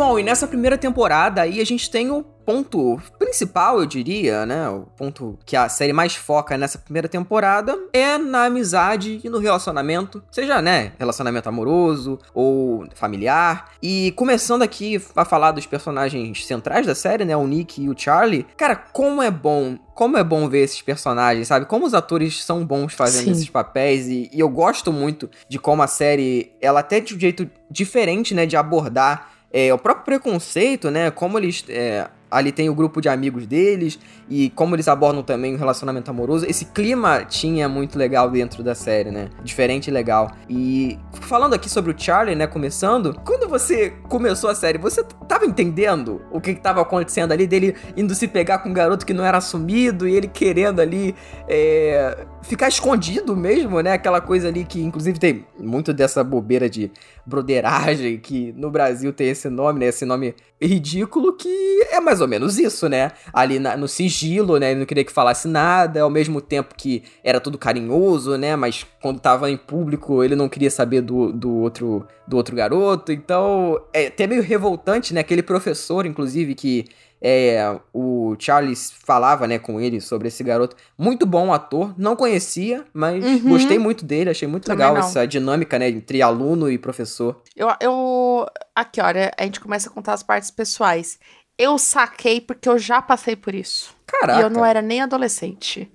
Bom, 0.00 0.18
e 0.18 0.22
nessa 0.22 0.46
primeira 0.46 0.78
temporada 0.78 1.42
aí 1.42 1.60
a 1.60 1.66
gente 1.66 1.90
tem 1.90 2.10
o 2.10 2.22
ponto 2.22 2.98
principal, 3.18 3.80
eu 3.80 3.84
diria, 3.84 4.46
né? 4.46 4.66
O 4.70 4.86
ponto 4.96 5.38
que 5.44 5.54
a 5.54 5.68
série 5.68 5.92
mais 5.92 6.16
foca 6.16 6.56
nessa 6.56 6.78
primeira 6.78 7.06
temporada 7.06 7.78
é 7.92 8.16
na 8.16 8.46
amizade 8.46 9.20
e 9.22 9.28
no 9.28 9.38
relacionamento, 9.38 10.24
seja, 10.32 10.62
né, 10.62 10.92
relacionamento 10.98 11.50
amoroso 11.50 12.18
ou 12.32 12.86
familiar. 12.94 13.72
E 13.82 14.12
começando 14.12 14.62
aqui 14.62 14.98
a 15.14 15.24
falar 15.26 15.52
dos 15.52 15.66
personagens 15.66 16.46
centrais 16.46 16.86
da 16.86 16.94
série, 16.94 17.26
né, 17.26 17.36
o 17.36 17.46
Nick 17.46 17.82
e 17.82 17.90
o 17.90 17.94
Charlie. 17.94 18.46
Cara, 18.56 18.76
como 18.76 19.22
é 19.22 19.30
bom 19.30 19.76
como 19.94 20.16
é 20.16 20.24
bom 20.24 20.48
ver 20.48 20.60
esses 20.60 20.80
personagens, 20.80 21.46
sabe? 21.46 21.66
Como 21.66 21.84
os 21.84 21.92
atores 21.92 22.42
são 22.42 22.64
bons 22.64 22.94
fazendo 22.94 23.24
Sim. 23.24 23.32
esses 23.32 23.50
papéis 23.50 24.08
e, 24.08 24.30
e 24.32 24.40
eu 24.40 24.48
gosto 24.48 24.90
muito 24.90 25.28
de 25.46 25.58
como 25.58 25.82
a 25.82 25.86
série, 25.86 26.52
ela 26.58 26.80
até 26.80 27.00
de 27.00 27.14
um 27.14 27.20
jeito 27.20 27.46
diferente, 27.70 28.34
né, 28.34 28.46
de 28.46 28.56
abordar 28.56 29.39
é, 29.52 29.72
o 29.74 29.78
próprio 29.78 30.04
preconceito, 30.04 30.90
né? 30.90 31.10
Como 31.10 31.38
eles. 31.38 31.64
é, 31.68 32.08
ali 32.30 32.52
tem 32.52 32.70
o 32.70 32.74
grupo 32.74 33.00
de 33.00 33.08
amigos 33.08 33.44
deles 33.46 33.98
e 34.28 34.50
como 34.50 34.76
eles 34.76 34.86
abordam 34.86 35.22
também 35.22 35.54
o 35.54 35.58
relacionamento 35.58 36.10
amoroso. 36.10 36.46
Esse 36.46 36.66
clima 36.66 37.24
tinha 37.24 37.68
muito 37.68 37.98
legal 37.98 38.30
dentro 38.30 38.62
da 38.62 38.74
série, 38.74 39.10
né? 39.10 39.28
Diferente 39.42 39.88
e 39.88 39.90
legal. 39.90 40.30
E 40.48 40.98
falando 41.22 41.54
aqui 41.54 41.68
sobre 41.68 41.90
o 41.90 41.94
Charlie, 41.98 42.36
né? 42.36 42.46
Começando, 42.46 43.20
quando 43.24 43.48
você 43.48 43.90
começou 44.08 44.48
a 44.48 44.54
série, 44.54 44.78
você 44.78 45.02
tava 45.28 45.44
entendendo 45.44 46.22
o 46.30 46.40
que, 46.40 46.54
que 46.54 46.60
tava 46.60 46.80
acontecendo 46.80 47.32
ali 47.32 47.46
dele 47.46 47.74
indo 47.96 48.14
se 48.14 48.28
pegar 48.28 48.58
com 48.58 48.68
um 48.68 48.72
garoto 48.72 49.04
que 49.04 49.12
não 49.12 49.24
era 49.24 49.38
assumido 49.38 50.06
e 50.06 50.14
ele 50.14 50.28
querendo 50.28 50.80
ali 50.80 51.14
é, 51.48 52.26
ficar 52.42 52.68
escondido 52.68 53.36
mesmo, 53.36 53.80
né? 53.80 53.92
Aquela 53.92 54.20
coisa 54.20 54.48
ali 54.48 54.64
que, 54.64 54.80
inclusive, 54.82 55.18
tem 55.18 55.44
muito 55.58 55.92
dessa 55.92 56.22
bobeira 56.24 56.68
de 56.68 56.90
broderagem 57.24 58.18
que 58.18 58.52
no 58.56 58.70
Brasil 58.70 59.12
tem 59.12 59.28
esse 59.28 59.48
nome, 59.48 59.80
né? 59.80 59.86
Esse 59.86 60.04
nome 60.04 60.34
ridículo 60.60 61.32
que 61.34 61.48
é 61.90 62.00
mais 62.00 62.20
ou 62.20 62.28
menos 62.28 62.58
isso, 62.58 62.88
né? 62.88 63.12
Ali 63.32 63.58
na- 63.58 63.76
no 63.76 63.86
sigilo, 63.88 64.58
né? 64.58 64.70
Ele 64.72 64.80
não 64.80 64.86
queria 64.86 65.04
que 65.04 65.12
falasse 65.12 65.46
nada, 65.48 66.02
ao 66.02 66.10
mesmo 66.10 66.40
tempo 66.40 66.74
que 66.76 67.02
era 67.22 67.40
tudo 67.40 67.56
carinhoso, 67.58 68.36
né? 68.36 68.56
Mas 68.56 68.86
quando 69.00 69.20
tava 69.20 69.50
em 69.50 69.56
público, 69.56 70.22
ele 70.24 70.34
não 70.36 70.48
queria 70.48 70.70
saber 70.70 71.00
do, 71.02 71.32
do 71.32 71.50
outro 71.56 72.06
do 72.26 72.36
outro 72.36 72.54
garoto. 72.54 73.10
Então, 73.10 73.80
é 73.92 74.06
até 74.06 74.24
meio 74.26 74.42
revoltante, 74.42 75.12
né? 75.12 75.20
Aquele 75.20 75.42
professor, 75.42 76.06
inclusive, 76.06 76.54
que 76.54 76.84
é, 77.22 77.78
o 77.92 78.34
Charles 78.38 78.92
falava, 79.04 79.46
né, 79.46 79.58
com 79.58 79.80
ele 79.80 80.00
sobre 80.00 80.28
esse 80.28 80.42
garoto. 80.42 80.74
Muito 80.96 81.26
bom 81.26 81.52
ator, 81.52 81.94
não 81.98 82.16
conhecia, 82.16 82.84
mas 82.92 83.24
Uhum. 83.24 83.50
gostei 83.50 83.78
muito 83.78 84.04
dele, 84.04 84.30
achei 84.30 84.48
muito 84.48 84.64
Também 84.66 84.86
legal 84.86 84.94
não. 85.00 85.08
essa 85.08 85.26
dinâmica, 85.26 85.78
né, 85.78 85.88
entre 85.90 86.22
aluno 86.22 86.70
e 86.70 86.78
professor. 86.78 87.42
Eu, 87.54 87.68
eu. 87.80 88.46
Aqui, 88.74 89.00
olha, 89.00 89.30
a 89.38 89.42
gente 89.44 89.60
começa 89.60 89.88
a 89.88 89.92
contar 89.92 90.14
as 90.14 90.22
partes 90.22 90.50
pessoais. 90.50 91.18
Eu 91.58 91.76
saquei 91.76 92.40
porque 92.40 92.68
eu 92.68 92.78
já 92.78 93.02
passei 93.02 93.36
por 93.36 93.54
isso. 93.54 93.94
Caraca. 94.06 94.40
E 94.40 94.42
eu 94.42 94.48
não 94.50 94.64
era 94.64 94.80
nem 94.80 95.02
adolescente. 95.02 95.90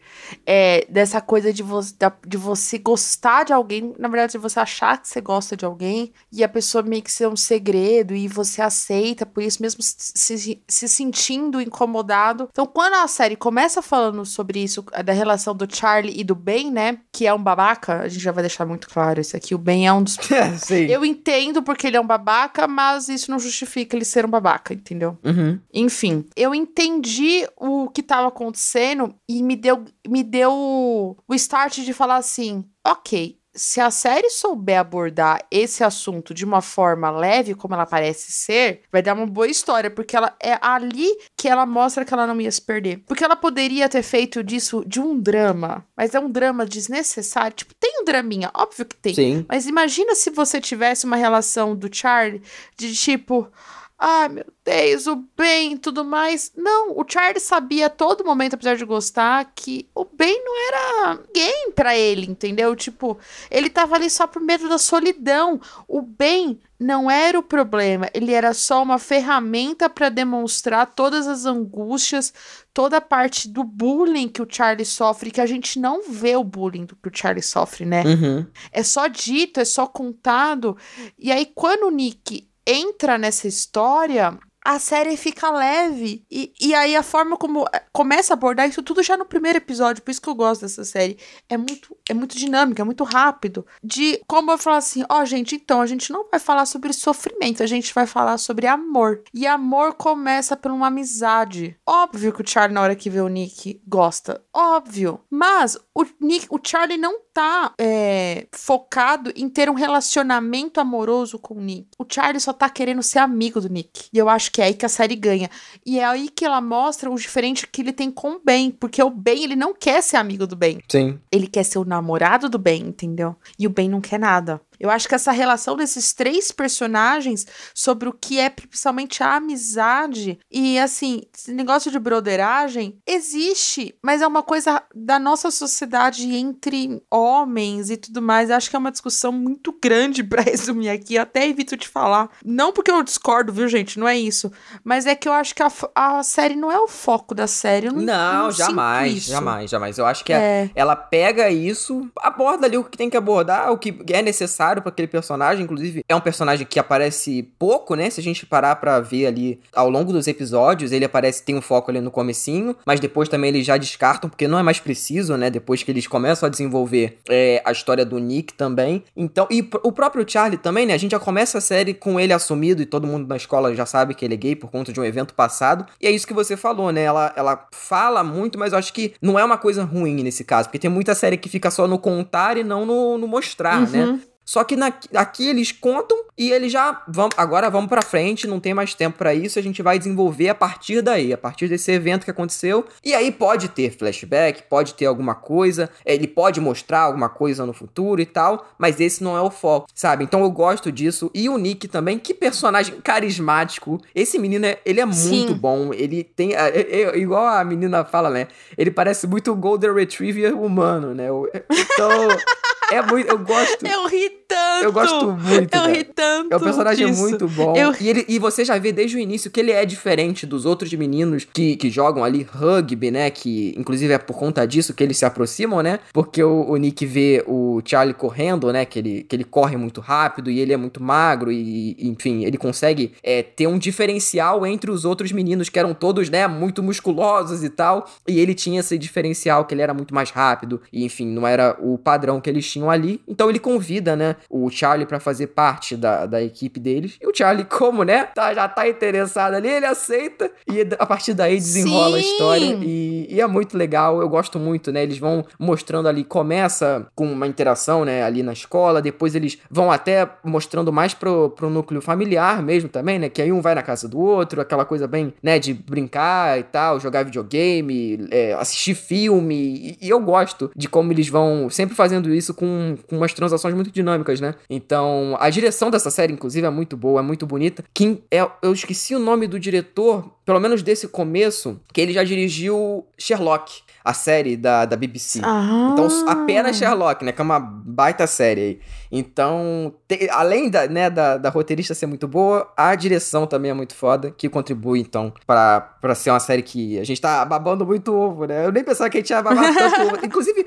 É, 0.46 0.86
dessa 0.90 1.22
coisa 1.22 1.52
de, 1.52 1.64
vo 1.64 1.80
de 2.26 2.38
você 2.38 2.78
gostar 2.78 3.44
de 3.44 3.54
alguém, 3.54 3.94
na 3.98 4.08
verdade, 4.08 4.34
de 4.34 4.38
você 4.38 4.60
achar 4.60 5.02
que 5.02 5.08
você 5.08 5.22
gosta 5.22 5.56
de 5.56 5.66
alguém 5.66 6.12
e 6.32 6.44
a 6.44 6.50
pessoa 6.50 6.84
meio 6.84 7.02
que 7.02 7.12
ser 7.12 7.28
um 7.28 7.36
segredo 7.36 8.16
e 8.16 8.28
você 8.28 8.62
aceita 8.62 9.26
por 9.26 9.44
isso, 9.44 9.62
mesmo 9.62 9.82
se, 9.82 10.38
se, 10.38 10.62
se 10.68 10.90
sentindo 10.90 11.62
incomodado. 11.62 12.50
Então, 12.52 12.66
quando 12.66 12.96
a 12.96 13.08
série 13.08 13.36
começa 13.36 13.82
falando 13.82 14.26
sobre 14.26 14.64
isso, 14.64 14.84
da 15.04 15.14
relação 15.14 15.56
do 15.56 15.68
Charlie 15.74 16.20
e 16.20 16.24
do 16.24 16.36
Ben, 16.36 16.72
né? 16.72 17.00
Que 17.12 17.28
é 17.28 17.34
um 17.34 17.42
babaca, 17.42 18.02
a 18.02 18.08
gente 18.08 18.24
já 18.24 18.32
vai 18.32 18.44
deixar 18.44 18.66
muito 18.66 18.90
claro 18.90 19.22
isso 19.22 19.36
aqui. 19.36 19.54
O 19.54 19.58
Ben 19.58 19.88
é 19.88 19.94
um 19.94 20.04
dos 20.04 20.18
É, 20.36 20.92
eu 20.92 21.06
entendo 21.06 21.62
porque 21.64 21.88
ele 21.88 21.98
é 21.98 22.02
um 22.02 22.08
babaca, 22.08 22.68
mas 22.68 23.10
isso 23.10 23.32
não 23.32 23.40
justifica 23.40 23.96
ele 23.96 24.06
ser 24.06 24.26
um 24.26 24.30
babaca, 24.30 24.74
entendeu? 24.74 25.18
Uhum. 25.24 25.60
Enfim, 25.74 26.26
eu 26.36 26.54
entendi 26.54 27.48
o 27.58 27.90
que 27.90 28.04
tava 28.04 28.28
acontecendo 28.28 29.16
e 29.28 29.42
me 29.44 29.56
deu, 29.56 29.86
me 30.16 30.24
deu 30.24 31.18
o 31.28 31.36
start 31.36 31.80
de 31.80 31.92
falar 31.92 32.16
assim: 32.16 32.64
ok, 32.88 33.38
se 33.54 33.82
a 33.82 33.92
série 33.92 34.30
souber 34.30 34.80
abordar 34.80 35.46
esse 35.52 35.84
assunto 35.84 36.34
de 36.34 36.46
uma 36.46 36.62
forma 36.62 37.12
leve, 37.12 37.54
como 37.54 37.74
ela 37.74 37.86
parece 37.86 38.32
ser, 38.32 38.84
vai 38.90 39.02
dar 39.02 39.14
uma 39.14 39.26
boa 39.26 39.48
história, 39.48 39.92
porque 39.92 40.16
ela 40.16 40.34
é 40.42 40.58
ali 40.62 41.10
que 41.38 41.50
ela 41.50 41.66
mostra 41.66 42.06
que 42.06 42.14
ela 42.14 42.26
não 42.26 42.40
ia 42.40 42.50
se 42.50 42.62
perder. 42.62 43.04
Porque 43.06 43.26
ela 43.26 43.36
poderia 43.36 43.90
ter 43.90 44.04
feito 44.04 44.42
disso 44.42 44.86
de 44.88 45.02
um 45.02 45.20
drama, 45.20 45.86
mas 45.98 46.16
é 46.16 46.20
um 46.20 46.32
drama 46.32 46.66
desnecessário. 46.66 47.58
Tipo, 47.58 47.74
tem 47.78 48.02
um 48.02 48.06
draminha, 48.06 48.50
óbvio 48.54 48.86
que 48.86 48.96
tem. 48.96 49.14
Sim. 49.14 49.46
Mas 49.50 49.68
imagina 49.68 50.16
se 50.16 50.30
você 50.30 50.62
tivesse 50.62 51.06
uma 51.06 51.18
relação 51.18 51.76
do 51.76 51.94
Charlie 51.94 52.42
de 52.78 52.94
tipo. 52.94 53.52
Ai, 53.98 54.28
meu 54.28 54.46
Deus, 54.66 55.08
o 55.08 55.16
Ben 55.38 55.74
e 55.74 55.78
tudo 55.78 56.04
mais. 56.04 56.52
Não, 56.56 56.92
o 56.92 57.06
Charlie 57.08 57.40
sabia 57.40 57.88
a 57.88 57.90
todo 57.90 58.26
momento, 58.26 58.56
apesar 58.56 58.76
de 58.76 58.84
gostar, 58.84 59.54
que 59.56 59.88
o 59.96 60.04
Ben 60.04 60.44
não 60.44 60.68
era 60.68 61.16
ninguém 61.16 61.72
pra 61.72 61.96
ele, 61.98 62.30
entendeu? 62.30 62.76
Tipo, 62.76 63.18
ele 63.50 63.70
tava 63.70 63.96
ali 63.96 64.10
só 64.10 64.28
por 64.28 64.42
medo 64.42 64.68
da 64.68 64.78
solidão. 64.78 65.62
O 65.88 66.02
Ben 66.02 66.60
não 66.78 67.10
era 67.10 67.40
o 67.40 67.44
problema, 67.44 68.10
ele 68.14 68.34
era 68.34 68.54
só 68.54 68.84
uma 68.84 69.00
ferramenta 69.00 69.90
pra 69.90 70.10
demonstrar 70.10 70.94
todas 70.94 71.26
as 71.26 71.46
angústias, 71.46 72.34
toda 72.74 72.98
a 72.98 73.02
parte 73.02 73.48
do 73.48 73.64
bullying 73.64 74.28
que 74.28 74.42
o 74.42 74.48
Charlie 74.50 74.86
sofre, 74.86 75.32
que 75.32 75.40
a 75.40 75.46
gente 75.46 75.80
não 75.80 76.02
vê 76.04 76.36
o 76.36 76.44
bullying 76.44 76.86
do 76.86 76.98
que 76.98 77.08
o 77.08 77.12
Charlie 77.14 77.42
sofre, 77.42 77.86
né? 77.86 78.04
Uhum. 78.04 78.46
É 78.74 78.84
só 78.84 79.08
dito, 79.08 79.62
é 79.62 79.66
só 79.66 79.88
contado. 79.88 80.76
E 81.18 81.32
aí, 81.32 81.46
quando 81.46 81.88
o 81.88 81.92
Nick 81.92 82.46
entra 82.66 83.18
nessa 83.18 83.48
história, 83.48 84.38
a 84.66 84.80
série 84.80 85.16
fica 85.16 85.52
leve. 85.52 86.26
E, 86.30 86.52
e 86.60 86.74
aí, 86.74 86.96
a 86.96 87.04
forma 87.04 87.38
como 87.38 87.68
eh, 87.72 87.84
começa 87.94 88.34
a 88.34 88.36
abordar 88.36 88.68
isso 88.68 88.82
tudo 88.82 89.04
já 89.04 89.16
no 89.16 89.26
primeiro 89.26 89.60
episódio, 89.60 90.02
por 90.02 90.10
isso 90.10 90.22
que 90.22 90.28
eu 90.28 90.34
gosto 90.34 90.62
dessa 90.62 90.84
série. 90.84 91.20
É 91.48 91.56
muito, 91.56 91.96
é 92.10 92.14
muito 92.16 92.36
dinâmica, 92.36 92.82
é 92.82 92.86
muito 92.86 93.04
rápido. 93.04 93.66
De 93.84 94.20
como 94.28 94.52
eu 94.52 94.58
falo 94.58 94.78
assim: 94.78 95.06
ó, 95.08 95.24
gente, 95.24 95.56
então, 95.56 95.82
a 95.82 95.86
gente 95.86 96.12
não 96.12 96.28
vai 96.32 96.40
falar 96.40 96.66
sobre 96.66 96.92
sofrimento, 96.94 97.62
a 97.62 97.68
gente 97.68 97.94
vai 97.94 98.08
falar 98.08 98.40
sobre 98.40 98.66
amor. 98.66 99.22
E 99.32 99.46
amor 99.46 99.94
começa 99.94 100.58
por 100.58 100.72
uma 100.72 100.88
amizade. 100.88 101.78
Óbvio 101.86 102.34
que 102.34 102.42
o 102.42 102.48
Charlie, 102.48 102.74
na 102.74 102.82
hora 102.82 102.96
que 102.96 103.10
vê 103.10 103.22
o 103.22 103.28
Nick, 103.28 103.80
gosta. 103.88 104.44
Óbvio. 104.52 105.20
Mas 105.30 105.78
o 105.94 106.04
Nick, 106.20 106.48
o 106.50 106.60
Charlie 106.62 106.98
não 106.98 107.20
tá 107.32 107.74
é, 107.78 108.48
focado 108.52 109.32
em 109.36 109.48
ter 109.48 109.70
um 109.70 109.74
relacionamento 109.74 110.80
amoroso 110.80 111.38
com 111.38 111.56
o 111.56 111.62
Nick. 111.62 111.90
O 112.00 112.06
Charlie 112.10 112.40
só 112.40 112.52
tá 112.52 112.70
querendo 112.70 113.04
ser 113.04 113.20
amigo 113.20 113.62
do 113.62 113.70
Nick. 113.70 114.08
E 114.12 114.18
eu 114.18 114.28
acho 114.28 114.55
que 114.56 114.62
é 114.62 114.66
aí 114.68 114.74
que 114.74 114.86
a 114.86 114.90
série 114.90 115.18
ganha. 115.18 115.50
E 115.86 116.00
é 116.00 116.06
aí 116.06 116.30
que 116.30 116.46
ela 116.46 116.62
mostra 116.62 117.12
o 117.12 117.16
diferente 117.18 117.68
que 117.68 117.82
ele 117.82 117.92
tem 117.92 118.10
com 118.10 118.36
o 118.36 118.42
Ben. 118.42 118.72
Porque 118.72 119.04
o 119.04 119.10
Ben, 119.10 119.44
ele 119.44 119.56
não 119.56 119.74
quer 119.74 120.02
ser 120.02 120.16
amigo 120.16 120.48
do 120.48 120.56
Ben. 120.56 120.80
Sim. 120.88 121.20
Ele 121.30 121.46
quer 121.46 121.64
ser 121.64 121.78
o 121.78 121.84
namorado 121.84 122.48
do 122.48 122.58
Ben, 122.58 122.82
entendeu? 122.82 123.36
E 123.60 123.68
o 123.68 123.70
Ben 123.70 123.90
não 123.90 124.00
quer 124.00 124.18
nada. 124.18 124.62
Eu 124.80 124.90
acho 124.90 125.08
que 125.08 125.16
essa 125.16 125.32
relação 125.32 125.76
desses 125.76 126.14
três 126.14 126.52
personagens 126.52 127.46
sobre 127.74 128.10
o 128.10 128.14
que 128.14 128.40
é 128.40 128.50
principalmente 128.50 129.24
a 129.24 129.36
amizade 129.36 130.40
e 130.52 130.78
assim, 130.80 131.22
esse 131.36 131.52
negócio 131.54 131.92
de 131.92 132.00
broderagem 132.00 132.98
existe, 133.08 133.96
mas 134.04 134.22
é 134.22 134.28
uma 134.28 134.44
coisa 134.44 134.82
da 134.94 135.18
nossa 135.20 135.50
sociedade 135.52 136.34
entre 136.36 137.02
homens 137.12 137.90
e 137.90 137.98
tudo 137.98 138.22
mais. 138.22 138.50
Eu 138.50 138.56
acho 138.56 138.70
que 138.70 138.76
é 138.76 138.80
uma 138.80 138.92
discussão 138.92 139.32
muito 139.32 139.74
grande 139.82 140.24
pra 140.24 140.42
resumir 140.44 140.90
aqui. 140.90 141.16
Eu 141.16 141.22
até 141.24 141.48
evito 141.48 141.76
de 141.78 141.88
falar. 141.88 142.30
Não 142.44 142.72
porque 142.72 142.92
eu 142.92 143.04
discordo, 143.04 143.52
viu, 143.54 143.68
gente? 143.68 144.00
Não 144.00 144.08
é 144.08 144.18
isso. 144.18 144.52
Mas 144.84 145.06
é 145.06 145.16
que 145.16 145.28
eu 145.28 145.34
acho 145.34 145.54
que 145.56 145.64
a, 145.64 145.72
a 145.94 146.24
série 146.24 146.56
não 146.56 146.72
é 146.72 146.80
o 146.80 146.88
foco 146.88 147.34
da 147.36 147.48
série. 147.48 147.88
Não, 147.90 148.02
Não, 148.02 148.44
não 148.44 148.52
jamais, 148.52 149.24
jamais, 149.24 149.70
jamais. 149.70 149.98
Eu 149.98 150.06
acho 150.06 150.24
que 150.24 150.34
É. 150.34 150.70
ela 150.76 150.96
pega 150.96 151.50
isso, 151.50 152.10
aborda 152.20 152.66
ali 152.68 152.78
o 152.78 152.84
que 152.84 152.98
tem 152.98 153.10
que 153.10 153.18
abordar, 153.18 153.72
o 153.72 153.78
que 153.78 153.96
é 154.10 154.22
necessário 154.22 154.65
pra 154.82 154.90
aquele 154.90 155.08
personagem. 155.08 155.64
Inclusive, 155.64 156.04
é 156.08 156.16
um 156.16 156.22
personagem 156.22 156.66
que 156.66 156.80
aparece 156.80 157.44
pouco, 157.58 157.96
né? 157.96 158.10
Se 158.10 158.20
a 158.20 158.24
gente 158.24 158.46
parar 158.46 158.76
pra 158.78 159.00
ver 159.00 159.28
ali 159.28 159.60
ao 159.74 159.90
longo 159.90 160.12
dos 160.12 160.28
episódios, 160.28 160.92
ele 160.92 161.06
aparece, 161.06 161.44
tem 161.44 161.56
um 161.56 161.62
foco 161.62 161.92
ali 161.92 162.02
no 162.02 162.12
comecinho, 162.12 162.76
mas 162.86 163.00
depois 163.00 163.30
também 163.30 163.50
eles 163.50 163.66
já 163.66 163.78
descartam, 163.78 164.30
porque 164.30 164.48
não 164.48 164.60
é 164.60 164.64
mais 164.64 164.80
preciso, 164.80 165.38
né? 165.38 165.50
Depois 165.50 165.84
que 165.84 165.92
eles 165.92 166.08
começam 166.08 166.48
a 166.48 166.50
desenvolver 166.50 167.20
é, 167.30 167.62
a 167.66 167.72
história 167.72 168.06
do 168.06 168.18
Nick 168.18 168.54
também. 168.54 169.04
Então, 169.16 169.48
e 169.50 169.68
o 169.84 169.92
próprio 169.92 170.26
Charlie 170.28 170.58
também, 170.58 170.86
né? 170.86 170.94
A 170.94 170.98
gente 170.98 171.12
já 171.12 171.20
começa 171.20 171.58
a 171.58 171.62
série 171.62 171.94
com 171.94 172.20
ele 172.20 172.34
assumido 172.34 172.82
e 172.82 172.86
todo 172.86 173.08
mundo 173.08 173.28
na 173.28 173.38
escola 173.38 173.74
já 173.76 173.86
sabe 173.86 174.14
que 174.14 174.26
ele 174.26 174.34
é 174.34 174.38
gay 174.38 174.56
por 174.56 174.70
conta 174.72 174.92
de 174.92 175.00
um 175.00 175.04
evento 175.04 175.34
passado. 175.34 175.86
E 176.00 176.08
é 176.08 176.12
isso 176.12 176.28
que 176.28 176.34
você 176.34 176.58
falou, 176.58 176.92
né? 176.92 177.02
Ela, 177.04 177.34
ela 177.36 177.68
fala 177.72 178.24
muito, 178.24 178.58
mas 178.58 178.74
eu 178.74 178.80
acho 178.80 178.94
que 178.94 179.14
não 179.22 179.38
é 179.38 179.44
uma 179.44 179.58
coisa 179.58 179.84
ruim 179.84 180.24
nesse 180.24 180.44
caso, 180.44 180.70
porque 180.70 180.80
tem 180.80 180.90
muita 180.90 181.16
série 181.16 181.38
que 181.38 181.50
fica 181.50 181.70
só 181.72 181.88
no 181.88 182.00
contar 182.00 182.58
e 182.58 182.64
não 182.64 182.86
no, 182.86 183.18
no 183.18 183.28
mostrar, 183.28 183.82
né? 183.90 184.20
Só 184.46 184.64
que 184.64 184.76
na, 184.76 184.94
aqui 185.16 185.50
eles 185.50 185.72
contam 185.72 186.24
e 186.38 186.52
eles 186.52 186.72
já 186.72 187.02
vão. 187.08 187.30
Agora 187.36 187.70
vamos 187.70 187.90
pra 187.90 188.02
frente, 188.02 188.46
não 188.46 188.60
tem 188.60 188.74
mais 188.74 188.94
tempo 188.94 189.18
para 189.18 189.34
isso. 189.34 189.58
A 189.58 189.62
gente 189.62 189.82
vai 189.82 189.98
desenvolver 189.98 190.50
a 190.50 190.56
partir 190.56 191.02
daí, 191.02 191.34
a 191.34 191.38
partir 191.38 191.68
desse 191.68 191.92
evento 191.92 192.24
que 192.26 192.32
aconteceu. 192.32 192.86
E 193.04 193.14
aí 193.16 193.32
pode 193.32 193.70
ter 193.70 193.90
flashback, 193.98 194.64
pode 194.70 194.94
ter 194.94 195.06
alguma 195.08 195.34
coisa, 195.34 195.90
ele 196.06 196.28
pode 196.28 196.62
mostrar 196.62 197.00
alguma 197.02 197.28
coisa 197.30 197.66
no 197.66 197.74
futuro 197.74 198.22
e 198.22 198.26
tal, 198.26 198.68
mas 198.78 199.00
esse 199.00 199.24
não 199.24 199.36
é 199.36 199.42
o 199.42 199.50
foco, 199.50 199.88
sabe? 199.96 200.24
Então 200.24 200.42
eu 200.42 200.52
gosto 200.52 200.92
disso. 200.92 201.32
E 201.34 201.50
o 201.50 201.58
Nick 201.58 201.88
também, 201.88 202.20
que 202.20 202.34
personagem 202.34 203.00
carismático. 203.02 204.00
Esse 204.14 204.38
menino, 204.38 204.66
é, 204.66 204.78
ele 204.86 205.00
é 205.00 205.06
muito 205.06 205.54
Sim. 205.54 205.54
bom. 205.54 205.92
Ele 205.94 206.24
tem. 206.24 206.54
é, 206.54 206.70
é, 206.70 207.02
é, 207.02 207.18
igual 207.18 207.48
a 207.48 207.64
menina 207.64 208.06
fala, 208.06 208.30
né? 208.30 208.48
Ele 208.78 208.92
parece 208.92 209.26
muito 209.26 209.52
o 209.52 209.56
Golden 209.56 209.94
Retriever 209.94 210.56
humano, 210.56 211.14
né? 211.16 211.32
O- 211.32 211.50
Então. 211.72 212.28
É 212.92 213.02
muito. 213.02 213.28
Eu 213.30 213.40
gosto. 213.40 213.86
Eu 213.86 214.08
ri 214.08 214.30
tanto! 214.48 214.84
Eu 214.84 214.92
gosto 214.94 215.32
muito. 215.32 215.64
Eu 215.64 215.82
cara. 215.82 215.92
ri 215.92 216.04
tanto! 216.04 216.54
É 216.54 216.58
um 216.58 216.60
personagem 216.60 217.08
disso. 217.08 217.22
muito 217.22 217.48
bom. 217.48 217.76
Eu- 217.76 217.94
E, 218.00 218.10
ele, 218.10 218.26
e 218.28 218.38
você 218.40 218.64
já 218.64 218.78
vê 218.78 218.92
desde 218.92 219.18
o 219.18 219.20
início 219.20 219.50
que 219.50 219.60
ele 219.60 219.72
é 219.72 219.84
diferente 219.86 220.46
dos 220.46 220.66
outros 220.66 220.94
meninos 220.94 221.46
que, 221.52 221.76
que 221.78 221.90
jogam 221.90 222.24
ali 222.24 222.44
rugby, 222.44 223.10
né? 223.12 223.30
Que 223.30 223.74
inclusive 223.78 224.14
é 224.14 224.18
por 224.18 224.38
conta 224.38 224.66
disso 224.68 224.94
que 224.94 225.04
eles 225.04 225.18
se 225.18 225.26
aproximam, 225.26 225.82
né? 225.82 226.00
Porque 226.14 226.44
o, 226.44 226.70
o 226.70 226.78
Nick 226.78 227.06
vê 227.06 227.44
o 227.48 227.82
Charlie 227.84 228.14
correndo, 228.14 228.72
né? 228.72 228.86
Que 228.86 229.00
ele, 229.00 229.24
que 229.28 229.36
ele 229.36 229.44
corre 229.44 229.78
muito 229.78 230.00
rápido 230.02 230.52
e 230.52 230.60
ele 230.60 230.74
é 230.74 230.78
muito 230.78 231.02
magro 231.02 231.52
e, 231.52 231.96
e, 231.98 232.08
enfim, 232.08 232.44
ele 232.46 232.58
consegue 232.58 233.14
é, 233.24 233.42
ter 233.42 233.68
um 233.68 233.78
diferencial 233.80 234.66
entre 234.66 234.92
os 234.92 235.06
outros 235.06 235.32
meninos 235.32 235.70
que 235.70 235.80
eram 235.80 235.94
todos, 235.94 236.30
né? 236.30 236.48
Muito 236.48 236.84
musculosos 236.84 237.64
e 237.64 237.70
tal. 237.70 238.08
E 238.28 238.40
ele 238.40 238.54
tinha 238.54 238.80
esse 238.82 238.98
diferencial 238.98 239.66
que 239.66 239.74
ele 239.74 239.82
era 239.82 239.94
muito 239.94 240.14
mais 240.14 240.30
rápido 240.30 240.82
e, 240.94 241.04
enfim, 241.04 241.26
não 241.28 241.48
era 241.48 241.76
o 241.80 241.98
padrão 241.98 242.40
que 242.40 242.50
eles 242.50 242.66
tinham 242.76 242.90
ali. 242.90 243.22
Então 243.28 243.50
ele 243.50 243.60
convida, 243.60 244.16
né? 244.16 244.36
O 244.50 244.70
Charlie 244.70 245.06
pra 245.06 245.20
fazer 245.20 245.48
parte 245.48 245.96
da, 245.96 246.26
da 246.26 246.44
equipe 246.44 246.80
deles. 246.80 247.18
E 247.22 247.28
o 247.28 247.32
Charlie, 247.34 247.66
como, 247.66 248.04
né? 248.04 248.26
Tá, 248.26 248.54
já 248.54 248.68
tá 248.68 248.88
interessado 248.88 249.54
ali, 249.54 249.70
ele 249.70 249.86
aceita. 249.86 250.52
E 250.68 250.82
a 251.00 251.06
partir 251.06 251.34
daí 251.34 251.56
desenrola 251.56 252.18
a 252.18 252.22
Sim! 252.22 252.32
história. 252.32 252.78
E, 252.82 253.28
e 253.30 253.42
é 253.42 253.48
muito 253.48 253.78
legal, 253.78 254.22
eu 254.22 254.28
gosto 254.28 254.60
muito, 254.60 254.92
né? 254.92 255.04
Eles 255.04 255.18
vão 255.18 255.46
mostrando 255.58 256.08
ali, 256.08 256.24
começa 256.24 257.08
com 257.16 257.32
uma 257.32 257.48
interação, 257.48 258.04
né? 258.04 258.24
Ali 258.24 258.44
na 258.44 258.54
escola. 258.54 259.02
Depois 259.02 259.36
eles 259.36 259.58
vão 259.70 259.92
até 259.92 260.30
mostrando 260.44 260.92
mais 260.92 261.14
pro, 261.14 261.52
pro 261.52 261.70
núcleo 261.70 262.02
familiar 262.02 262.62
mesmo 262.62 262.90
também, 262.90 263.18
né? 263.18 263.30
Que 263.30 263.42
aí 263.42 263.52
um 263.52 263.62
vai 263.62 263.74
na 263.74 263.82
casa 263.82 264.08
do 264.08 264.20
outro, 264.20 264.60
aquela 264.60 264.84
coisa 264.84 265.08
bem, 265.08 265.34
né? 265.42 265.58
De 265.60 265.74
brincar 265.74 266.60
e 266.60 266.64
tal, 266.64 267.00
jogar 267.00 267.24
videogame, 267.24 268.28
é, 268.32 268.54
assistir 268.54 268.96
filme. 268.96 269.56
E, 270.02 270.08
e 270.08 270.10
eu 270.10 270.20
gosto 270.20 270.72
de 270.76 270.90
como 270.90 271.12
eles 271.14 271.30
vão 271.30 271.70
sempre 271.70 271.96
fazendo 271.96 272.34
isso 272.34 272.54
com, 272.54 272.65
com 273.08 273.18
umas 273.18 273.34
transações 273.34 273.74
muito 273.74 273.92
dinâmicas, 273.92 274.40
né? 274.40 274.56
Então, 274.70 275.36
a 275.40 275.50
direção 275.50 275.90
dessa 275.90 276.10
série, 276.10 276.34
inclusive, 276.34 276.66
é 276.66 276.70
muito 276.70 276.98
boa, 276.98 277.20
é 277.20 277.24
muito 277.24 277.46
bonita. 277.46 277.84
Quem 277.94 278.24
é, 278.32 278.48
eu 278.62 278.74
esqueci 278.74 279.16
o 279.16 279.20
nome 279.20 279.48
do 279.48 279.60
diretor, 279.60 280.35
pelo 280.46 280.60
menos 280.60 280.84
desse 280.84 281.08
começo, 281.08 281.80
que 281.92 282.00
ele 282.00 282.14
já 282.14 282.24
dirigiu 282.24 283.06
Sherlock, 283.18 283.82
a 284.04 284.14
série 284.14 284.56
da, 284.56 284.86
da 284.86 284.96
BBC. 284.96 285.42
Ah. 285.44 285.90
Então, 285.94 286.08
apenas 286.30 286.76
Sherlock, 286.78 287.26
né? 287.26 287.32
Que 287.32 287.42
é 287.42 287.44
uma 287.44 287.60
baita 287.60 288.28
série 288.28 288.62
aí. 288.62 288.80
Então, 289.12 289.94
te- 290.08 290.30
além 290.30 290.70
da, 290.70 290.88
né, 290.88 291.10
da, 291.10 291.38
da 291.38 291.50
roteirista 291.50 291.96
ser 291.96 292.06
muito 292.06 292.28
boa, 292.28 292.72
a 292.78 292.94
direção 292.94 293.48
também 293.48 293.72
é 293.72 293.74
muito 293.74 293.96
foda, 293.96 294.30
que 294.30 294.48
contribui, 294.48 295.00
então, 295.00 295.34
pra, 295.48 295.82
pra 295.82 296.14
ser 296.14 296.30
uma 296.30 296.40
série 296.40 296.62
que 296.62 297.00
a 297.00 297.04
gente 297.04 297.20
tá 297.20 297.44
babando 297.46 297.84
muito 297.86 298.14
ovo, 298.14 298.46
né? 298.46 298.66
Eu 298.68 298.72
nem 298.72 298.84
pensava 298.84 299.10
que 299.10 299.18
a 299.18 299.22
gente 299.22 299.32
ia 299.32 299.42
babar 299.42 299.74
tanto 299.74 300.02
ovo. 300.02 300.20
Inclusive, 300.26 300.66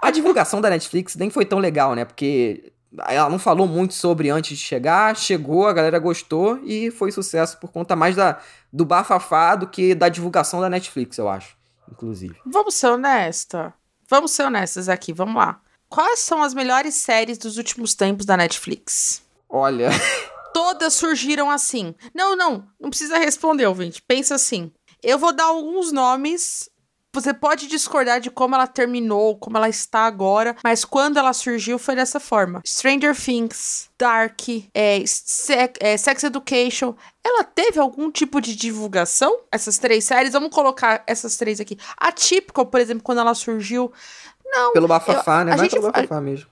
a 0.00 0.10
divulgação 0.10 0.60
da 0.62 0.70
Netflix 0.70 1.14
nem 1.16 1.28
foi 1.28 1.44
tão 1.44 1.58
legal, 1.58 1.94
né? 1.94 2.06
Porque 2.06 2.72
ela 3.06 3.28
não 3.28 3.38
falou 3.38 3.66
muito 3.66 3.94
sobre 3.94 4.30
antes 4.30 4.56
de 4.56 4.64
chegar, 4.64 5.16
chegou, 5.16 5.66
a 5.66 5.72
galera 5.72 5.98
gostou 5.98 6.58
e 6.64 6.90
foi 6.90 7.12
sucesso 7.12 7.58
por 7.58 7.70
conta 7.70 7.94
mais 7.94 8.16
da, 8.16 8.40
do 8.72 8.84
bafafá 8.84 9.54
do 9.54 9.66
que 9.66 9.94
da 9.94 10.08
divulgação 10.08 10.60
da 10.60 10.70
Netflix, 10.70 11.18
eu 11.18 11.28
acho. 11.28 11.56
Inclusive. 11.90 12.36
Vamos 12.46 12.74
ser 12.74 12.88
honesta. 12.88 13.74
Vamos 14.08 14.30
ser 14.30 14.44
honestas 14.44 14.88
aqui, 14.88 15.12
vamos 15.12 15.36
lá. 15.36 15.60
Quais 15.88 16.20
são 16.20 16.42
as 16.42 16.54
melhores 16.54 16.94
séries 16.94 17.38
dos 17.38 17.56
últimos 17.56 17.94
tempos 17.94 18.26
da 18.26 18.36
Netflix? 18.36 19.22
Olha. 19.48 19.90
Todas 20.52 20.94
surgiram 20.94 21.50
assim. 21.50 21.94
Não, 22.14 22.36
não, 22.36 22.66
não 22.80 22.90
precisa 22.90 23.18
responder, 23.18 23.66
ouvinte. 23.66 24.02
Pensa 24.02 24.34
assim. 24.34 24.72
Eu 25.02 25.18
vou 25.18 25.32
dar 25.32 25.44
alguns 25.44 25.92
nomes. 25.92 26.68
Você 27.20 27.34
pode 27.34 27.66
discordar 27.66 28.20
de 28.20 28.30
como 28.30 28.54
ela 28.54 28.66
terminou, 28.66 29.36
como 29.36 29.56
ela 29.56 29.68
está 29.68 30.00
agora, 30.06 30.54
mas 30.62 30.84
quando 30.84 31.16
ela 31.18 31.32
surgiu 31.32 31.78
foi 31.78 31.94
dessa 31.96 32.20
forma. 32.20 32.60
Stranger 32.66 33.14
Things, 33.14 33.90
Dark, 33.98 34.40
é, 34.74 35.02
Se- 35.06 35.72
é, 35.80 35.96
Sex 35.96 36.24
Education. 36.24 36.94
Ela 37.24 37.44
teve 37.44 37.78
algum 37.80 38.10
tipo 38.10 38.40
de 38.40 38.54
divulgação? 38.54 39.40
Essas 39.50 39.78
três 39.78 40.04
séries? 40.04 40.32
Vamos 40.32 40.50
colocar 40.50 41.02
essas 41.06 41.36
três 41.36 41.60
aqui. 41.60 41.76
A 41.96 42.12
Typical, 42.12 42.66
por 42.66 42.80
exemplo, 42.80 43.02
quando 43.02 43.18
ela 43.18 43.34
surgiu. 43.34 43.92
Não. 44.46 44.72
Pelo 44.72 44.88
bafafá, 44.88 45.40
eu- 45.40 45.44
né? 45.44 45.52
a 45.52 45.56
Mas 45.56 45.60
gente- 45.62 45.72
pelo 45.80 45.92
bafafá 45.92 46.20
mesmo. 46.20 46.48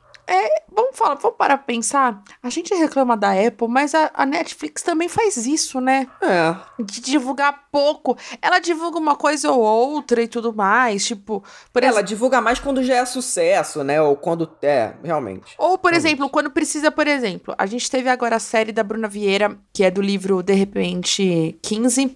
Vamos 0.77 0.97
falar, 0.97 1.14
vamos 1.14 1.39
parar 1.39 1.57
pra 1.57 1.66
pensar. 1.66 2.22
A 2.43 2.51
gente 2.51 2.74
reclama 2.74 3.16
da 3.16 3.33
Apple, 3.33 3.66
mas 3.68 3.95
a, 3.95 4.11
a 4.12 4.27
Netflix 4.27 4.83
também 4.83 5.09
faz 5.09 5.47
isso, 5.47 5.81
né? 5.81 6.07
É. 6.20 6.55
De 6.83 7.01
divulgar 7.01 7.64
pouco. 7.72 8.16
Ela 8.43 8.59
divulga 8.59 8.99
uma 8.99 9.16
coisa 9.16 9.51
ou 9.51 9.61
outra 9.61 10.22
e 10.22 10.29
tudo 10.29 10.53
mais. 10.53 11.07
Tipo, 11.07 11.43
por 11.72 11.83
Ela 11.83 12.03
divulga 12.03 12.41
mais 12.41 12.59
quando 12.59 12.83
já 12.83 12.97
é 12.97 13.07
sucesso, 13.07 13.83
né? 13.83 14.03
Ou 14.03 14.16
quando. 14.16 14.51
É, 14.61 14.93
realmente. 15.03 15.55
Ou, 15.57 15.79
por 15.79 15.93
Realmente. 15.93 16.09
exemplo, 16.09 16.29
quando 16.29 16.51
precisa, 16.51 16.91
por 16.91 17.07
exemplo, 17.07 17.55
a 17.57 17.64
gente 17.64 17.91
teve 17.91 18.11
agora 18.11 18.37
a 18.37 18.41
série 18.41 18.72
da 18.72 18.83
Bruna 18.83 19.09
Vieira, 19.09 19.57
que 19.72 19.83
é 19.83 19.91
do 19.91 20.03
livro 20.03 20.43
De 20.43 20.53
Repente 20.53 21.59
15, 21.62 22.14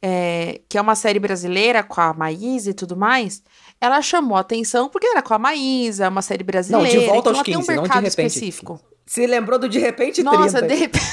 é, 0.00 0.60
que 0.68 0.78
é 0.78 0.80
uma 0.80 0.94
série 0.94 1.18
brasileira 1.18 1.82
com 1.82 2.00
a 2.00 2.12
Maísa 2.12 2.70
e 2.70 2.74
tudo 2.74 2.96
mais. 2.96 3.42
Ela 3.80 4.00
chamou 4.00 4.36
atenção 4.36 4.88
porque 4.88 5.06
era 5.06 5.22
com 5.22 5.34
a 5.34 5.38
Maísa, 5.38 6.08
uma 6.08 6.22
série 6.22 6.42
brasileira. 6.42 6.94
Não, 6.94 7.00
de 7.00 7.06
volta 7.06 7.30
então 7.30 7.32
aos 7.32 7.36
ela 7.38 7.44
tem 7.44 7.56
um 7.56 7.60
15, 7.60 7.72
mercado 7.72 8.06
específico. 8.06 8.80
Se 9.04 9.26
lembrou 9.26 9.58
do 9.58 9.68
de 9.68 9.78
repente 9.78 10.22
Nossa, 10.22 10.58
30. 10.62 10.66
de 10.66 10.74
repente. 10.74 11.06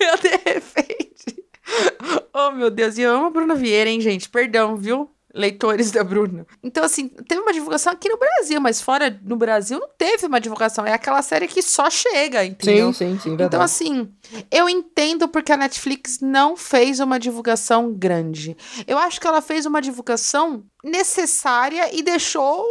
eu 0.00 0.16
de 0.22 0.28
repente. 0.50 1.44
Oh, 2.32 2.50
meu 2.52 2.70
Deus, 2.70 2.96
e 2.96 3.02
eu 3.02 3.14
amo 3.14 3.26
a 3.26 3.30
Bruna 3.30 3.54
Vieira, 3.54 3.90
hein, 3.90 4.00
gente? 4.00 4.28
Perdão, 4.28 4.76
viu? 4.76 5.10
Leitores 5.34 5.90
da 5.90 6.04
Bruna. 6.04 6.46
Então, 6.62 6.84
assim, 6.84 7.08
teve 7.08 7.40
uma 7.40 7.52
divulgação 7.52 7.92
aqui 7.92 8.08
no 8.08 8.18
Brasil, 8.18 8.60
mas 8.60 8.80
fora 8.80 9.18
no 9.24 9.36
Brasil 9.36 9.78
não 9.80 9.88
teve 9.96 10.26
uma 10.26 10.40
divulgação. 10.40 10.84
É 10.84 10.92
aquela 10.92 11.22
série 11.22 11.48
que 11.48 11.62
só 11.62 11.88
chega, 11.88 12.44
entendeu? 12.44 12.92
Sim, 12.92 13.12
sim, 13.14 13.18
sim, 13.20 13.28
verdade. 13.30 13.48
Então, 13.48 13.62
assim, 13.62 14.12
eu 14.50 14.68
entendo 14.68 15.26
porque 15.28 15.52
a 15.52 15.56
Netflix 15.56 16.18
não 16.20 16.56
fez 16.56 17.00
uma 17.00 17.18
divulgação 17.18 17.92
grande. 17.92 18.56
Eu 18.86 18.98
acho 18.98 19.20
que 19.20 19.26
ela 19.26 19.40
fez 19.40 19.64
uma 19.64 19.80
divulgação 19.80 20.64
necessária 20.84 21.94
e 21.96 22.02
deixou. 22.02 22.64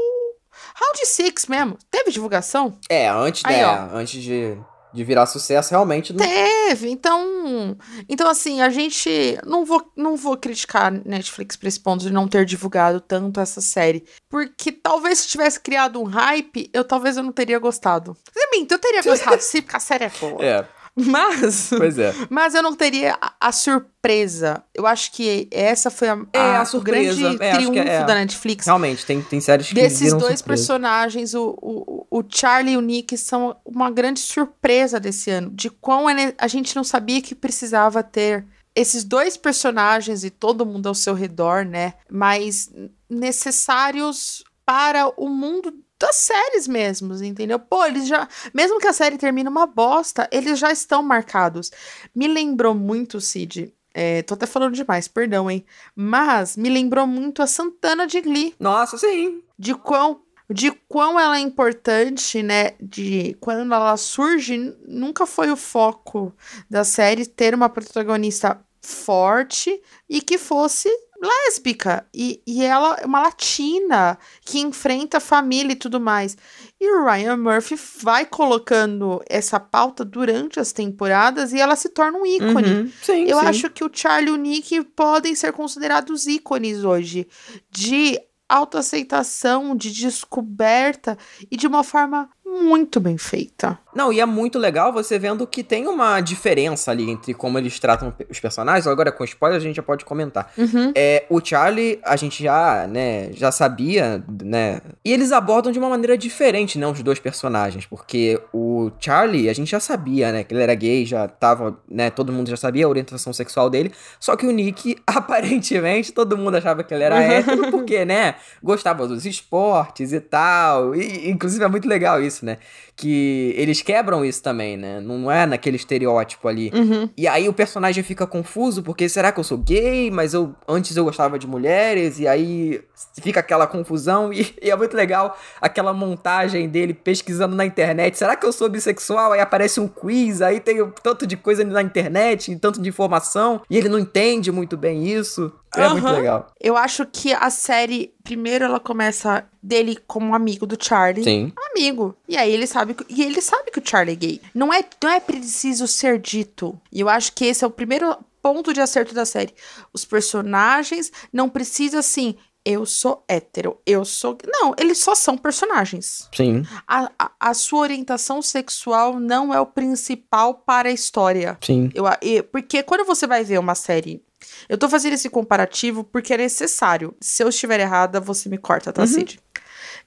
Round 0.76 1.06
Six 1.06 1.48
mesmo. 1.48 1.78
Teve 1.90 2.12
divulgação? 2.12 2.78
É, 2.90 3.08
antes, 3.10 3.44
Aí, 3.46 3.64
ó. 3.64 3.90
antes 3.94 4.22
de, 4.22 4.58
de 4.94 5.04
virar 5.04 5.26
sucesso, 5.26 5.72
realmente 5.72 6.14
não. 6.14 6.26
Teve. 6.26 6.90
Então, 6.90 7.78
então 8.08 8.30
assim, 8.30 8.62
a 8.62 8.70
gente 8.70 9.38
não 9.46 9.66
vou 9.66 9.92
não 9.96 10.16
vou 10.16 10.38
criticar 10.38 10.92
Netflix 10.92 11.56
por 11.56 11.68
esse 11.68 11.80
ponto 11.80 12.02
de 12.02 12.12
não 12.12 12.28
ter 12.28 12.46
divulgado 12.46 13.00
tanto 13.00 13.40
essa 13.40 13.62
série, 13.62 14.06
porque 14.30 14.72
talvez 14.72 15.20
se 15.20 15.28
tivesse 15.28 15.60
criado 15.60 16.00
um 16.00 16.06
hype, 16.06 16.70
eu 16.74 16.84
talvez 16.84 17.18
eu 17.18 17.24
não 17.24 17.32
teria 17.32 17.60
gostado. 17.60 18.16
Eu 18.36 18.50
minto, 18.52 18.74
eu 18.74 18.80
teria 18.80 19.02
gostado, 19.04 19.42
sim, 19.42 19.62
porque 19.62 19.78
a 19.78 19.80
série 19.80 20.06
é 20.06 20.12
boa. 20.20 20.44
É, 20.44 20.68
Mas 21.08 21.70
pois 21.70 21.98
é. 21.98 22.14
Mas 22.30 22.54
eu 22.54 22.62
não 22.62 22.76
teria 22.76 23.18
a, 23.22 23.34
a 23.40 23.52
surpresa. 23.52 24.64
Eu 24.74 24.86
acho 24.86 25.12
que 25.14 25.48
essa 25.52 25.90
foi 25.90 26.10
a, 26.10 26.20
É, 26.34 26.58
a 26.58 26.62
o 26.64 26.66
surpresa. 26.66 27.22
grande 27.22 27.44
É, 27.44 27.52
que 27.52 27.58
triunfo 27.58 27.80
é. 27.80 28.04
da 28.06 28.16
Netflix. 28.16 28.66
Realmente, 28.66 29.06
tem, 29.06 29.22
tem 29.22 29.40
séries 29.40 29.70
que 29.70 29.74
Desses 29.76 30.10
dois 30.12 30.40
surpresa. 30.40 30.44
personagens, 30.44 31.34
o, 31.34 31.58
o, 31.62 32.08
o 32.20 32.24
Charlie 32.28 32.74
e 32.74 32.78
o 32.78 32.82
Nick 32.82 33.18
são 33.18 33.56
uma 33.66 33.90
grande 33.90 34.20
surpresa 34.20 35.00
desse 35.00 35.30
ano. 35.32 35.50
De 35.52 35.70
quão 35.70 36.10
é 36.10 36.34
a 36.38 36.48
gente 36.48 36.76
não 36.76 36.84
sabia 36.84 37.22
que 37.22 37.34
precisava 37.34 38.04
ter 38.04 38.46
esses 38.76 39.04
dois 39.04 39.36
personagens 39.38 40.24
e 40.24 40.30
todo 40.30 40.66
mundo 40.66 40.88
ao 40.88 40.96
seu 40.96 41.14
redor, 41.14 41.66
né? 41.66 41.94
Mas 42.10 42.70
necessários 43.10 44.44
para 44.66 45.12
o 45.18 45.28
mundo 45.28 45.74
das 46.02 46.16
séries 46.16 46.68
mesmos, 46.68 47.22
entendeu? 47.22 47.60
Pô, 47.60 47.86
eles 47.86 48.08
já. 48.08 48.28
Mesmo 48.54 48.80
que 48.80 48.88
a 48.88 48.94
série 48.94 49.18
termine 49.18 49.48
uma 49.48 49.68
bosta, 49.68 50.28
eles 50.32 50.58
já 50.60 50.72
estão 50.72 51.04
marcados. 51.04 51.72
Me 52.14 52.28
lembrou 52.28 52.74
muito, 52.74 53.22
Cid. 53.22 53.74
É, 53.94 54.22
tô 54.24 54.34
até 54.34 54.46
falando 54.46 54.74
demais, 54.74 55.08
perdão, 55.08 55.52
hein? 55.52 55.66
Mas 55.96 56.58
me 56.58 56.70
lembrou 56.70 57.06
muito 57.06 57.42
a 57.42 57.48
Santana 57.48 58.08
de 58.08 58.22
Glee 58.22 58.56
Nossa, 58.58 58.98
sim. 58.98 59.44
de 59.60 59.76
quão 59.76 60.22
de 60.50 60.72
quão 60.90 61.18
ela 61.18 61.38
é 61.38 61.40
importante, 61.40 62.44
né? 62.44 62.72
De 62.82 63.38
quando 63.40 63.74
ela 63.74 63.96
surge, 63.96 64.76
nunca 64.86 65.26
foi 65.26 65.50
o 65.50 65.56
foco 65.56 66.34
da 66.70 66.84
série 66.84 67.26
ter 67.26 67.56
uma 67.56 67.70
protagonista 67.70 68.60
forte 68.82 69.82
e 70.10 70.22
que 70.22 70.38
fosse 70.38 70.90
lésbica. 71.22 72.06
E, 72.14 72.42
e 72.46 72.64
ela 72.64 72.98
é 73.00 73.06
uma 73.06 73.22
latina 73.22 74.18
que 74.44 74.60
enfrenta 74.60 75.18
a 75.18 75.22
família 75.22 75.74
e 75.74 75.76
tudo 75.76 76.00
mais. 76.00 76.36
E 76.80 76.92
o 76.92 77.06
Ryan 77.06 77.38
Murphy 77.38 77.80
vai 78.02 78.26
colocando 78.26 79.22
essa 79.30 79.60
pauta 79.60 80.04
durante 80.04 80.60
as 80.60 80.72
temporadas 80.72 81.54
e 81.54 81.60
ela 81.60 81.76
se 81.76 81.90
torna 81.90 82.18
um 82.18 82.26
ícone. 82.26 82.74
Uhum. 82.74 82.92
Sim, 83.02 83.26
Eu 83.26 83.40
sim. 83.40 83.46
acho 83.46 83.70
que 83.70 83.84
o 83.84 83.92
Charlie 83.94 84.30
e 84.30 84.34
o 84.34 84.38
Nick 84.38 84.84
podem 84.96 85.36
ser 85.36 85.54
considerados 85.54 86.26
ícones 86.28 86.84
hoje 86.84 87.28
de 87.70 88.20
autoaceitação, 88.50 89.76
de 89.76 89.92
descoberta 89.92 91.18
e 91.50 91.56
de 91.56 91.68
uma 91.68 91.84
forma 91.84 92.30
muito 92.46 93.00
bem 93.00 93.18
feita. 93.18 93.80
Não, 93.94 94.12
e 94.12 94.20
é 94.20 94.26
muito 94.26 94.58
legal 94.58 94.94
você 94.94 95.20
vendo 95.20 95.46
que 95.46 95.64
tem 95.64 95.88
uma 95.88 96.22
diferença 96.22 96.92
ali 96.92 97.10
entre 97.10 97.34
como 97.34 97.58
eles 97.58 97.80
tratam 97.80 98.14
os 98.30 98.40
personagens. 98.40 98.88
Agora, 98.88 99.12
com 99.12 99.24
spoiler, 99.24 99.58
a 99.58 99.62
gente 99.62 99.76
já 99.76 99.84
pode 99.84 100.06
comentar. 100.06 100.52
Uhum. 100.58 100.92
É, 100.96 101.26
o 101.30 101.44
Charlie, 101.44 102.00
a 102.04 102.16
gente 102.16 102.44
já, 102.44 102.88
né, 102.88 103.32
já 103.34 103.52
sabia, 103.52 104.24
né? 104.42 104.82
E 105.04 105.12
eles 105.12 105.32
abordam 105.32 105.72
de 105.72 105.80
uma 105.80 105.90
maneira 105.90 106.18
diferente, 106.18 106.80
né, 106.80 106.88
os 106.88 107.02
dois 107.04 107.20
personagens. 107.20 107.86
Porque 107.86 108.40
o 108.54 108.92
Charlie, 109.00 109.50
a 109.50 109.54
gente 109.54 109.70
já 109.70 109.80
sabia, 109.80 110.32
né, 110.32 110.44
que 110.44 110.54
ele 110.54 110.64
era 110.64 110.74
gay, 110.74 111.06
já 111.06 111.28
tava, 111.28 111.78
né, 111.90 112.10
todo 112.10 112.32
mundo 112.32 112.50
já 112.50 112.58
sabia 112.58 112.86
a 112.86 112.90
orientação 112.90 113.34
sexual 113.34 113.70
dele. 113.70 113.92
Só 114.20 114.36
que 114.36 114.46
o 114.46 114.52
Nick, 114.52 114.98
aparentemente, 115.06 116.14
todo 116.14 116.38
mundo 116.38 116.56
achava 116.56 116.84
que 116.84 116.94
ele 116.94 117.04
era 117.04 117.22
hétero, 117.22 117.70
porque, 117.70 118.06
né, 118.06 118.36
gostava 118.64 119.08
dos 119.08 119.26
esportes 119.26 120.14
e 120.14 120.20
tal. 120.20 120.96
E, 120.96 121.30
inclusive, 121.30 121.64
é 121.64 121.68
muito 121.68 121.88
legal 121.88 122.22
isso, 122.22 122.46
né? 122.46 122.58
Que 122.96 123.54
eles 123.58 123.81
quebram 123.82 124.24
isso 124.24 124.42
também, 124.42 124.78
né? 124.78 125.00
Não 125.00 125.32
é 125.32 125.46
naquele 125.46 125.76
estereótipo 125.76 126.48
ali. 126.48 126.72
Uhum. 126.74 127.10
E 127.18 127.28
aí 127.28 127.48
o 127.48 127.54
personagem 127.54 128.04
fica 128.04 128.26
confuso, 128.28 128.84
porque 128.84 129.08
será 129.10 129.32
que 129.32 129.40
eu 129.40 129.44
sou 129.44 129.58
gay? 129.58 130.10
Mas 130.12 130.34
eu 130.34 130.56
antes 130.68 130.96
eu 130.96 131.04
gostava 131.04 131.38
de 131.38 131.48
mulheres, 131.48 132.20
e 132.20 132.28
aí 132.28 132.82
fica 133.22 133.40
aquela 133.40 133.68
confusão, 133.68 134.32
e, 134.32 134.54
e 134.62 134.70
é 134.70 134.76
muito 134.76 134.96
legal 134.96 135.38
aquela 135.60 135.94
montagem 135.94 136.70
dele 136.70 136.94
pesquisando 136.94 137.56
na 137.56 137.66
internet. 137.66 138.18
Será 138.18 138.36
que 138.36 138.46
eu 138.46 138.52
sou 138.52 138.70
bissexual? 138.70 139.34
Aí 139.34 139.40
aparece 139.40 139.80
um 139.80 139.88
quiz, 139.88 140.42
aí 140.42 140.60
tem 140.60 140.78
tanto 141.04 141.26
de 141.28 141.38
coisa 141.38 141.64
na 141.64 141.82
internet, 141.82 142.56
tanto 142.58 142.82
de 142.82 142.90
informação, 142.90 143.62
e 143.70 143.78
ele 143.78 143.90
não 143.90 144.00
entende 144.00 144.52
muito 144.52 144.78
bem 144.78 145.08
isso. 145.08 145.52
É 145.76 145.88
muito 145.88 146.06
Aham. 146.06 146.16
legal. 146.18 146.48
Eu 146.60 146.76
acho 146.76 147.06
que 147.06 147.32
a 147.34 147.50
série, 147.50 148.14
primeiro 148.24 148.66
ela 148.66 148.80
começa 148.80 149.46
dele 149.62 149.98
como 150.08 150.34
amigo 150.36 150.66
do 150.66 150.78
Charlie. 150.82 151.24
Sim. 151.24 151.52
amigo. 151.72 152.16
E 152.28 152.38
aí 152.38 152.52
ele 152.52 152.68
sabe 152.68 152.94
que, 152.94 153.06
e 153.10 153.24
ele 153.24 153.42
sabe 153.42 153.72
que 153.72 153.80
o 153.80 153.84
Charlie 153.86 154.14
é 154.14 154.18
gay. 154.18 154.42
Não 154.54 154.74
é, 154.74 154.84
não 155.04 155.10
é 155.12 155.20
preciso 155.20 155.88
ser 155.88 156.20
dito. 156.20 156.80
E 156.92 157.00
eu 157.00 157.10
acho 157.10 157.34
que 157.34 157.46
esse 157.46 157.64
é 157.64 157.68
o 157.68 157.72
primeiro 157.72 158.16
ponto 158.42 158.74
de 158.74 158.82
acerto 158.82 159.14
da 159.14 159.26
série. 159.26 159.54
Os 159.94 160.04
personagens 160.06 161.12
não 161.32 161.48
precisam 161.50 162.00
assim, 162.00 162.36
eu 162.64 162.86
sou 162.86 163.24
hétero, 163.28 163.78
eu 163.86 164.06
sou. 164.06 164.38
Não, 164.46 164.74
eles 164.78 165.00
só 165.00 165.16
são 165.16 165.38
personagens. 165.38 166.30
Sim, 166.36 166.64
A, 166.88 167.12
a, 167.18 167.32
a 167.40 167.54
sua 167.54 167.80
orientação 167.80 168.42
sexual 168.42 169.20
não 169.20 169.54
é 169.54 169.60
o 169.60 169.66
principal 169.66 170.54
para 170.56 170.90
a 170.90 170.92
história. 170.92 171.58
sim. 171.62 171.90
Eu, 171.94 172.06
porque 172.52 172.84
quando 172.84 173.06
você 173.06 173.26
vai 173.26 173.44
ver 173.44 173.60
uma 173.60 173.76
série. 173.76 174.24
Eu 174.70 174.78
tô 174.78 174.88
fazendo 174.90 175.14
esse 175.14 175.30
comparativo 175.30 176.04
porque 176.04 176.34
é 176.34 176.38
necessário. 176.38 177.16
Se 177.22 177.44
eu 177.44 177.50
estiver 177.50 177.80
errada, 177.80 178.20
você 178.20 178.50
me 178.50 178.58
corta, 178.58 178.92
tá, 178.94 179.06
Cid? 179.08 179.40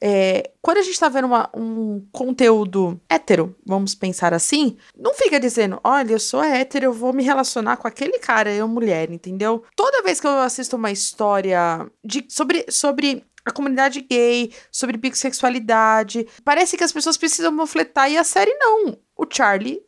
É, 0.00 0.50
quando 0.60 0.78
a 0.78 0.82
gente 0.82 0.98
tá 0.98 1.08
vendo 1.08 1.26
uma- 1.26 1.48
um 1.54 2.04
conteúdo 2.10 3.00
hétero, 3.08 3.54
vamos 3.64 3.94
pensar 3.94 4.34
assim, 4.34 4.76
não 4.96 5.14
fica 5.14 5.38
dizendo, 5.38 5.80
olha, 5.84 6.12
eu 6.12 6.18
sou 6.18 6.42
hétero, 6.42 6.86
eu 6.86 6.92
vou 6.92 7.12
me 7.12 7.22
relacionar 7.22 7.76
com 7.76 7.86
aquele 7.86 8.18
cara, 8.18 8.52
eu 8.52 8.66
mulher, 8.66 9.10
entendeu? 9.10 9.62
Toda 9.76 10.02
vez 10.02 10.20
que 10.20 10.26
eu 10.26 10.38
assisto 10.40 10.76
uma 10.76 10.90
história 10.90 11.86
de, 12.04 12.26
sobre, 12.28 12.66
sobre 12.68 13.24
a 13.44 13.52
comunidade 13.52 14.00
gay, 14.00 14.52
sobre 14.70 14.96
bissexualidade, 14.96 16.26
parece 16.44 16.76
que 16.76 16.84
as 16.84 16.92
pessoas 16.92 17.16
precisam 17.16 17.56
panfletar 17.56 18.10
e 18.10 18.16
a 18.16 18.24
série 18.24 18.54
não. 18.54 18.96
O 19.16 19.24
Charlie 19.30 19.80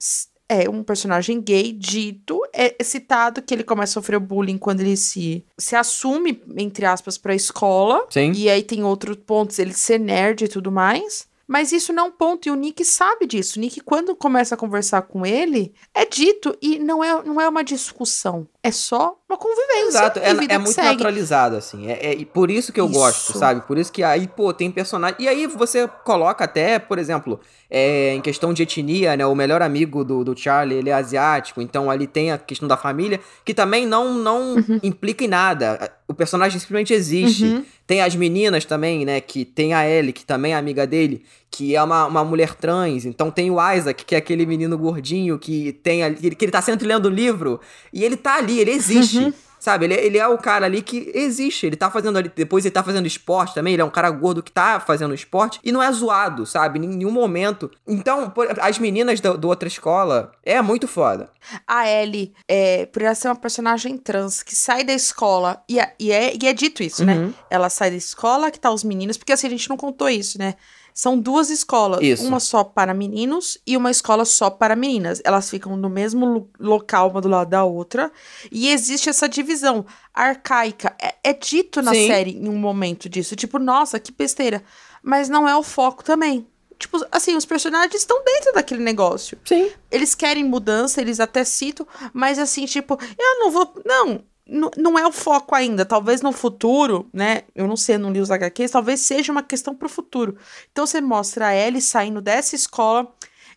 é 0.49 0.68
um 0.68 0.82
personagem 0.82 1.40
gay 1.40 1.72
dito, 1.72 2.40
é 2.53 2.82
citado 2.82 3.42
que 3.42 3.53
ele 3.53 3.64
começa 3.64 3.92
a 3.92 4.03
sofrer 4.03 4.20
bullying 4.20 4.59
quando 4.59 4.80
ele 4.80 4.97
se, 4.97 5.44
se 5.59 5.74
assume, 5.74 6.42
entre 6.57 6.86
aspas, 6.86 7.18
pra 7.18 7.34
escola. 7.34 8.07
Sim. 8.11 8.32
E 8.32 8.49
aí 8.49 8.62
tem 8.62 8.84
outros 8.84 9.16
pontos, 9.16 9.59
ele 9.59 9.72
ser 9.72 9.99
nerd 9.99 10.44
e 10.44 10.49
tudo 10.49 10.70
mais. 10.70 11.26
Mas 11.47 11.70
isso 11.70 11.92
não 11.92 12.07
é 12.07 12.09
um 12.09 12.11
ponto, 12.11 12.49
e 12.49 12.51
o 12.51 12.57
Nick 12.57 12.84
sabe 12.84 13.24
disso. 13.24 13.59
O 13.59 13.61
Nick, 13.61 13.80
quando 13.80 14.16
começa 14.16 14.57
a 14.57 14.59
conversar 14.59 15.03
com 15.03 15.24
ele, 15.24 15.72
é 15.94 16.05
dito, 16.05 16.57
e 16.61 16.78
não 16.78 17.05
é, 17.05 17.22
não 17.22 17.40
é 17.40 17.49
uma 17.49 17.62
discussão. 17.62 18.49
É 18.67 18.71
só 18.73 19.17
uma 19.29 19.39
convivência. 19.39 19.89
Exato, 19.89 20.19
é, 20.19 20.31
é 20.31 20.59
muito 20.59 20.73
segue. 20.75 20.89
naturalizado, 20.89 21.57
assim. 21.57 21.87
É, 21.89 22.07
é- 22.09 22.14
e 22.14 22.25
por 22.25 22.51
isso 22.51 22.73
que 22.73 22.81
eu 22.81 22.87
Isso. 22.87 22.95
gosto, 22.99 23.39
sabe? 23.39 23.61
Por 23.62 23.79
isso 23.79 23.93
que 23.93 24.03
aí, 24.03 24.27
pô, 24.27 24.53
tem 24.53 24.71
personagem. 24.71 25.17
E 25.21 25.29
aí 25.29 25.47
você 25.47 25.87
coloca 26.05 26.45
até, 26.45 26.79
por 26.79 26.99
exemplo, 26.99 27.39
é, 27.71 28.14
em 28.14 28.21
questão 28.21 28.53
de 28.53 28.62
etnia, 28.62 29.17
né? 29.17 29.25
O 29.27 29.35
melhor 29.35 29.62
amigo 29.62 30.05
do, 30.05 30.25
do 30.25 30.37
Charlie, 30.37 30.79
ele 30.79 30.91
é 30.91 30.95
asiático, 30.95 31.61
então 31.61 31.91
ali 31.91 32.07
tem 32.07 32.33
a 32.33 32.39
questão 32.39 32.67
da 32.67 32.77
família, 32.77 33.21
que 33.45 33.55
também 33.55 33.87
não, 33.87 34.14
não 34.14 34.55
Uhum. 34.57 34.81
implica 34.83 35.25
em 35.25 35.29
nada. 35.29 35.91
O 36.09 36.14
personagem 36.14 36.59
simplesmente 36.59 36.93
existe. 36.93 37.45
Uhum. 37.45 37.64
Tem 37.87 38.01
as 38.03 38.17
meninas 38.17 38.64
também, 38.64 39.05
né? 39.05 39.21
Que 39.21 39.45
tem 39.45 39.75
a 39.75 39.89
Ellie, 39.89 40.12
que 40.12 40.25
também 40.25 40.53
é 40.55 40.57
amiga 40.57 40.87
dele, 40.87 41.25
que 41.51 41.74
é 41.76 41.82
uma, 41.82 42.07
uma 42.07 42.24
mulher 42.24 42.55
trans. 42.55 43.05
Então 43.05 43.30
tem 43.30 43.51
o 43.51 43.57
Isaac, 43.72 44.05
que 44.05 44.14
é 44.14 44.18
aquele 44.18 44.44
menino 44.47 44.76
gordinho 44.76 45.38
que 45.38 45.72
tem 45.82 46.03
ali, 46.03 46.16
que 46.16 46.26
ele- 46.26 46.36
que 46.36 46.44
ele 46.44 46.53
tá 46.53 46.61
sempre 46.62 46.86
lendo 46.86 47.07
o 47.07 47.11
livro. 47.11 47.61
E 47.92 48.05
ele 48.05 48.16
tá 48.16 48.36
ali, 48.36 48.59
ele 48.59 48.70
existe. 48.72 49.18
Uhum. 49.18 49.32
Sabe, 49.59 49.86
ele, 49.86 49.94
ele 49.94 50.18
é 50.18 50.28
o 50.28 50.36
cara 50.38 50.66
ali 50.66 50.80
que 50.82 51.11
existe. 51.14 51.66
Ele 51.66 51.74
tá 51.76 51.90
fazendo 51.90 52.18
ali. 52.18 52.30
Depois 52.36 52.64
ele 52.64 52.72
tá 52.72 52.84
fazendo 52.84 53.07
esporte 53.07 53.55
também. 53.55 53.72
Ele 53.72 53.82
é 53.82 53.84
um 53.84 53.90
cara 53.90 54.11
gordo 54.11 54.42
que 54.42 54.53
tá 54.53 54.78
fazendo 54.78 55.14
esporte. 55.14 55.59
E 55.64 55.72
não 55.72 55.82
é 55.82 55.90
zoado, 55.90 56.44
sabe? 56.47 56.78
Em 56.78 56.86
nenhum 56.86 57.11
momento. 57.11 57.68
Então, 57.86 58.28
por- 58.30 58.47
as 58.61 58.78
meninas 58.78 59.18
da 59.18 59.32
do 59.32 59.49
outra 59.49 59.66
escola 59.66 60.30
é 60.44 60.61
muito 60.62 60.86
foda. 60.86 61.30
A 61.66 61.88
Ellie, 61.90 62.32
é, 62.47 62.84
por 62.86 63.03
ela 63.03 63.14
ser 63.14 63.28
uma 63.28 63.34
personagem 63.34 63.97
trans 63.97 64.42
que 64.42 64.55
sai 64.55 64.84
da 64.84 64.92
escola, 64.92 65.61
e, 65.68 65.80
é- 65.80 65.94
e 65.99 66.12
é, 66.12 66.34
e 66.40 66.47
é 66.47 66.53
dito 66.53 66.82
isso, 66.82 67.05
né? 67.05 67.14
Uhum. 67.14 67.32
Ela 67.51 67.70
sai 67.70 67.90
da 67.90 67.97
escola 67.97 68.51
que 68.51 68.61
tá 68.61 68.70
os 68.70 68.84
meninos, 68.84 69.16
porque 69.16 69.32
assim, 69.32 69.47
a 69.47 69.51
gente 69.51 69.68
não 69.70 69.76
contou 69.76 70.09
isso, 70.09 70.38
né? 70.38 70.55
São 70.99 71.18
duas 71.18 71.51
escolas, 71.51 72.01
Isso. 72.01 72.26
uma 72.26 72.40
só 72.40 72.64
para 72.64 72.94
meninos 72.94 73.59
e 73.66 73.76
uma 73.76 73.90
escola 73.90 74.24
só 74.24 74.49
para 74.49 74.74
meninas. 74.74 75.20
Elas 75.24 75.51
ficam 75.51 75.76
no 75.76 75.90
mesmo 75.90 76.24
lo- 76.24 76.51
local, 76.59 77.11
uma 77.11 77.20
do 77.20 77.28
lado 77.28 77.51
da 77.51 77.64
outra, 77.64 78.11
e 78.51 78.70
existe 78.70 79.11
essa 79.11 79.28
divisão 79.28 79.84
arcaica. 80.14 80.97
É, 80.99 81.14
é 81.22 81.32
dito 81.34 81.82
na 81.82 81.92
Sim. 81.92 82.07
série 82.07 82.30
em 82.30 82.49
um 82.49 82.57
momento 82.57 83.11
disso, 83.11 83.36
tipo, 83.36 83.59
nossa, 83.59 84.01
que 84.01 84.11
besteira. 84.11 84.64
Mas 85.03 85.28
não 85.28 85.47
é 85.47 85.55
o 85.55 85.62
foco 85.62 86.03
também. 86.03 86.47
Tipo, 86.78 87.07
assim, 87.12 87.36
os 87.36 87.44
personagens 87.44 87.94
estão 87.94 88.22
dentro 88.24 88.53
daquele 88.55 88.82
negócio 88.82 89.38
Sim. 89.44 89.70
eles 89.90 90.14
querem 90.14 90.44
mudança, 90.44 91.01
eles 91.01 91.20
até 91.20 91.42
citam, 91.44 91.86
mas 92.12 92.38
assim, 92.38 92.64
tipo, 92.64 92.99
eu 93.18 93.38
não 93.40 93.51
vou. 93.51 93.74
Não, 93.84 94.22
não 94.47 94.99
é 94.99 95.07
o 95.07 95.12
foco 95.12 95.55
ainda. 95.55 95.84
Talvez 95.84 96.22
no 96.22 96.30
futuro, 96.30 97.09
né? 97.12 97.42
Eu 97.55 97.66
não 97.66 97.76
sei, 97.76 97.99
não 97.99 98.12
li 98.12 98.20
os 98.20 98.30
HQs, 98.30 98.70
talvez 98.70 99.01
seja 99.01 99.32
uma 99.32 99.42
questão 99.42 99.74
pro 99.74 99.88
futuro. 99.88 100.38
Então 100.70 100.86
você 100.86 101.01
mostra 101.01 101.49
a 101.49 101.55
Ellie 101.55 101.82
saindo 101.82 102.20
dessa 102.20 102.55
escola. 102.55 103.12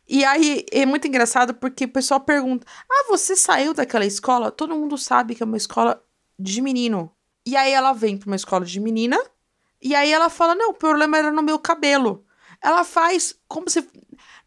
E 0.07 0.25
aí 0.25 0.65
é 0.71 0.85
muito 0.87 1.07
engraçado 1.07 1.53
porque 1.53 1.85
o 1.85 1.89
pessoal 1.89 2.19
pergunta: 2.19 2.65
Ah, 2.89 3.05
você 3.07 3.35
saiu 3.35 3.73
daquela 3.73 4.05
escola? 4.05 4.51
Todo 4.51 4.75
mundo 4.75 4.97
sabe 4.97 5.35
que 5.35 5.43
é 5.43 5.45
uma 5.45 5.57
escola 5.57 6.03
de 6.37 6.61
menino. 6.61 7.11
E 7.45 7.55
aí 7.55 7.71
ela 7.71 7.93
vem 7.93 8.17
pra 8.17 8.27
uma 8.27 8.35
escola 8.35 8.65
de 8.65 8.79
menina. 8.79 9.19
E 9.81 9.93
aí 9.93 10.11
ela 10.11 10.29
fala: 10.29 10.55
Não, 10.55 10.71
o 10.71 10.73
problema 10.73 11.17
era 11.17 11.31
no 11.31 11.43
meu 11.43 11.59
cabelo. 11.59 12.25
Ela 12.61 12.83
faz 12.83 13.35
como 13.47 13.69
se. 13.69 13.87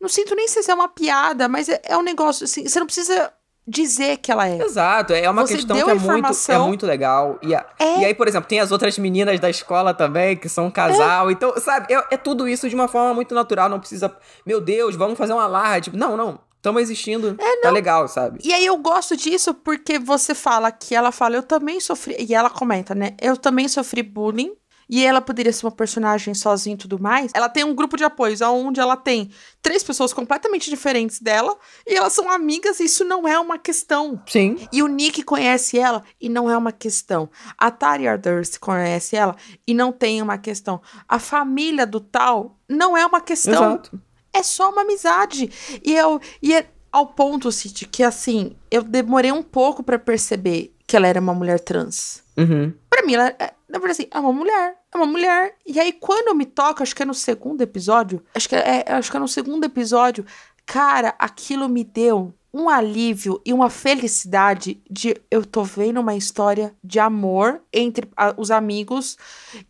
Não 0.01 0.09
sinto 0.09 0.35
nem 0.35 0.49
se 0.49 0.69
é 0.69 0.75
uma 0.75 0.89
piada, 0.89 1.49
mas 1.49 1.69
é, 1.69 1.81
é 1.85 1.97
um 1.97 2.03
negócio 2.03 2.45
assim. 2.45 2.67
Você 2.67 2.81
não 2.81 2.87
precisa 2.87 3.33
dizer 3.67 4.19
que 4.19 4.31
ela 4.33 4.49
é. 4.49 4.59
Exato, 4.63 5.13
é 5.13 5.29
uma 5.31 5.47
Você 5.47 5.55
questão 5.55 5.77
que 5.77 5.83
é 5.91 5.95
muito, 5.95 6.51
é 6.51 6.59
muito 6.59 6.87
legal. 6.87 7.39
E, 7.43 7.55
a- 7.55 7.65
É. 7.79 8.01
e 8.01 8.05
aí, 8.07 8.15
por 8.15 8.27
exemplo, 8.29 8.49
tem 8.49 8.61
as 8.61 8.73
outras 8.73 8.99
meninas 8.99 9.39
da 9.41 9.49
escola 9.49 9.95
também, 9.95 10.37
que 10.37 10.49
são 10.49 10.67
um 10.67 10.71
casal. 10.71 11.31
Então, 11.31 11.55
sabe, 11.59 11.93
é, 11.93 12.05
é 12.13 12.17
tudo 12.17 12.49
isso 12.49 12.69
de 12.69 12.75
uma 12.75 12.89
forma 12.89 13.15
muito 13.15 13.35
natural. 13.35 13.69
Não 13.69 13.79
precisa, 13.79 14.15
meu 14.45 14.61
Deus, 14.61 14.97
vamos 14.97 15.17
fazer 15.19 15.33
uma 15.33 15.45
alarde. 15.45 15.85
Tipo, 15.85 15.97
não, 15.97 16.17
não. 16.17 16.41
Estamos 16.57 16.83
existindo. 16.83 17.37
Tá 17.61 17.71
legal, 17.71 18.07
sabe? 18.07 18.39
E 18.45 18.53
aí 18.53 18.65
eu 18.65 18.77
gosto 18.77 19.17
disso 19.17 19.53
porque 19.53 19.99
você 19.99 20.33
fala 20.33 20.71
que 20.71 20.95
ela 20.95 21.11
fala, 21.11 21.35
eu 21.35 21.43
também 21.43 21.81
sofri. 21.81 22.15
E 22.21 22.33
ela 22.35 22.49
comenta, 22.49 22.95
né? 22.95 23.17
Eu 23.21 23.37
também 23.37 23.67
sofri 23.67 24.01
bullying. 24.01 24.53
E 24.95 25.03
ela 25.07 25.23
poderia 25.23 25.51
ser 25.55 25.65
uma 25.65 25.73
personagem 25.73 26.35
sozinha 26.35 26.75
e 26.75 26.79
tudo 26.79 27.01
mais. 27.01 27.33
Ela 27.35 27.49
tem 27.49 27.65
um 27.65 27.75
grupo 27.75 27.97
de 27.97 28.05
apoios 28.05 28.43
onde 28.43 28.79
ela 28.79 28.95
tem 28.95 29.31
três 29.63 29.83
pessoas 29.83 30.13
completamente 30.13 30.69
diferentes 30.69 31.19
dela. 31.19 31.57
E 31.87 31.95
elas 31.95 32.13
são 32.13 32.31
amigas 32.31 32.79
e 32.79 32.85
isso 32.85 33.03
não 33.03 33.27
é 33.27 33.39
uma 33.41 33.57
questão. 33.59 34.23
Sim. 34.27 34.59
E 34.71 34.83
o 34.83 34.87
Nick 34.89 35.23
conhece 35.23 35.79
ela 35.79 36.03
e 36.21 36.29
não 36.29 36.51
é 36.51 36.57
uma 36.59 36.73
questão. 36.73 37.31
A 37.57 37.71
Taria 37.71 38.19
Durst 38.19 38.59
conhece 38.59 39.17
ela 39.17 39.35
e 39.67 39.73
não 39.73 39.91
tem 39.93 40.21
uma 40.21 40.37
questão. 40.37 40.79
A 41.09 41.19
família 41.19 41.87
do 41.87 41.99
tal 41.99 42.59
não 42.69 42.95
é 42.95 43.07
uma 43.07 43.23
questão. 43.23 43.55
Exato. 43.55 43.99
É 44.31 44.43
só 44.43 44.71
uma 44.71 44.83
amizade. 44.83 45.51
E 45.83 45.95
eu. 45.95 46.21
E 46.43 46.53
é, 46.55 46.69
Ao 46.93 47.07
ponto, 47.07 47.51
City, 47.51 47.87
que 47.87 48.03
assim, 48.03 48.55
eu 48.71 48.83
demorei 48.83 49.33
um 49.33 49.43
pouco 49.43 49.83
pra 49.83 49.99
perceber 49.99 50.77
que 50.87 50.95
ela 50.95 51.07
era 51.09 51.19
uma 51.19 51.33
mulher 51.33 51.59
trans. 51.59 52.23
Uhum. 52.37 52.75
Pra 52.91 53.03
mim, 53.07 53.15
ela, 53.15 53.29
é- 53.39 53.55
na 53.67 53.79
verdade, 53.79 53.93
assim, 54.03 54.09
é 54.11 54.21
uma 54.21 54.31
mulher. 54.35 54.77
É 54.95 54.97
uma 54.97 55.07
mulher. 55.07 55.55
E 55.67 55.81
aí, 55.81 55.93
quando 55.93 56.29
eu 56.29 56.35
me 56.35 56.45
toco, 56.45 56.83
acho 56.83 56.95
que 56.95 57.03
é 57.03 57.07
no 57.07 57.15
segundo 57.15 57.61
episódio. 57.63 58.23
Acho 58.35 58.49
que 58.49 58.55
é, 58.57 58.85
acho 58.93 59.11
que 59.11 59.17
é 59.17 59.21
no 59.21 59.29
segundo 59.29 59.65
episódio. 59.65 60.25
Cara, 60.67 61.15
aquilo 61.19 61.69
me 61.69 61.83
deu 61.83 62.35
um 62.55 62.69
alívio 62.69 63.41
e 63.47 63.53
uma 63.55 63.71
felicidade 63.71 64.83
de 64.91 65.17
eu 65.31 65.43
tô 65.47 65.65
vendo 65.65 65.99
uma 66.01 66.15
história 66.15 66.75
de 66.85 67.01
amor 67.01 67.63
entre 67.73 68.07
a- 68.15 68.35
os 68.37 68.51
amigos 68.51 69.17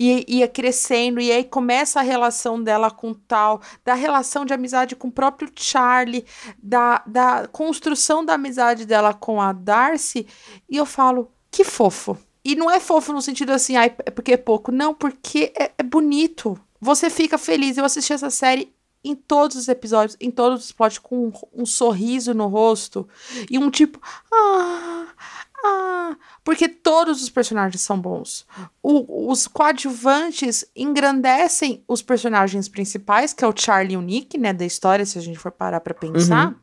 e 0.00 0.24
ia 0.26 0.48
crescendo 0.48 1.20
e 1.20 1.30
aí 1.30 1.44
começa 1.44 2.00
a 2.00 2.02
relação 2.02 2.60
dela 2.60 2.90
com 2.90 3.14
tal, 3.14 3.60
da 3.84 3.94
relação 3.94 4.44
de 4.44 4.52
amizade 4.52 4.96
com 4.96 5.06
o 5.06 5.12
próprio 5.12 5.48
Charlie, 5.54 6.26
da, 6.60 7.00
da 7.06 7.46
construção 7.46 8.24
da 8.24 8.34
amizade 8.34 8.84
dela 8.84 9.14
com 9.14 9.40
a 9.40 9.52
Darcy 9.52 10.26
e 10.68 10.76
eu 10.76 10.84
falo, 10.84 11.30
que 11.52 11.62
fofo. 11.62 12.18
E 12.44 12.54
não 12.56 12.70
é 12.70 12.80
fofo 12.80 13.12
no 13.12 13.22
sentido 13.22 13.50
assim, 13.50 13.76
ai, 13.76 13.94
é 14.04 14.10
porque 14.10 14.32
é 14.32 14.36
pouco. 14.36 14.72
Não, 14.72 14.92
porque 14.94 15.52
é, 15.58 15.72
é 15.78 15.82
bonito. 15.82 16.58
Você 16.80 17.08
fica 17.08 17.38
feliz. 17.38 17.76
Eu 17.78 17.84
assisti 17.84 18.12
essa 18.12 18.30
série 18.30 18.72
em 19.04 19.14
todos 19.14 19.56
os 19.56 19.68
episódios, 19.68 20.16
em 20.20 20.30
todos 20.30 20.64
os 20.64 20.72
plots, 20.72 20.98
com 20.98 21.26
um, 21.28 21.32
um 21.62 21.66
sorriso 21.66 22.34
no 22.34 22.46
rosto. 22.48 23.08
E 23.50 23.58
um 23.58 23.70
tipo, 23.70 24.00
ah, 24.32 25.06
ah. 25.64 26.16
Porque 26.44 26.68
todos 26.68 27.22
os 27.22 27.28
personagens 27.30 27.80
são 27.82 27.98
bons. 27.98 28.44
O- 28.82 29.30
os 29.30 29.46
coadjuvantes 29.46 30.64
engrandecem 30.74 31.84
os 31.86 32.02
personagens 32.02 32.68
principais, 32.68 33.32
que 33.32 33.44
é 33.44 33.48
o 33.48 33.54
Charlie 33.56 33.94
e 33.94 33.96
o 33.96 34.02
Nick, 34.02 34.36
né, 34.38 34.52
da 34.52 34.64
história, 34.64 35.06
se 35.06 35.18
a 35.18 35.22
gente 35.22 35.38
for 35.38 35.52
parar 35.52 35.80
pra 35.80 35.94
pensar 35.94 36.54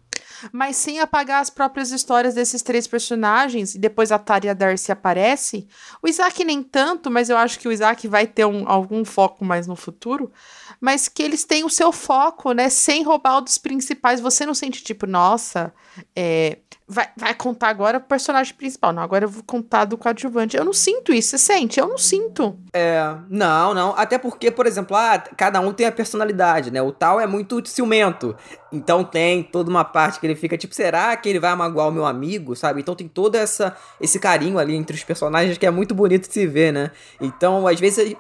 mas 0.52 0.76
sem 0.76 1.00
apagar 1.00 1.42
as 1.42 1.50
próprias 1.50 1.92
histórias 1.92 2.34
desses 2.34 2.62
três 2.62 2.88
personagens, 2.88 3.76
e 3.76 3.80
depois 3.80 4.12
a 4.12 4.20
Tari 4.20 4.48
e 4.48 4.50
a 4.50 4.54
Darcy 4.54 4.92
aparece. 4.92 5.68
O 6.02 6.08
Isaac 6.08 6.44
nem 6.44 6.62
tanto, 6.64 7.10
mas 7.12 7.30
eu 7.30 7.38
acho 7.38 7.60
que 7.60 7.68
o 7.68 7.72
Isaac 7.72 8.08
vai 8.08 8.26
ter 8.28 8.46
um- 8.46 8.68
algum 8.68 9.04
foco 9.06 9.44
mais 9.44 9.68
no 9.68 9.76
futuro, 9.76 10.32
mas 10.80 11.08
que 11.08 11.22
eles 11.24 11.44
têm 11.44 11.64
o 11.64 11.70
seu 11.70 11.92
foco, 11.92 12.52
né, 12.54 12.70
sem 12.70 13.04
roubar 13.04 13.38
o 13.38 13.42
dos 13.42 13.58
principais. 13.58 14.22
Você 14.22 14.46
não 14.46 14.54
sente 14.54 14.84
tipo, 14.84 15.06
nossa, 15.06 15.74
é, 16.16 16.60
vai, 16.90 17.08
vai 17.16 17.36
contar 17.36 17.70
agora 17.70 18.00
o 18.00 18.02
personagem 18.02 18.56
principal, 18.56 18.92
não, 18.92 19.04
agora 19.04 19.26
eu 19.26 19.30
vou 19.30 19.44
contar 19.44 19.86
do 19.86 19.96
coadjuvante. 19.96 20.58
Eu 20.58 20.66
não 20.66 20.74
sinto 20.74 21.14
isso, 21.14 21.30
você 21.30 21.38
sente? 21.38 21.80
Eu 21.80 21.88
não 21.88 22.00
sinto. 22.00 22.58
É, 22.74 23.16
não, 23.30 23.76
não. 23.76 23.94
Até 23.96 24.18
porque, 24.18 24.50
por 24.50 24.66
exemplo, 24.66 24.98
ah, 24.98 25.20
cada 25.38 25.60
um 25.60 25.72
tem 25.72 25.86
a 25.86 25.92
personalidade, 25.92 26.72
né? 26.72 26.82
O 26.82 26.92
tal 26.92 27.20
é 27.20 27.28
muito 27.28 27.62
ciumento. 27.68 28.36
Então 28.72 29.04
tem 29.04 29.44
toda 29.44 29.70
uma 29.70 29.84
parte 29.84 30.20
que 30.20 30.28
ele 30.28 30.36
fica 30.36 30.58
tipo, 30.58 30.74
será 30.76 31.16
que 31.18 31.28
ele 31.28 31.40
vai 31.40 31.56
magoar 31.56 31.88
o 31.88 31.92
meu 31.92 32.06
amigo, 32.06 32.56
sabe? 32.56 32.82
Então 32.82 32.96
tem 32.96 33.08
todo 33.08 33.36
essa, 33.36 33.76
esse 34.00 34.20
carinho 34.20 34.58
ali 34.58 34.76
entre 34.76 34.96
os 34.96 35.04
personagens 35.04 35.58
que 35.58 35.66
é 35.66 35.72
muito 35.72 35.94
bonito 35.94 36.28
de 36.28 36.34
se 36.34 36.48
ver, 36.48 36.72
né? 36.72 36.92
Então, 37.20 37.68
às 37.68 37.80
vezes, 37.80 38.16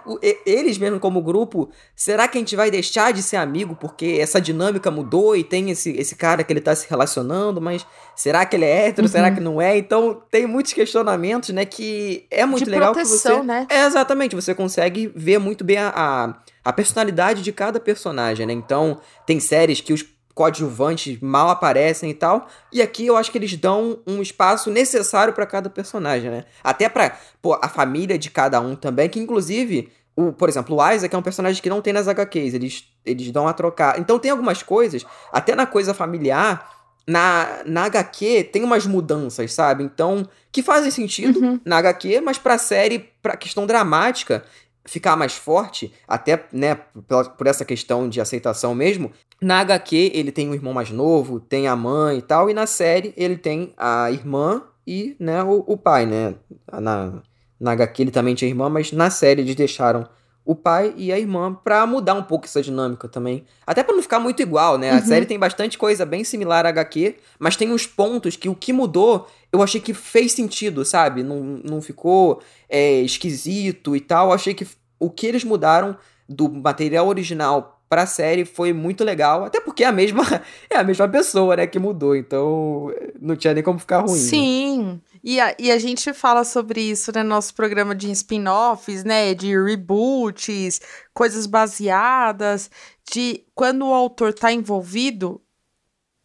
eles 0.45 0.77
mesmo 0.77 0.99
como 0.99 1.21
grupo, 1.21 1.69
será 1.95 2.27
que 2.27 2.37
a 2.37 2.41
gente 2.41 2.55
vai 2.55 2.69
deixar 2.69 3.13
de 3.13 3.21
ser 3.21 3.37
amigo 3.37 3.75
porque 3.75 4.17
essa 4.19 4.39
dinâmica 4.39 4.91
mudou 4.91 5.35
e 5.35 5.43
tem 5.43 5.69
esse, 5.71 5.91
esse 5.91 6.15
cara 6.15 6.43
que 6.43 6.51
ele 6.51 6.61
tá 6.61 6.75
se 6.75 6.89
relacionando, 6.89 7.61
mas 7.61 7.85
será 8.19 8.45
que 8.45 8.53
ele 8.57 8.65
é 8.65 8.87
hétero, 8.87 9.07
será 9.07 9.31
que 9.31 9.39
não 9.39 9.61
é? 9.61 9.77
Então 9.77 10.21
tem 10.29 10.45
muitos 10.45 10.73
questionamentos, 10.73 11.51
né? 11.51 11.63
Que 11.63 12.27
é 12.29 12.45
muito 12.45 12.65
De 12.65 12.69
legal 12.69 12.91
proteção, 12.91 13.39
que 13.39 13.41
você... 13.41 13.47
né? 13.47 13.67
É, 13.69 13.85
exatamente, 13.85 14.35
você 14.35 14.53
consegue 14.53 15.09
ver 15.15 15.39
muito 15.39 15.63
bem 15.63 15.77
a, 15.77 15.93
a, 15.95 16.33
a 16.65 16.73
personalidade 16.73 17.41
de 17.41 17.53
cada 17.53 17.79
personagem, 17.79 18.45
né? 18.45 18.51
Então, 18.51 18.99
tem 19.25 19.39
séries 19.39 19.79
que 19.79 19.93
os 19.93 20.03
coadjuvantes 20.35 21.17
mal 21.21 21.47
aparecem 21.47 22.11
e 22.11 22.13
tal, 22.13 22.45
e 22.73 22.81
aqui 22.81 23.05
eu 23.05 23.15
acho 23.15 23.31
que 23.31 23.37
eles 23.37 23.55
dão 23.55 23.99
um 24.05 24.21
espaço 24.21 24.69
necessário 24.69 25.31
pra 25.31 25.45
cada 25.45 25.69
personagem, 25.69 26.29
né? 26.29 26.43
Até 26.61 26.89
pra 26.89 27.17
pô, 27.41 27.57
a 27.61 27.69
família 27.69 28.17
de 28.17 28.29
cada 28.29 28.59
um 28.59 28.75
também, 28.75 29.07
que 29.07 29.19
inclusive, 29.19 29.93
o, 30.13 30.33
por 30.33 30.49
exemplo, 30.49 30.75
o 30.75 30.91
Isaac 30.91 31.15
é 31.15 31.17
um 31.17 31.21
personagem 31.21 31.61
que 31.63 31.69
não 31.69 31.81
tem 31.81 31.93
nas 31.93 32.09
HQs, 32.09 32.53
eles, 32.53 32.83
eles 33.05 33.31
dão 33.31 33.47
a 33.47 33.53
trocar. 33.53 33.97
Então 33.97 34.19
tem 34.19 34.29
algumas 34.29 34.61
coisas, 34.61 35.05
até 35.31 35.55
na 35.55 35.65
coisa 35.65 35.93
familiar, 35.93 36.78
na, 37.09 37.61
na 37.65 37.85
HQ 37.85 38.43
tem 38.51 38.63
umas 38.63 38.85
mudanças, 38.85 39.51
sabe? 39.51 39.83
Então, 39.83 40.27
que 40.51 40.61
fazem 40.61 40.91
sentido 40.91 41.59
na 41.65 41.77
HQ, 41.77 42.21
mas 42.21 42.37
pra 42.37 42.57
série, 42.57 43.09
pra 43.21 43.35
questão 43.35 43.65
dramática, 43.65 44.43
ficar 44.85 45.15
mais 45.15 45.33
forte, 45.33 45.91
até, 46.07 46.45
né, 46.53 46.75
pela- 47.07 47.25
por 47.25 47.47
essa 47.47 47.65
questão 47.65 48.07
de 48.07 48.21
aceitação 48.21 48.75
mesmo, 48.75 49.11
na 49.41 49.59
HQ 49.61 50.11
ele 50.13 50.31
tem 50.31 50.47
um 50.49 50.53
irmão 50.53 50.73
mais 50.73 50.91
novo, 50.91 51.39
tem 51.39 51.67
a 51.67 51.75
mãe 51.75 52.19
e 52.19 52.21
tal, 52.21 52.49
e 52.49 52.53
na 52.53 52.67
série 52.67 53.13
ele 53.17 53.37
tem 53.37 53.73
a 53.77 54.11
irmã 54.11 54.61
e, 54.85 55.15
né, 55.19 55.43
o, 55.43 55.63
o 55.65 55.77
pai, 55.77 56.05
né? 56.05 56.35
Na, 56.71 57.21
na 57.59 57.71
HQ 57.71 58.03
ele 58.03 58.11
também 58.11 58.35
tinha 58.35 58.49
irmã, 58.49 58.69
mas 58.69 58.91
na 58.91 59.09
série 59.09 59.41
eles 59.41 59.55
deixaram 59.55 60.07
o 60.49 60.55
pai 60.55 60.95
e 60.97 61.13
a 61.13 61.19
irmã 61.19 61.53
pra 61.53 61.85
mudar 61.85 62.15
um 62.15 62.23
pouco 62.23 62.45
essa 62.45 62.59
dinâmica 62.59 63.07
também. 63.07 63.45
Até 63.67 63.83
pra 63.83 63.93
não 63.93 64.01
ficar 64.01 64.19
muito 64.19 64.41
igual, 64.41 64.79
né? 64.79 64.89
A 64.89 64.99
série 64.99 65.27
tem 65.27 65.37
bastante 65.37 65.77
coisa 65.77 66.07
bem 66.07 66.23
similar 66.23 66.65
à 66.65 66.69
HQ, 66.69 67.17
mas 67.37 67.55
tem 67.55 67.71
uns 67.71 67.85
pontos 67.85 68.35
que 68.35 68.49
o 68.49 68.55
que 68.55 68.73
mudou 68.73 69.27
eu 69.53 69.61
achei 69.61 69.79
que 69.79 69.93
fez 69.93 70.31
sentido, 70.31 70.83
sabe? 70.83 71.21
Não, 71.21 71.61
não 71.63 71.79
ficou 71.83 72.41
é, 72.67 72.93
esquisito 73.01 73.95
e 73.95 73.99
tal. 73.99 74.29
Eu 74.29 74.33
achei 74.33 74.55
que 74.55 74.67
o 74.99 75.07
que 75.11 75.27
eles 75.27 75.43
mudaram 75.43 75.95
do 76.27 76.49
material 76.49 77.07
original 77.07 77.78
pra 77.89 78.05
série 78.05 78.45
foi 78.45 78.71
muito 78.71 79.03
legal. 79.03 79.43
Até 79.43 79.59
porque 79.59 79.83
é 79.83 79.87
a 79.87 79.91
mesma, 79.91 80.23
é 80.69 80.77
a 80.77 80.83
mesma 80.83 81.07
pessoa, 81.09 81.55
né, 81.55 81.65
que 81.67 81.79
mudou. 81.79 82.15
Então 82.15 82.93
não 83.19 83.35
tinha 83.35 83.53
nem 83.53 83.63
como 83.63 83.79
ficar 83.79 84.01
ruim. 84.01 84.11
né? 84.11 84.27
Sim. 84.29 85.01
E 85.21 85.39
a, 85.41 85.53
e 85.59 85.69
a 85.71 85.77
gente 85.77 86.13
fala 86.13 86.45
sobre 86.45 86.79
isso 86.81 87.11
no 87.13 87.23
nosso 87.25 87.53
programa 87.53 87.93
de 87.93 88.09
spin-offs, 88.11 89.03
né? 89.03 89.33
De 89.33 89.57
reboots, 89.61 90.79
coisas 91.13 91.45
baseadas, 91.45 92.69
de 93.11 93.43
quando 93.53 93.85
o 93.85 93.93
autor 93.93 94.33
tá 94.33 94.51
envolvido. 94.53 95.41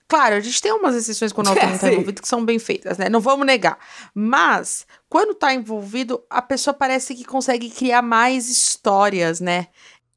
Claro, 0.07 0.37
a 0.37 0.41
gente 0.41 0.61
tem 0.61 0.71
umas 0.71 0.95
exceções 0.95 1.33
quando 1.33 1.47
o 1.47 1.51
autor 1.51 1.67
não 1.67 1.79
tá 1.79 1.87
Sim. 1.89 1.95
envolvido 1.95 2.23
que 2.23 2.29
são 2.29 2.45
bem 2.45 2.59
feitas, 2.59 2.99
né? 2.99 3.09
Não 3.09 3.21
vamos 3.21 3.47
negar. 3.47 3.79
Mas, 4.15 4.87
quando 5.09 5.35
tá 5.35 5.53
envolvido, 5.53 6.23
a 6.31 6.43
pessoa 6.43 6.75
parece 6.75 7.15
que 7.15 7.25
consegue 7.25 7.71
criar 7.71 8.03
mais 8.03 8.49
histórias, 8.49 9.41
né? 9.41 9.69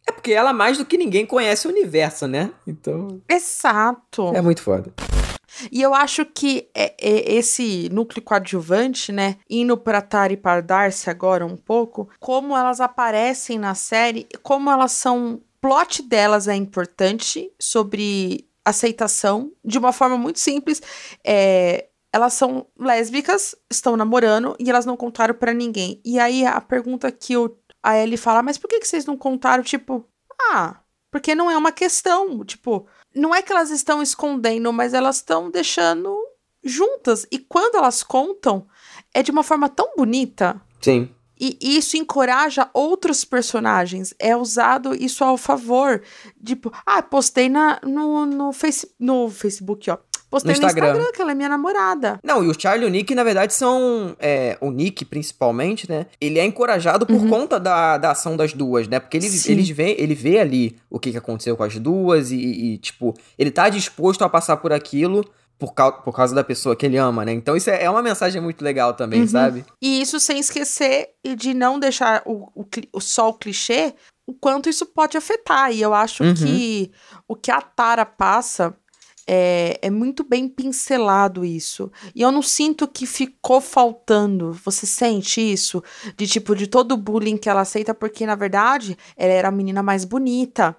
É 0.08 0.12
porque 0.12 0.32
ela 0.32 0.54
mais 0.54 0.78
do 0.78 0.86
que 0.86 0.98
ninguém 0.98 1.26
conhece 1.26 1.68
o 1.68 1.72
universo, 1.72 2.28
né? 2.28 2.52
Então 2.66 3.22
Exato. 3.30 4.34
é 4.36 4.42
muito 4.42 4.62
foda. 4.62 4.94
E 5.72 5.82
eu 5.82 5.94
acho 5.94 6.24
que 6.26 6.70
é- 6.76 6.94
é 7.02 7.34
esse 7.36 7.90
núcleo 7.92 8.22
coadjuvante, 8.22 9.12
né, 9.12 9.38
indo 9.50 9.76
pra 9.78 10.02
Tari 10.02 10.36
e 10.36 10.38
para 10.38 10.62
Darcy 10.62 11.10
agora 11.10 11.46
um 11.46 11.58
pouco, 11.58 12.10
como 12.20 12.56
elas 12.56 12.80
aparecem 12.80 13.58
na 13.58 13.74
série, 13.74 14.28
como 14.44 14.70
elas 14.70 14.92
são. 14.92 15.42
plot 15.60 16.04
delas 16.04 16.48
é 16.48 16.56
importante 16.56 17.52
sobre 17.60 18.48
aceitação, 18.64 19.52
de 19.66 19.78
uma 19.80 19.92
forma 19.92 20.16
muito 20.16 20.40
simples. 20.40 20.82
É, 21.26 21.88
elas 22.14 22.34
são 22.34 22.68
lésbicas, 22.80 23.56
estão 23.70 23.98
namorando 23.98 24.56
e 24.60 24.70
elas 24.70 24.86
não 24.86 24.96
contaram 24.96 25.34
pra 25.34 25.54
ninguém. 25.54 26.00
E 26.06 26.20
aí 26.20 26.46
a 26.46 26.62
pergunta 26.62 27.12
que 27.12 27.36
o, 27.36 27.58
a 27.82 27.98
Ellie 27.98 28.18
fala, 28.18 28.42
mas 28.44 28.58
por 28.58 28.68
que, 28.68 28.80
que 28.80 28.88
vocês 28.88 29.06
não 29.06 29.18
contaram? 29.18 29.64
Tipo, 29.64 30.06
ah, 30.52 30.82
porque 31.12 31.36
não 31.36 31.50
é 31.50 31.58
uma 31.58 31.72
questão. 31.72 32.44
Tipo, 32.44 32.88
não 33.16 33.34
é 33.34 33.42
que 33.42 33.52
elas 33.52 33.70
estão 33.70 34.02
escondendo, 34.02 34.72
mas 34.74 34.94
elas 34.94 35.18
estão 35.18 35.50
deixando 35.50 36.16
juntas. 36.64 37.26
E 37.32 37.40
quando 37.40 37.76
elas 37.76 38.04
contam, 38.04 38.68
é 39.14 39.24
de 39.24 39.32
uma 39.32 39.44
forma 39.44 39.70
tão 39.70 39.94
bonita. 39.96 40.62
Sim. 40.82 41.10
E 41.40 41.58
isso 41.62 41.96
encoraja 41.96 42.70
outros 42.74 43.24
personagens. 43.24 44.14
É 44.18 44.36
usado 44.36 44.96
isso 44.96 45.24
ao 45.24 45.38
favor. 45.38 46.02
Tipo, 46.44 46.72
ah, 46.86 47.02
postei 47.04 47.48
na, 47.48 47.80
no, 47.84 48.26
no, 48.26 48.52
face, 48.52 48.92
no 49.00 49.30
Facebook, 49.30 49.90
ó. 49.92 49.98
Postei 50.30 50.54
No 50.54 50.60
no 50.60 50.66
Instagram. 50.68 50.88
Instagram, 50.90 51.12
que 51.14 51.22
ela 51.22 51.32
é 51.32 51.36
minha 51.36 51.50
namorada. 51.50 52.20
Não, 52.24 52.44
e 52.44 52.48
o 52.50 52.60
Charlie 52.60 52.86
e 52.86 52.90
o 52.90 52.92
Nick, 52.92 53.16
na 53.16 53.24
verdade, 53.24 53.54
são. 53.54 54.16
é, 54.20 54.58
o 54.60 54.70
Nick, 54.72 55.06
principalmente, 55.06 55.90
né? 55.90 56.06
Ele 56.20 56.38
é 56.40 56.46
encorajado 56.46 57.06
por 57.06 57.28
conta 57.30 57.60
da, 57.60 57.98
da 57.98 58.12
ação 58.12 58.36
das 58.36 58.54
duas, 58.54 58.88
né? 58.88 59.00
Porque 59.00 59.18
ele, 59.18 59.30
Sim. 59.30 59.52
ele, 59.54 59.74
vê, 59.74 59.96
ele 59.98 60.16
vê 60.16 60.40
ali 60.40 60.78
o 60.90 61.00
que, 61.00 61.12
que 61.12 61.18
aconteceu 61.18 61.56
com 61.56 61.64
as 61.64 61.78
duas 61.80 62.32
e, 62.32 62.36
e, 62.38 62.78
tipo, 62.78 63.14
ele 63.38 63.52
tá 63.52 63.70
disposto 63.70 64.24
a 64.24 64.30
passar 64.30 64.58
por 64.58 64.74
aquilo 64.74 65.24
por, 65.58 65.74
cau 65.74 66.02
por 66.04 66.14
causa 66.14 66.36
da 66.36 66.44
pessoa 66.44 66.76
que 66.76 66.86
ele 66.86 66.98
ama, 66.98 67.26
né? 67.26 67.32
Então 67.32 67.56
isso 67.56 67.70
é, 67.70 67.84
é 67.84 67.90
uma 67.90 68.04
mensagem 68.04 68.40
muito 68.42 68.64
legal 68.64 68.94
também, 68.94 69.22
Uhum. 69.22 69.28
sabe? 69.28 69.66
E 69.82 70.02
isso 70.02 70.20
sem 70.20 70.40
esquecer 70.40 71.10
de 71.38 71.54
não 71.54 71.80
deixar 71.80 72.22
o, 72.26 72.50
o, 72.54 72.66
o 72.94 73.02
só 73.02 73.30
o 73.30 73.34
clichê, 73.34 73.94
o 74.28 74.34
quanto 74.34 74.70
isso 74.70 74.86
pode 74.86 75.18
afetar. 75.18 75.72
E 75.72 75.82
eu 75.82 75.94
acho 75.96 76.24
Uhum. 76.24 76.34
que 76.36 76.92
o 77.28 77.36
que 77.36 77.50
a 77.50 77.60
Tara 77.62 78.06
passa 78.06 78.76
é, 79.28 79.78
é 79.82 79.90
muito 79.90 80.24
bem 80.24 80.48
pincelado 80.48 81.44
isso. 81.44 81.92
E 82.16 82.22
eu 82.22 82.32
não 82.32 82.42
sinto 82.42 82.88
que 82.88 83.06
ficou 83.06 83.60
faltando. 83.60 84.54
Você 84.64 84.86
sente 84.86 85.42
isso? 85.42 85.84
De 86.16 86.26
tipo, 86.26 86.56
de 86.56 86.66
todo 86.68 86.94
o 86.94 86.98
bullying 86.98 87.38
que 87.38 87.50
ela 87.50 87.62
aceita, 87.62 87.94
porque 87.94 88.26
na 88.26 88.36
verdade 88.36 88.98
ela 89.18 89.34
era 89.34 89.48
a 89.50 89.52
menina 89.52 89.84
mais 89.84 90.06
bonita. 90.06 90.76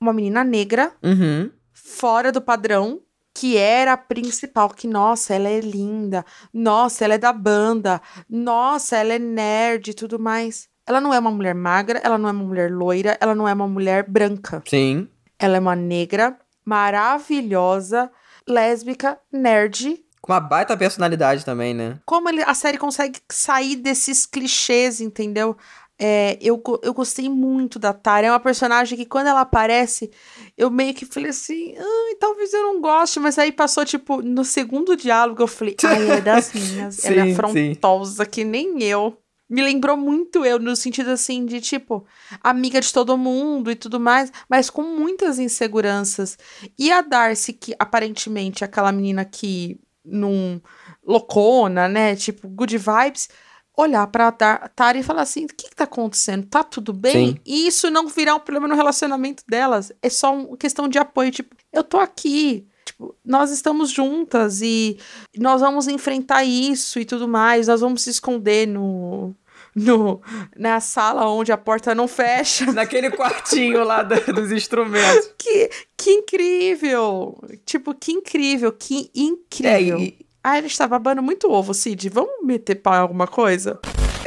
Uma 0.00 0.12
menina 0.12 0.44
negra, 0.44 0.92
Uhum. 1.02 1.50
fora 1.72 2.30
do 2.30 2.40
padrão, 2.40 3.00
que 3.34 3.56
era 3.56 3.92
a 3.92 3.96
principal, 3.96 4.68
que 4.70 4.86
nossa, 4.86 5.34
ela 5.34 5.48
é 5.48 5.60
linda, 5.60 6.24
nossa, 6.52 7.04
ela 7.04 7.14
é 7.14 7.18
da 7.18 7.32
banda, 7.32 8.00
nossa, 8.28 8.96
ela 8.96 9.12
é 9.14 9.18
nerd 9.18 9.90
e 9.90 9.94
tudo 9.94 10.18
mais. 10.18 10.68
Ela 10.86 11.00
não 11.00 11.12
é 11.12 11.18
uma 11.18 11.30
mulher 11.30 11.54
magra, 11.54 12.00
ela 12.02 12.16
não 12.18 12.28
é 12.28 12.32
uma 12.32 12.44
mulher 12.44 12.70
loira, 12.72 13.16
ela 13.20 13.34
não 13.34 13.46
é 13.46 13.52
uma 13.52 13.68
mulher 13.68 14.08
branca. 14.08 14.62
Sim. 14.66 15.08
Ela 15.38 15.56
é 15.56 15.60
uma 15.60 15.76
negra 15.76 16.36
maravilhosa, 16.68 18.10
lésbica, 18.46 19.18
nerd. 19.32 20.04
Com 20.20 20.32
uma 20.32 20.40
baita 20.40 20.76
personalidade 20.76 21.44
também, 21.44 21.72
né? 21.72 21.98
Como 22.04 22.28
ele, 22.28 22.42
a 22.42 22.54
série 22.54 22.76
consegue 22.76 23.20
sair 23.30 23.76
desses 23.76 24.26
clichês, 24.26 25.00
entendeu? 25.00 25.56
É, 26.00 26.38
eu, 26.40 26.62
eu 26.82 26.94
gostei 26.94 27.28
muito 27.28 27.78
da 27.78 27.92
Tara. 27.92 28.26
É 28.26 28.30
uma 28.30 28.38
personagem 28.38 28.96
que, 28.96 29.04
quando 29.06 29.26
ela 29.28 29.40
aparece, 29.40 30.10
eu 30.56 30.70
meio 30.70 30.94
que 30.94 31.04
falei 31.04 31.30
assim, 31.30 31.74
"Ai, 31.76 32.14
talvez 32.20 32.52
eu 32.52 32.62
não 32.62 32.80
goste, 32.80 33.18
mas 33.18 33.36
aí 33.38 33.50
passou, 33.50 33.84
tipo, 33.84 34.22
no 34.22 34.44
segundo 34.44 34.96
diálogo, 34.96 35.42
eu 35.42 35.48
falei, 35.48 35.74
ai, 35.84 36.04
ela 36.04 36.14
é 36.16 36.20
das 36.22 36.52
minhas. 36.52 37.04
ela 37.04 37.14
Sim, 37.24 37.30
é 37.30 37.32
sim. 37.32 37.32
afrontosa, 37.32 38.26
que 38.26 38.44
nem 38.44 38.80
eu. 38.82 39.16
Me 39.48 39.62
lembrou 39.62 39.96
muito 39.96 40.44
eu, 40.44 40.58
no 40.58 40.76
sentido 40.76 41.10
assim, 41.10 41.46
de 41.46 41.60
tipo, 41.60 42.06
amiga 42.42 42.80
de 42.80 42.92
todo 42.92 43.16
mundo 43.16 43.70
e 43.70 43.74
tudo 43.74 43.98
mais, 43.98 44.30
mas 44.48 44.68
com 44.68 44.82
muitas 44.82 45.38
inseguranças. 45.38 46.36
E 46.78 46.92
a 46.92 47.00
Darcy, 47.00 47.54
que 47.54 47.74
aparentemente 47.78 48.62
é 48.62 48.66
aquela 48.66 48.92
menina 48.92 49.24
que 49.24 49.80
não 50.04 50.60
loucona, 51.06 51.88
né? 51.88 52.14
Tipo, 52.14 52.46
good 52.48 52.76
vibes. 52.76 53.28
Olhar 53.76 54.06
pra 54.08 54.32
Tara 54.32 54.98
e 54.98 55.04
falar 55.04 55.22
assim: 55.22 55.44
o 55.44 55.48
que, 55.48 55.68
que 55.70 55.76
tá 55.76 55.84
acontecendo? 55.84 56.46
Tá 56.46 56.64
tudo 56.64 56.92
bem? 56.92 57.28
Sim. 57.28 57.40
E 57.46 57.66
isso 57.66 57.90
não 57.90 58.08
virar 58.08 58.34
um 58.34 58.40
problema 58.40 58.66
no 58.68 58.74
relacionamento 58.74 59.44
delas. 59.48 59.92
É 60.02 60.10
só 60.10 60.34
uma 60.34 60.56
questão 60.56 60.88
de 60.88 60.98
apoio. 60.98 61.30
Tipo, 61.30 61.56
eu 61.72 61.84
tô 61.84 61.98
aqui. 61.98 62.66
Tipo, 62.98 63.14
nós 63.24 63.50
estamos 63.52 63.90
juntas 63.90 64.60
e 64.60 64.98
nós 65.36 65.60
vamos 65.60 65.86
enfrentar 65.86 66.42
isso 66.44 66.98
e 66.98 67.04
tudo 67.04 67.28
mais. 67.28 67.68
Nós 67.68 67.80
vamos 67.80 68.02
se 68.02 68.10
esconder 68.10 68.66
no. 68.66 69.34
No, 69.76 70.20
na 70.56 70.80
sala 70.80 71.28
onde 71.30 71.52
a 71.52 71.56
porta 71.56 71.94
não 71.94 72.08
fecha. 72.08 72.66
Naquele 72.72 73.10
quartinho 73.10 73.84
lá 73.84 74.02
da- 74.02 74.16
dos 74.18 74.50
instrumentos. 74.50 75.30
Que, 75.38 75.70
que 75.96 76.10
incrível! 76.10 77.38
Tipo, 77.64 77.94
que 77.94 78.10
incrível, 78.10 78.72
que 78.72 79.08
É, 79.14 79.20
incrível. 79.20 79.98
e, 80.00 80.18
Ah, 80.42 80.58
ele 80.58 80.66
está 80.66 80.88
babando 80.88 81.22
muito 81.22 81.48
ovo, 81.52 81.72
Cid. 81.74 82.08
Vamos 82.08 82.44
meter 82.44 82.76
pau 82.76 82.94
em 82.94 82.98
alguma 82.98 83.28
coisa? 83.28 83.78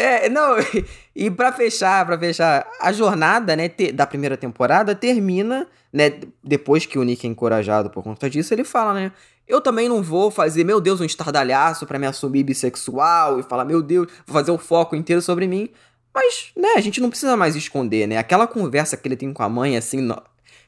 É, 0.02 0.30
não, 0.30 0.56
e 1.16 1.30
pra 1.30 1.52
fechar, 1.52 2.06
pra 2.06 2.18
fechar, 2.18 2.68
a 2.80 2.92
jornada, 2.92 3.56
né, 3.56 3.70
te- 3.70 3.92
da 3.92 4.08
primeira 4.08 4.36
temporada 4.38 4.96
termina, 4.96 5.68
né, 5.94 6.14
depois 6.44 6.86
que 6.86 6.98
o 6.98 7.04
Nick 7.04 7.26
é 7.28 7.30
encorajado 7.30 7.90
por 7.90 8.04
conta 8.04 8.30
disso, 8.30 8.54
ele 8.54 8.64
fala, 8.64 8.94
né, 8.94 9.12
eu 9.48 9.60
também 9.62 9.88
não 9.90 10.02
vou 10.02 10.32
fazer, 10.32 10.64
meu 10.64 10.80
Deus, 10.80 11.02
um 11.02 11.06
estardalhaço 11.06 11.86
pra 11.86 12.00
me 12.00 12.08
assumir 12.08 12.44
bissexual 12.44 13.40
e 13.40 13.44
falar, 13.44 13.66
meu 13.66 13.82
Deus, 13.82 14.08
vou 14.26 14.34
fazer 14.34 14.52
o 14.52 14.58
foco 14.58 14.96
inteiro 14.96 15.22
sobre 15.22 15.46
mim, 15.48 15.70
mas, 16.14 16.52
né, 16.58 16.70
a 16.76 16.82
gente 16.82 17.00
não 17.02 17.10
precisa 17.10 17.36
mais 17.38 17.56
esconder, 17.56 18.08
né, 18.08 18.18
aquela 18.18 18.48
conversa 18.48 18.96
que 18.98 19.08
ele 19.08 19.16
tem 19.18 19.32
com 19.34 19.44
a 19.44 19.50
mãe, 19.50 19.78
assim, 19.78 20.02
no- 20.02 20.22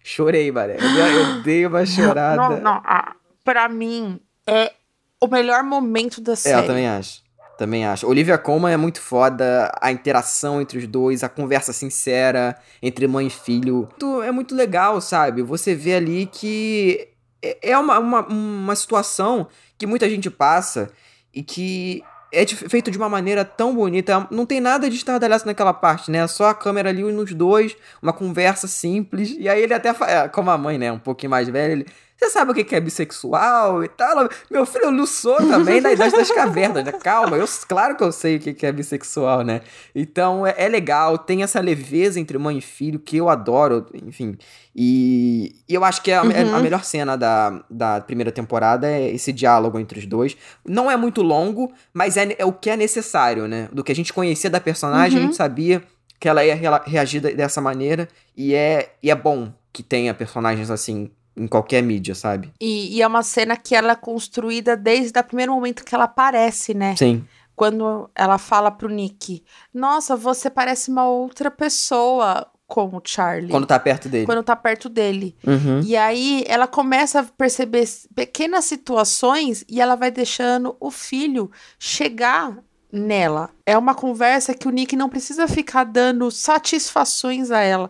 chorei, 0.03 0.51
mano, 0.51 0.73
eu, 0.73 1.07
eu 1.07 1.41
dei 1.43 1.65
uma 1.65 1.85
chorada. 1.87 2.35
Não, 2.35 2.59
não. 2.61 2.81
ah, 2.85 3.15
pra 3.43 3.69
mim, 3.69 4.19
é 4.45 4.73
o 5.21 5.27
melhor 5.27 5.63
momento 5.63 6.19
da 6.19 6.33
É, 6.33 6.35
série. 6.35 6.61
eu 6.61 6.67
também 6.67 6.87
acho. 6.87 7.23
Também 7.57 7.85
acho. 7.85 8.07
Olivia 8.07 8.37
Colman 8.37 8.73
é 8.73 8.77
muito 8.77 8.99
foda, 8.99 9.71
a 9.79 9.91
interação 9.91 10.59
entre 10.61 10.79
os 10.79 10.87
dois, 10.87 11.23
a 11.23 11.29
conversa 11.29 11.71
sincera 11.71 12.57
entre 12.81 13.07
mãe 13.07 13.27
e 13.27 13.29
filho. 13.29 13.87
Tudo 13.99 14.23
É 14.23 14.31
muito 14.31 14.55
legal, 14.55 14.99
sabe? 14.99 15.41
Você 15.43 15.75
vê 15.75 15.95
ali 15.95 16.25
que 16.25 17.09
é 17.41 17.71
é 17.71 17.77
uma, 17.77 17.99
uma, 17.99 18.25
uma 18.27 18.75
situação 18.75 19.47
que 19.77 19.85
muita 19.85 20.09
gente 20.09 20.29
passa 20.31 20.89
e 21.33 21.43
que 21.43 22.03
é 22.31 22.43
feito 22.47 22.89
de 22.89 22.97
uma 22.97 23.07
maneira 23.09 23.45
tão 23.45 23.75
bonita. 23.75 24.27
Não 24.31 24.45
tem 24.45 24.59
nada 24.59 24.89
de 24.89 24.95
estardalhaço 24.95 25.45
naquela 25.45 25.73
parte, 25.73 26.09
né? 26.09 26.25
Só 26.25 26.47
a 26.49 26.55
câmera 26.55 26.89
ali 26.89 27.03
nos 27.03 27.31
dois, 27.33 27.75
uma 28.01 28.11
conversa 28.13 28.67
simples. 28.67 29.35
E 29.37 29.47
aí 29.47 29.61
ele 29.61 29.73
até, 29.73 29.93
fa- 29.93 30.09
é, 30.09 30.27
como 30.27 30.49
a 30.49 30.57
mãe, 30.57 30.79
né? 30.79 30.91
Um 30.91 30.97
pouquinho 30.97 31.29
mais 31.29 31.47
velha, 31.47 31.73
ele... 31.73 31.85
Você 32.23 32.29
sabe 32.29 32.51
o 32.51 32.55
que 32.55 32.73
é 32.75 32.79
bissexual 32.79 33.83
e 33.83 33.87
tal? 33.89 34.29
Meu 34.49 34.65
filho, 34.65 34.85
eu 34.85 34.91
não 34.91 35.05
sou 35.05 35.35
também 35.37 35.81
da 35.81 35.91
idade 35.91 36.15
das 36.15 36.31
cavernas, 36.31 36.83
né? 36.85 36.91
Calma, 36.93 37.35
eu, 37.35 37.45
claro 37.67 37.95
que 37.97 38.03
eu 38.03 38.11
sei 38.13 38.37
o 38.37 38.39
que 38.39 38.65
é 38.65 38.71
bissexual, 38.71 39.41
né? 39.43 39.61
Então 39.93 40.47
é, 40.47 40.53
é 40.57 40.69
legal, 40.69 41.17
tem 41.17 41.43
essa 41.43 41.59
leveza 41.59 42.19
entre 42.19 42.37
mãe 42.37 42.57
e 42.57 42.61
filho 42.61 42.97
que 42.99 43.17
eu 43.17 43.27
adoro, 43.29 43.85
enfim. 43.93 44.37
E, 44.75 45.55
e 45.67 45.73
eu 45.73 45.83
acho 45.83 46.01
que 46.01 46.11
é 46.11 46.17
a, 46.17 46.23
Uhum. 46.23 46.55
a 46.55 46.59
melhor 46.59 46.83
cena 46.83 47.17
da, 47.17 47.63
da 47.69 47.99
primeira 48.01 48.31
temporada 48.31 48.87
é 48.89 49.11
esse 49.13 49.31
diálogo 49.33 49.77
entre 49.77 49.99
os 49.99 50.05
dois. 50.05 50.37
Não 50.65 50.89
é 50.89 50.95
muito 50.97 51.21
longo, 51.21 51.71
mas 51.93 52.15
é, 52.17 52.35
é 52.37 52.45
o 52.45 52.53
que 52.53 52.69
é 52.69 52.77
necessário, 52.77 53.47
né? 53.47 53.67
Do 53.71 53.83
que 53.83 53.91
a 53.91 53.95
gente 53.95 54.13
conhecia 54.13 54.49
da 54.49 54.59
personagem, 54.61 55.17
a 55.17 55.21
Uhum. 55.21 55.27
gente 55.27 55.35
sabia 55.35 55.83
que 56.19 56.29
ela 56.29 56.43
ia 56.45 56.55
reagir 56.85 57.19
de- 57.21 57.33
dessa 57.35 57.59
maneira. 57.59 58.07
E 58.35 58.55
é, 58.55 58.93
e 59.03 59.11
é 59.11 59.15
bom 59.15 59.51
que 59.73 59.83
tenha 59.83 60.13
personagens 60.13 60.71
assim 60.71 61.11
em 61.35 61.47
qualquer 61.47 61.81
mídia, 61.81 62.15
sabe? 62.15 62.51
E, 62.59 62.95
e 62.95 63.01
é 63.01 63.07
uma 63.07 63.23
cena 63.23 63.57
que 63.57 63.75
ela 63.75 63.93
é 63.93 63.95
construída 63.95 64.77
desde 64.77 65.19
o 65.19 65.23
primeiro 65.23 65.53
momento 65.53 65.83
que 65.83 65.93
ela 65.95 66.05
aparece, 66.05 66.73
né? 66.73 66.95
Sim. 66.95 67.25
Quando 67.55 68.09
ela 68.15 68.37
fala 68.37 68.71
pro 68.71 68.89
Nick: 68.89 69.43
Nossa, 69.73 70.15
você 70.15 70.49
parece 70.49 70.89
uma 70.89 71.07
outra 71.07 71.51
pessoa 71.51 72.47
com 72.67 72.87
o 72.87 73.01
Charlie. 73.03 73.51
Quando 73.51 73.67
tá 73.67 73.79
perto 73.79 74.09
dele. 74.09 74.25
quando 74.25 74.41
tá 74.43 74.55
perto 74.55 74.89
dele. 74.89 75.35
Uhum. 75.45 75.81
E 75.81 75.95
aí 75.95 76.43
ela 76.47 76.65
começa 76.65 77.19
a 77.19 77.23
perceber 77.23 77.87
pequenas 78.15 78.65
situações 78.65 79.63
e 79.69 79.79
ela 79.79 79.95
vai 79.95 80.09
deixando 80.09 80.75
o 80.79 80.89
filho 80.89 81.51
chegar 81.77 82.57
nela. 82.91 83.49
É 83.65 83.77
uma 83.77 83.93
conversa 83.93 84.53
que 84.53 84.67
o 84.67 84.71
Nick 84.71 84.95
não 84.95 85.09
precisa 85.09 85.47
ficar 85.47 85.83
dando 85.83 86.29
satisfações 86.31 87.51
a 87.51 87.59
ela. 87.59 87.89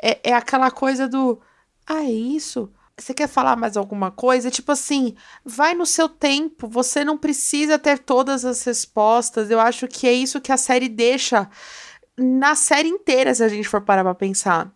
É, 0.00 0.30
é 0.30 0.32
aquela 0.32 0.70
coisa 0.70 1.08
do. 1.08 1.40
Ah, 1.86 2.04
é 2.04 2.10
isso? 2.12 2.70
Você 3.00 3.14
quer 3.14 3.28
falar 3.28 3.56
mais 3.56 3.76
alguma 3.76 4.10
coisa? 4.10 4.50
Tipo 4.50 4.72
assim, 4.72 5.14
vai 5.44 5.74
no 5.74 5.86
seu 5.86 6.08
tempo. 6.08 6.68
Você 6.68 7.04
não 7.04 7.16
precisa 7.16 7.78
ter 7.78 7.98
todas 7.98 8.44
as 8.44 8.62
respostas. 8.62 9.50
Eu 9.50 9.58
acho 9.58 9.88
que 9.88 10.06
é 10.06 10.12
isso 10.12 10.40
que 10.40 10.52
a 10.52 10.56
série 10.56 10.88
deixa 10.88 11.48
na 12.16 12.54
série 12.54 12.88
inteira, 12.88 13.34
se 13.34 13.42
a 13.42 13.48
gente 13.48 13.66
for 13.66 13.80
parar 13.80 14.04
pra 14.04 14.14
pensar. 14.14 14.70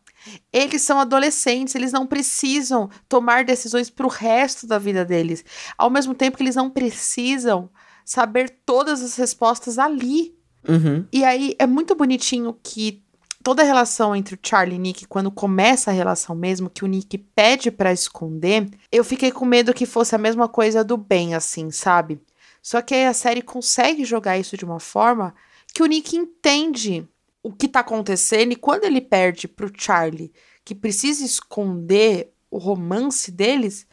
Eles 0.50 0.80
são 0.80 0.98
adolescentes, 0.98 1.74
eles 1.74 1.92
não 1.92 2.06
precisam 2.06 2.88
tomar 3.06 3.44
decisões 3.44 3.90
pro 3.90 4.08
resto 4.08 4.66
da 4.66 4.78
vida 4.78 5.04
deles. 5.04 5.44
Ao 5.76 5.90
mesmo 5.90 6.14
tempo 6.14 6.38
que 6.38 6.42
eles 6.42 6.56
não 6.56 6.70
precisam 6.70 7.68
saber 8.04 8.48
todas 8.64 9.02
as 9.02 9.16
respostas 9.16 9.78
ali. 9.78 10.34
Uhum. 10.66 11.06
E 11.12 11.22
aí 11.22 11.54
é 11.58 11.66
muito 11.66 11.94
bonitinho 11.94 12.58
que 12.62 13.03
toda 13.44 13.62
a 13.62 13.64
relação 13.66 14.16
entre 14.16 14.34
o 14.34 14.38
Charlie 14.42 14.76
e 14.76 14.78
Nick, 14.78 15.06
quando 15.06 15.30
começa 15.30 15.90
a 15.90 15.94
relação 15.94 16.34
mesmo, 16.34 16.70
que 16.70 16.82
o 16.82 16.88
Nick 16.88 17.18
pede 17.18 17.70
pra 17.70 17.92
esconder, 17.92 18.70
eu 18.90 19.04
fiquei 19.04 19.30
com 19.30 19.44
medo 19.44 19.74
que 19.74 19.84
fosse 19.84 20.14
a 20.14 20.18
mesma 20.18 20.48
coisa 20.48 20.82
do 20.82 20.96
Ben, 20.96 21.34
assim, 21.34 21.70
sabe? 21.70 22.20
Só 22.62 22.80
que 22.80 22.94
aí 22.94 23.04
a 23.04 23.12
série 23.12 23.42
consegue 23.42 24.02
jogar 24.02 24.38
isso 24.38 24.56
de 24.56 24.64
uma 24.64 24.80
forma 24.80 25.34
que 25.74 25.82
o 25.82 25.86
Nick 25.86 26.16
entende 26.16 27.06
o 27.42 27.52
que 27.52 27.68
tá 27.68 27.80
acontecendo 27.80 28.52
e 28.52 28.56
quando 28.56 28.84
ele 28.84 29.02
perde 29.02 29.46
pro 29.46 29.70
Charlie, 29.76 30.32
que 30.64 30.74
precisa 30.74 31.22
esconder 31.22 32.32
o 32.50 32.56
romance 32.56 33.30
deles, 33.30 33.86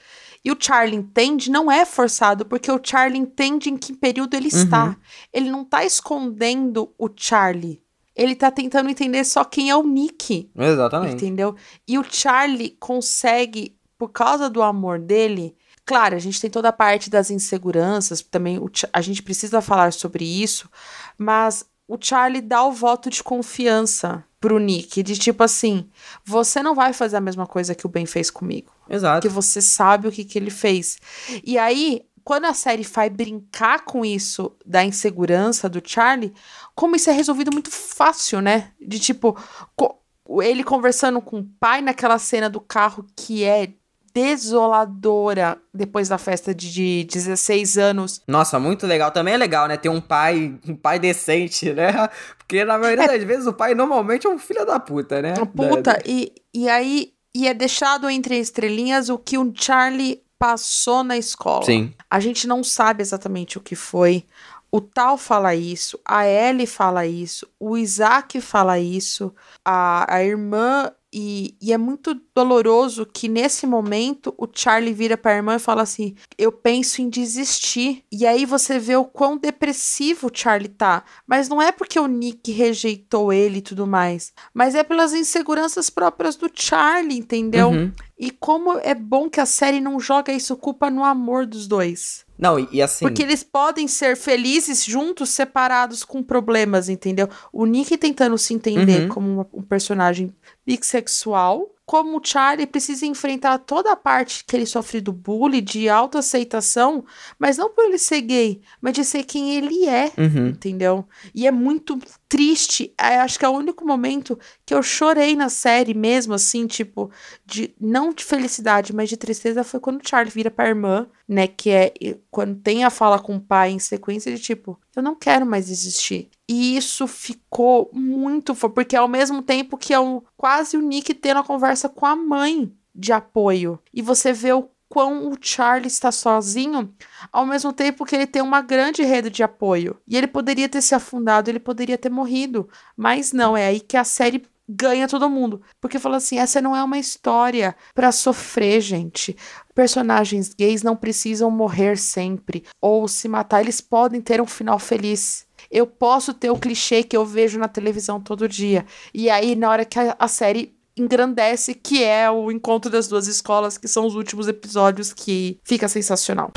e 0.45 0.51
o 0.51 0.57
Charlie 0.57 0.97
entende, 0.97 1.51
não 1.51 1.69
é 1.69 1.83
forçado, 1.83 2.45
porque 2.45 2.71
o 2.71 2.79
Charlie 2.81 3.19
entende 3.19 3.69
em 3.69 3.75
que 3.75 3.91
período 3.91 4.35
ele 4.35 4.47
está. 4.47 4.95
Ele 5.33 5.51
não 5.51 5.65
tá 5.65 5.83
escondendo 5.83 6.93
o 6.97 7.09
Charlie. 7.13 7.80
Ele 8.15 8.35
tá 8.35 8.51
tentando 8.51 8.89
entender 8.89 9.23
só 9.23 9.43
quem 9.43 9.69
é 9.69 9.75
o 9.75 9.83
Nick. 9.83 10.49
Exatamente. 10.55 11.15
Entendeu? 11.15 11.55
E 11.87 11.97
o 11.97 12.03
Charlie 12.03 12.75
consegue, 12.79 13.75
por 13.97 14.09
causa 14.09 14.49
do 14.49 14.61
amor 14.61 14.99
dele. 14.99 15.55
Claro, 15.85 16.15
a 16.15 16.19
gente 16.19 16.39
tem 16.39 16.49
toda 16.49 16.69
a 16.69 16.73
parte 16.73 17.09
das 17.09 17.29
inseguranças, 17.29 18.21
também 18.21 18.57
o 18.57 18.69
a 18.93 19.01
gente 19.01 19.23
precisa 19.23 19.61
falar 19.61 19.91
sobre 19.91 20.23
isso, 20.23 20.69
mas 21.17 21.65
o 21.87 21.97
Charlie 21.99 22.41
dá 22.41 22.63
o 22.63 22.71
voto 22.71 23.09
de 23.09 23.21
confiança 23.23 24.23
pro 24.39 24.57
Nick, 24.57 25.03
de 25.03 25.17
tipo 25.17 25.43
assim, 25.43 25.87
você 26.25 26.63
não 26.63 26.73
vai 26.73 26.93
fazer 26.93 27.17
a 27.17 27.21
mesma 27.21 27.45
coisa 27.45 27.75
que 27.75 27.85
o 27.85 27.89
Ben 27.89 28.05
fez 28.05 28.31
comigo 28.31 28.71
Exato. 28.89 29.21
porque 29.21 29.33
você 29.33 29.61
sabe 29.61 30.07
o 30.07 30.11
que, 30.11 30.23
que 30.23 30.39
ele 30.39 30.49
fez. 30.49 30.97
E 31.43 31.57
aí, 31.57 32.01
quando 32.23 32.45
a 32.45 32.53
série 32.53 32.83
vai 32.83 33.09
brincar 33.09 33.85
com 33.85 34.03
isso 34.05 34.51
da 34.65 34.83
insegurança 34.83 35.67
do 35.69 35.81
Charlie, 35.85 36.33
como 36.75 36.95
isso 36.95 37.09
é 37.09 37.13
resolvido 37.13 37.51
muito 37.51 37.69
fácil, 37.71 38.41
né? 38.41 38.71
De 38.79 38.99
tipo, 38.99 39.37
co- 39.75 39.97
ele 40.41 40.63
conversando 40.63 41.21
com 41.21 41.39
o 41.39 41.45
pai 41.59 41.81
naquela 41.81 42.17
cena 42.19 42.49
do 42.49 42.61
carro 42.61 43.05
que 43.15 43.43
é 43.43 43.73
desoladora 44.13 45.57
depois 45.73 46.09
da 46.09 46.17
festa 46.17 46.53
de, 46.53 46.69
de 46.69 47.03
16 47.05 47.77
anos. 47.77 48.21
Nossa, 48.27 48.59
muito 48.59 48.85
legal. 48.85 49.11
Também 49.11 49.33
é 49.33 49.37
legal, 49.37 49.67
né? 49.67 49.77
Ter 49.77 49.89
um 49.89 50.01
pai, 50.01 50.59
um 50.67 50.75
pai 50.75 50.99
decente, 50.99 51.71
né? 51.73 51.91
Porque 52.37 52.63
na 52.65 52.77
maioria 52.77 53.07
das 53.07 53.23
vezes 53.23 53.47
o 53.47 53.53
pai 53.53 53.73
normalmente 53.73 54.27
é 54.27 54.29
um 54.29 54.37
filho 54.39 54.65
da 54.65 54.79
puta, 54.79 55.21
né? 55.21 55.33
Puta. 55.33 55.81
Da- 55.81 55.99
E, 56.05 56.33
e 56.53 56.67
aí, 56.69 57.13
e 57.33 57.47
é 57.47 57.53
deixado 57.53 58.09
entre 58.09 58.37
estrelinhas 58.37 59.07
o 59.09 59.17
que 59.17 59.37
o 59.37 59.53
Charlie 59.55 60.21
passou 60.41 61.03
na 61.03 61.15
escola. 61.15 61.63
Sim. 61.63 61.93
A 62.09 62.19
gente 62.19 62.47
não 62.47 62.63
sabe 62.63 63.03
exatamente 63.03 63.59
o 63.59 63.61
que 63.61 63.75
foi. 63.75 64.25
O 64.71 64.81
Tal 64.81 65.15
fala 65.15 65.53
isso, 65.53 65.99
a 66.03 66.25
Ellie 66.25 66.65
fala 66.65 67.05
isso, 67.05 67.47
o 67.59 67.77
Isaac 67.77 68.41
fala 68.41 68.79
isso, 68.79 69.31
a, 69.63 70.11
a 70.11 70.23
irmã. 70.23 70.91
E, 71.13 71.55
e 71.61 71.73
é 71.73 71.77
muito 71.77 72.19
doloroso 72.33 73.05
que 73.05 73.27
nesse 73.27 73.67
momento 73.67 74.33
o 74.37 74.47
Charlie 74.51 74.93
vira 74.93 75.17
pra 75.17 75.35
irmã 75.35 75.55
e 75.55 75.59
fala 75.59 75.81
assim: 75.81 76.15
Eu 76.37 76.51
penso 76.51 77.01
em 77.01 77.09
desistir. 77.09 78.03
E 78.11 78.25
aí 78.25 78.45
você 78.45 78.79
vê 78.79 78.95
o 78.95 79.03
quão 79.03 79.37
depressivo 79.37 80.27
o 80.27 80.31
Charlie 80.33 80.69
tá. 80.69 81.03
Mas 81.27 81.49
não 81.49 81.61
é 81.61 81.71
porque 81.71 81.99
o 81.99 82.07
Nick 82.07 82.51
rejeitou 82.51 83.33
ele 83.33 83.57
e 83.57 83.61
tudo 83.61 83.85
mais. 83.85 84.31
Mas 84.53 84.73
é 84.73 84.83
pelas 84.83 85.13
inseguranças 85.13 85.89
próprias 85.89 86.35
do 86.35 86.49
Charlie, 86.53 87.19
entendeu? 87.19 87.69
Uhum. 87.69 87.91
E 88.17 88.31
como 88.31 88.77
é 88.83 88.93
bom 88.93 89.29
que 89.29 89.39
a 89.39 89.45
série 89.45 89.81
não 89.81 89.99
joga 89.99 90.31
isso 90.31 90.55
culpa 90.55 90.89
no 90.89 91.03
amor 91.03 91.45
dos 91.45 91.67
dois. 91.67 92.23
Não, 92.41 92.57
e, 92.59 92.67
e 92.71 92.81
assim. 92.81 93.05
Porque 93.05 93.21
eles 93.21 93.43
podem 93.43 93.87
ser 93.87 94.17
felizes 94.17 94.83
juntos, 94.83 95.29
separados 95.29 96.03
com 96.03 96.23
problemas, 96.23 96.89
entendeu? 96.89 97.29
O 97.53 97.65
Nick 97.67 97.95
tentando 97.97 98.35
se 98.37 98.51
entender 98.53 99.03
Uhum. 99.03 99.07
como 99.09 99.31
uma- 99.33 99.47
um 99.53 99.61
personagem 99.61 100.33
bissexual, 100.65 101.69
como 101.91 102.19
o 102.19 102.21
Charlie 102.23 102.65
precisa 102.65 103.05
enfrentar 103.05 103.57
toda 103.57 103.91
a 103.91 103.97
parte 103.97 104.45
que 104.47 104.55
ele 104.55 104.65
sofre 104.65 105.01
do 105.01 105.11
bullying, 105.11 105.61
de 105.61 105.89
autoaceitação, 105.89 107.03
mas 107.37 107.57
não 107.57 107.69
por 107.69 107.83
ele 107.83 107.97
ser 107.97 108.21
gay, 108.21 108.61
mas 108.79 108.93
de 108.93 109.03
ser 109.03 109.23
quem 109.25 109.55
ele 109.57 109.85
é, 109.89 110.09
Uhum. 110.17 110.47
entendeu? 110.47 111.05
E 111.35 111.45
é 111.45 111.51
muito 111.51 111.99
triste. 112.29 112.93
É, 112.97 113.17
acho 113.17 113.37
que 113.37 113.43
é 113.43 113.49
o 113.49 113.57
único 113.57 113.85
momento 113.85 114.39
que 114.65 114.73
eu 114.73 114.81
chorei 114.81 115.35
na 115.35 115.49
série 115.49 115.93
mesmo, 115.93 116.33
assim, 116.33 116.65
tipo, 116.65 117.11
de 117.45 117.75
não 117.77 118.13
de 118.13 118.23
felicidade, 118.23 118.95
mas 118.95 119.09
de 119.09 119.17
tristeza 119.17 119.61
foi 119.61 119.81
quando 119.81 119.99
o 120.01 120.07
Charlie 120.07 120.31
vira 120.33 120.49
pra 120.49 120.69
irmã, 120.69 121.07
né? 121.27 121.45
Que 121.45 121.69
é 121.71 121.93
quando 122.29 122.55
tem 122.61 122.85
a 122.85 122.89
fala 122.89 123.19
com 123.19 123.35
o 123.35 123.41
pai 123.41 123.71
em 123.71 123.79
sequência 123.79 124.33
de 124.33 124.41
tipo, 124.41 124.79
eu 124.95 125.03
não 125.03 125.13
quero 125.13 125.45
mais 125.45 125.69
existir. 125.69 126.29
E 126.51 126.75
isso 126.75 127.07
ficou 127.07 127.89
muito 127.93 128.53
porque 128.53 128.93
ao 128.93 129.07
mesmo 129.07 129.41
tempo 129.41 129.77
que 129.77 129.93
é 129.93 129.99
um, 130.01 130.21
quase 130.35 130.75
o 130.75 130.81
Nick 130.81 131.13
tendo 131.13 131.39
a 131.39 131.45
conversa 131.45 131.87
com 131.87 132.05
a 132.05 132.13
mãe 132.13 132.75
de 132.93 133.13
apoio. 133.13 133.79
E 133.93 134.01
você 134.01 134.33
vê 134.33 134.51
o 134.51 134.69
quão 134.89 135.29
o 135.29 135.37
Charlie 135.39 135.87
está 135.87 136.11
sozinho, 136.11 136.93
ao 137.31 137.45
mesmo 137.45 137.71
tempo 137.71 138.03
que 138.03 138.13
ele 138.13 138.27
tem 138.27 138.41
uma 138.41 138.61
grande 138.61 139.01
rede 139.01 139.29
de 139.29 139.41
apoio. 139.41 139.95
E 140.05 140.17
ele 140.17 140.27
poderia 140.27 140.67
ter 140.67 140.81
se 140.81 140.93
afundado, 140.93 141.49
ele 141.49 141.57
poderia 141.57 141.97
ter 141.97 142.09
morrido. 142.09 142.67
Mas 142.97 143.31
não, 143.31 143.55
é 143.55 143.67
aí 143.67 143.79
que 143.79 143.95
a 143.95 144.03
série 144.03 144.43
ganha 144.67 145.07
todo 145.07 145.29
mundo. 145.29 145.61
Porque 145.79 145.99
fala 145.99 146.17
assim: 146.17 146.37
essa 146.37 146.61
não 146.61 146.75
é 146.75 146.83
uma 146.83 146.97
história 146.97 147.73
pra 147.95 148.11
sofrer, 148.11 148.81
gente. 148.81 149.37
Personagens 149.73 150.53
gays 150.53 150.83
não 150.83 150.97
precisam 150.97 151.49
morrer 151.49 151.97
sempre 151.97 152.65
ou 152.81 153.07
se 153.07 153.29
matar, 153.29 153.61
eles 153.61 153.79
podem 153.79 154.19
ter 154.19 154.41
um 154.41 154.45
final 154.45 154.77
feliz. 154.77 155.45
Eu 155.71 155.87
posso 155.87 156.33
ter 156.33 156.49
o 156.49 156.57
clichê 156.57 157.03
que 157.03 157.15
eu 157.15 157.25
vejo 157.25 157.57
na 157.57 157.67
televisão 157.67 158.19
todo 158.19 158.47
dia. 158.47 158.85
E 159.13 159.29
aí, 159.29 159.55
na 159.55 159.69
hora 159.69 159.85
que 159.85 159.97
a, 159.97 160.15
a 160.19 160.27
série 160.27 160.75
engrandece, 160.97 161.73
que 161.73 162.03
é 162.03 162.29
o 162.29 162.51
encontro 162.51 162.91
das 162.91 163.07
duas 163.07 163.27
escolas, 163.27 163.77
que 163.77 163.87
são 163.87 164.05
os 164.05 164.15
últimos 164.15 164.47
episódios 164.47 165.13
que 165.13 165.59
fica 165.63 165.87
sensacional. 165.87 166.51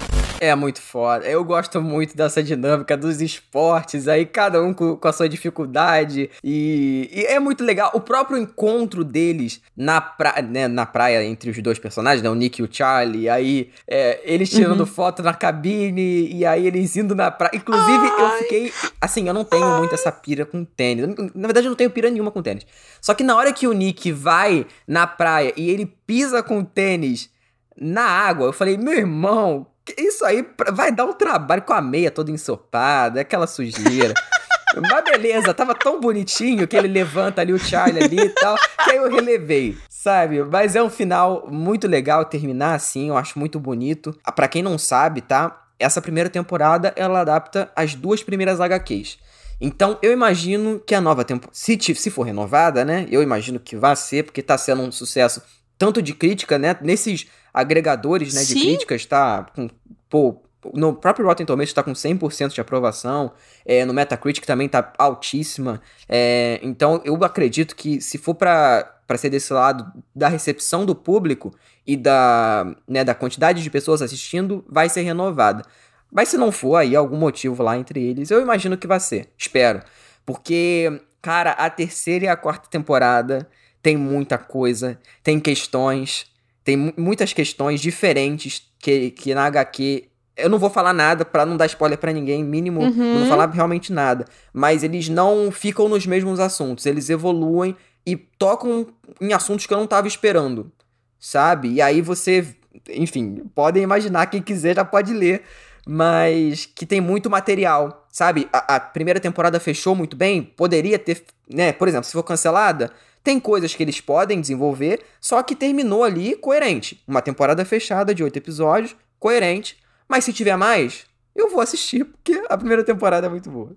É 0.45 0.55
muito 0.55 0.83
foda. 0.83 1.25
Eu 1.25 1.43
gosto 1.43 1.81
muito 1.81 2.15
dessa 2.15 2.43
dinâmica 2.43 2.99
dos 2.99 3.23
esportes, 3.23 4.07
aí 4.07 4.27
cada 4.27 4.63
um 4.63 4.75
com, 4.75 4.95
com 4.95 5.09
a 5.09 5.13
sua 5.13 5.27
dificuldade. 5.27 6.29
E, 6.45 7.09
e 7.11 7.25
é 7.25 7.41
muito 7.41 7.65
legal. 7.65 7.91
O 7.95 8.01
próprio 8.01 8.37
encontro 8.37 9.03
deles 9.03 9.63
na, 9.75 10.03
pra, 10.03 10.43
né, 10.43 10.69
na 10.69 10.85
praia 10.85 11.25
entre 11.25 11.49
os 11.51 11.63
dois 11.63 11.79
personagens, 11.79 12.23
né, 12.23 12.29
o 12.29 12.35
Nick 12.35 12.61
e 12.61 12.63
o 12.63 12.69
Charlie. 12.71 13.27
Aí 13.27 13.71
é, 13.89 14.21
eles 14.23 14.51
tirando 14.51 14.85
foto 14.85 15.23
na 15.23 15.33
cabine, 15.33 16.31
e 16.31 16.45
aí 16.45 16.67
eles 16.67 16.95
indo 16.95 17.15
na 17.15 17.31
praia. 17.31 17.57
Inclusive, 17.57 18.07
eu 18.07 18.27
Ai. 18.27 18.39
fiquei. 18.43 18.73
Assim, 19.01 19.27
eu 19.27 19.33
não 19.33 19.45
tenho 19.45 19.79
muito 19.79 19.95
essa 19.95 20.13
pira 20.13 20.45
com 20.45 20.63
tênis. 20.63 21.07
Na 21.35 21.49
verdade, 21.49 21.69
eu 21.69 21.71
não 21.71 21.77
tenho 21.77 21.91
pira 21.91 22.11
nenhuma 22.11 22.31
com 22.31 22.43
tênis. 22.43 22.67
Só 23.01 23.15
que 23.15 23.25
na 23.25 23.35
hora 23.35 23.51
que 23.51 23.67
o 23.67 23.73
Nick 23.73 24.13
vai 24.13 24.67
na 24.87 25.07
praia 25.07 25.55
e 25.57 25.71
ele 25.71 25.87
pisa 26.07 26.43
com 26.43 26.59
o 26.59 26.65
tênis 26.65 27.31
na 27.77 28.05
água, 28.05 28.47
eu 28.47 28.53
falei, 28.53 28.77
meu 28.77 28.93
irmão, 28.93 29.67
isso 29.99 30.25
aí 30.25 30.47
vai 30.73 30.91
dar 30.93 31.05
um 31.05 31.13
trabalho 31.13 31.63
com 31.63 31.73
a 31.73 31.81
meia 31.81 32.11
toda 32.11 32.31
ensopada, 32.31 33.21
aquela 33.21 33.47
sujeira. 33.47 34.15
Mas 34.91 35.05
beleza, 35.05 35.55
tava 35.55 35.75
tão 35.75 36.01
bonitinho 36.01 36.67
que 36.67 36.77
ele 36.77 36.89
levanta 36.89 37.41
ali 37.41 37.53
o 37.53 37.59
Charlie 37.59 38.03
ali 38.03 38.19
e 38.19 38.29
tal, 38.31 38.57
que 38.83 38.91
aí 38.91 38.97
eu 38.97 39.09
relevei, 39.09 39.77
sabe? 39.89 40.43
Mas 40.43 40.75
é 40.75 40.83
um 40.83 40.91
final 40.91 41.47
muito 41.49 41.87
legal 41.87 42.25
terminar 42.25 42.75
assim, 42.75 43.09
eu 43.09 43.17
acho 43.17 43.39
muito 43.39 43.61
bonito. 43.61 44.13
Ah, 44.25 44.33
Pra 44.33 44.49
quem 44.49 44.63
não 44.65 44.77
sabe, 44.77 45.21
tá? 45.21 45.65
Essa 45.79 46.03
primeira 46.03 46.29
temporada 46.29 46.93
ela 46.97 47.21
adapta 47.21 47.71
as 47.77 47.95
duas 47.95 48.23
primeiras 48.25 48.61
HQs. 48.61 49.19
Então 49.61 49.97
eu 50.03 50.13
imagino 50.13 50.81
que 50.85 50.95
a 50.95 51.01
nova 51.01 51.25
temporada, 51.25 51.57
se, 51.57 51.79
se 51.95 52.11
for 52.11 52.23
renovada, 52.25 52.85
né? 52.85 53.07
Eu 53.11 53.23
imagino 53.23 53.61
que 53.61 53.77
vai 53.77 53.95
ser, 53.95 54.25
porque 54.25 54.43
tá 54.43 54.59
sendo 54.59 54.83
um 54.83 54.91
sucesso 54.91 55.41
tanto 55.79 56.01
de 56.03 56.13
crítica, 56.15 56.59
né? 56.59 56.77
Nesses 56.81 57.27
agregadores, 57.53 58.35
né, 58.35 58.45
de 58.45 58.55
críticas, 58.55 59.07
tá 59.07 59.47
com, 59.55 59.69
pô, 60.09 60.43
no 60.73 60.95
próprio 60.95 61.27
Rotten 61.27 61.45
Tomatoes 61.45 61.73
tá 61.73 61.83
com 61.83 61.93
100% 61.93 62.55
de 62.55 62.61
aprovação, 62.61 63.33
é, 63.65 63.85
no 63.85 63.93
Metacritic 63.93 64.47
também 64.47 64.69
tá 64.69 64.93
altíssima, 64.99 65.81
é, 66.09 66.59
então 66.63 67.03
eu 67.05 67.23
acredito 67.23 67.77
que 67.77 68.01
se 68.01 68.17
for 68.19 68.35
pra 68.35 68.91
para 69.07 69.19
ser 69.19 69.31
desse 69.31 69.53
lado 69.53 69.93
da 70.15 70.29
recepção 70.29 70.87
do 70.87 70.95
público 70.95 71.55
e 71.87 71.97
da, 71.97 72.75
né, 72.89 73.05
da 73.05 73.15
quantidade 73.15 73.63
de 73.63 73.71
pessoas 73.71 74.01
assistindo, 74.01 74.65
vai 74.69 74.89
ser 74.89 75.03
renovada. 75.03 75.63
Mas 76.11 76.29
se 76.29 76.37
não 76.37 76.51
for, 76.51 76.77
aí 76.77 76.97
algum 76.97 77.17
motivo 77.17 77.63
lá 77.63 77.77
entre 77.77 78.03
eles, 78.03 78.31
eu 78.31 78.41
imagino 78.41 78.79
que 78.79 78.87
vai 78.87 79.01
ser. 79.01 79.29
Espero. 79.37 79.83
Porque, 80.25 81.03
cara, 81.21 81.51
a 81.51 81.69
terceira 81.69 82.25
e 82.25 82.29
a 82.29 82.37
quarta 82.37 82.69
temporada 82.71 83.47
tem 83.85 83.99
muita 83.99 84.39
coisa, 84.39 84.99
tem 85.23 85.39
questões, 85.39 86.27
tem 86.65 86.75
mu- 86.75 86.95
muitas 86.97 87.35
questões 87.35 87.81
diferentes 87.83 88.63
que, 88.79 89.11
que 89.11 89.35
na 89.35 89.45
HQ. 89.45 90.05
Eu 90.37 90.49
não 90.49 90.59
vou 90.59 90.71
falar 90.71 90.95
nada 90.95 91.23
pra 91.25 91.45
não 91.45 91.55
dar 91.57 91.67
spoiler 91.67 91.99
pra 91.99 92.11
ninguém, 92.11 92.43
mínimo, 92.43 92.81
Uhum. 92.81 92.91
não 93.13 93.19
vou 93.19 93.27
falar 93.27 93.49
realmente 93.51 93.93
nada. 93.93 94.25
Mas 94.55 94.83
eles 94.83 95.09
não 95.11 95.53
ficam 95.53 95.87
nos 95.89 96.07
mesmos 96.07 96.41
assuntos, 96.41 96.87
eles 96.87 97.11
evoluem 97.11 97.77
e 98.07 98.17
tocam 98.17 98.87
em 99.21 99.33
assuntos 99.35 99.67
que 99.67 99.75
eu 99.75 99.79
não 99.79 99.87
tava 99.87 100.09
esperando, 100.09 100.73
sabe? 101.21 101.69
E 101.75 101.81
aí 101.83 102.01
você, 102.01 102.57
enfim, 102.89 103.43
podem 103.55 103.83
imaginar, 103.83 104.27
quem 104.27 104.41
quiser 104.43 104.75
já 104.77 104.85
pode 104.85 105.13
ler, 105.13 105.43
mas 105.87 106.67
que 106.67 106.87
tem 106.87 107.01
muito 107.01 107.29
material, 107.31 108.07
sabe? 108.11 108.49
A, 108.53 108.77
a 108.77 108.81
primeira 108.81 109.21
temporada 109.21 109.61
fechou 109.61 109.95
muito 109.95 110.17
bem, 110.17 110.43
poderia 110.43 110.99
ter, 110.99 111.23
né? 111.49 111.73
Por 111.73 111.87
exemplo, 111.87 112.07
se 112.07 112.13
for 112.13 112.23
cancelada, 112.23 112.91
tem 113.25 113.41
coisas 113.41 113.75
que 113.75 113.83
eles 113.83 114.03
podem 114.03 114.39
desenvolver, 114.39 115.03
só 115.19 115.43
que 115.43 115.57
terminou 115.57 116.05
ali 116.05 116.37
coerente. 116.37 117.03
Uma 117.09 117.23
temporada 117.23 117.65
fechada 117.65 118.15
de 118.15 118.23
oito 118.23 118.37
episódios, 118.37 118.95
coerente. 119.19 119.79
Mas 120.07 120.25
se 120.25 120.33
tiver 120.33 120.57
mais, 120.57 121.07
eu 121.35 121.49
vou 121.49 121.63
assistir, 121.63 122.05
porque 122.05 122.43
a 122.51 122.59
primeira 122.59 122.85
temporada 122.85 123.27
é 123.27 123.31
muito 123.31 123.51
boa. 123.51 123.75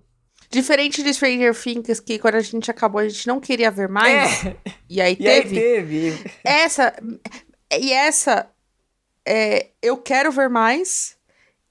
Diferente 0.50 1.02
de 1.02 1.12
Stranger 1.12 1.54
Things, 1.54 1.98
que 1.98 2.18
quando 2.18 2.34
a 2.36 2.40
gente 2.40 2.70
acabou, 2.70 3.00
a 3.00 3.08
gente 3.08 3.26
não 3.26 3.40
queria 3.40 3.70
ver 3.70 3.88
mais. 3.88 4.44
É, 4.44 4.56
E 4.88 5.00
aí 5.00 5.16
e 5.18 5.26
aí 5.26 5.42
teve. 5.42 5.54
teve. 5.54 6.30
Essa. 6.44 6.94
E 7.72 7.92
essa. 7.92 8.50
é, 9.26 9.68
eu 9.82 9.96
quero 9.96 10.30
ver 10.30 10.50
mais. 10.50 11.16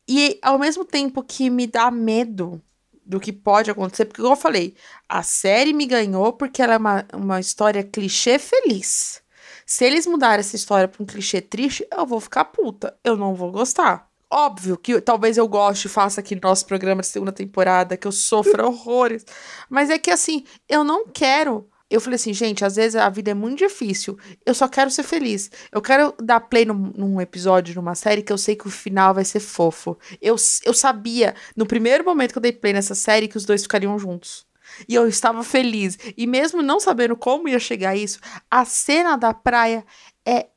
E 0.10 0.40
ao 0.42 0.58
mesmo 0.58 0.84
tempo 0.84 1.22
que 1.24 1.50
me 1.50 1.68
dá 1.68 1.92
medo 1.92 2.62
do 3.08 3.20
que 3.20 3.32
pode 3.32 3.72
acontecer, 3.72 4.06
porque, 4.06 4.22
igual 4.22 4.34
eu 4.34 4.40
falei, 4.40 4.76
a 5.08 5.24
série 5.24 5.72
me 5.72 5.86
ganhou 5.86 6.34
porque 6.34 6.62
ela 6.62 6.74
é 6.74 6.78
uma, 6.78 7.06
uma 7.14 7.40
história 7.40 7.84
clichê 7.84 8.38
feliz. 8.38 9.22
Se 9.66 9.86
eles 9.86 10.06
mudarem 10.06 10.40
essa 10.40 10.56
história 10.56 10.88
pra 10.88 11.02
um 11.02 11.06
clichê 11.06 11.42
triste, 11.42 11.88
eu 11.92 12.06
vou 12.06 12.20
ficar 12.20 12.46
puta. 12.46 12.98
Eu 13.04 13.16
não 13.16 13.34
vou 13.34 13.52
gostar. 13.52 14.08
Óbvio 14.30 14.78
que 14.78 15.00
talvez 15.00 15.38
eu 15.38 15.48
goste 15.48 15.88
e 15.88 15.90
faça 15.90 16.20
aqui 16.20 16.36
no 16.36 16.42
nosso 16.42 16.66
programa 16.66 17.02
de 17.02 17.08
segunda 17.08 17.32
temporada, 17.32 17.96
que 17.96 18.08
eu 18.08 18.12
sofra 18.12 18.64
horrores. 18.68 19.26
Mas 19.70 19.90
é 19.90 19.98
que 19.98 20.12
assim, 20.12 20.44
eu 20.68 20.84
não 20.84 21.08
quero. 21.08 21.70
Eu 21.90 22.02
falei 22.02 22.16
assim, 22.16 22.34
gente, 22.34 22.66
às 22.66 22.76
vezes 22.76 22.96
a 22.98 23.10
vida 23.10 23.32
é 23.32 23.34
muito 23.34 23.60
difícil. 23.60 24.18
Eu 24.46 24.54
só 24.54 24.68
quero 24.68 24.92
ser 24.92 25.04
feliz. 25.04 25.50
Eu 25.72 25.82
quero 25.82 26.14
dar 26.22 26.42
play 26.42 26.66
num, 26.66 26.92
num 26.96 27.22
episódio, 27.22 27.74
numa 27.76 27.96
série, 27.96 28.22
que 28.22 28.34
eu 28.34 28.38
sei 28.38 28.56
que 28.58 28.68
o 28.68 28.72
final 28.72 29.14
vai 29.14 29.24
ser 29.24 29.40
fofo. 29.40 29.98
Eu, 30.22 30.36
eu 30.66 30.74
sabia, 30.74 31.34
no 31.56 31.66
primeiro 31.66 32.04
momento 32.04 32.34
que 32.34 32.38
eu 32.38 32.42
dei 32.42 32.52
play 32.52 32.74
nessa 32.74 32.94
série, 32.94 33.28
que 33.30 33.38
os 33.38 33.46
dois 33.46 33.62
ficariam 33.64 33.98
juntos. 33.98 34.46
E 34.88 34.96
eu 34.96 35.08
estava 35.08 35.44
feliz. 35.46 35.98
E 36.18 36.28
mesmo 36.28 36.62
não 36.62 36.78
sabendo 36.78 37.16
como 37.16 37.48
ia 37.48 37.58
chegar 37.60 37.92
a 37.92 37.96
isso, 37.96 38.20
a 38.52 38.66
cena 38.66 39.16
da 39.16 39.34
praia 39.34 39.86
é. 40.26 40.48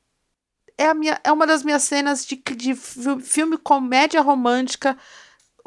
É, 0.77 0.87
a 0.87 0.95
minha, 0.95 1.21
é 1.23 1.31
uma 1.31 1.47
das 1.47 1.63
minhas 1.63 1.83
cenas 1.83 2.25
de, 2.25 2.37
de 2.57 2.75
fi- 2.75 3.21
filme 3.21 3.59
comédia 3.59 4.23
romântica, 4.23 4.97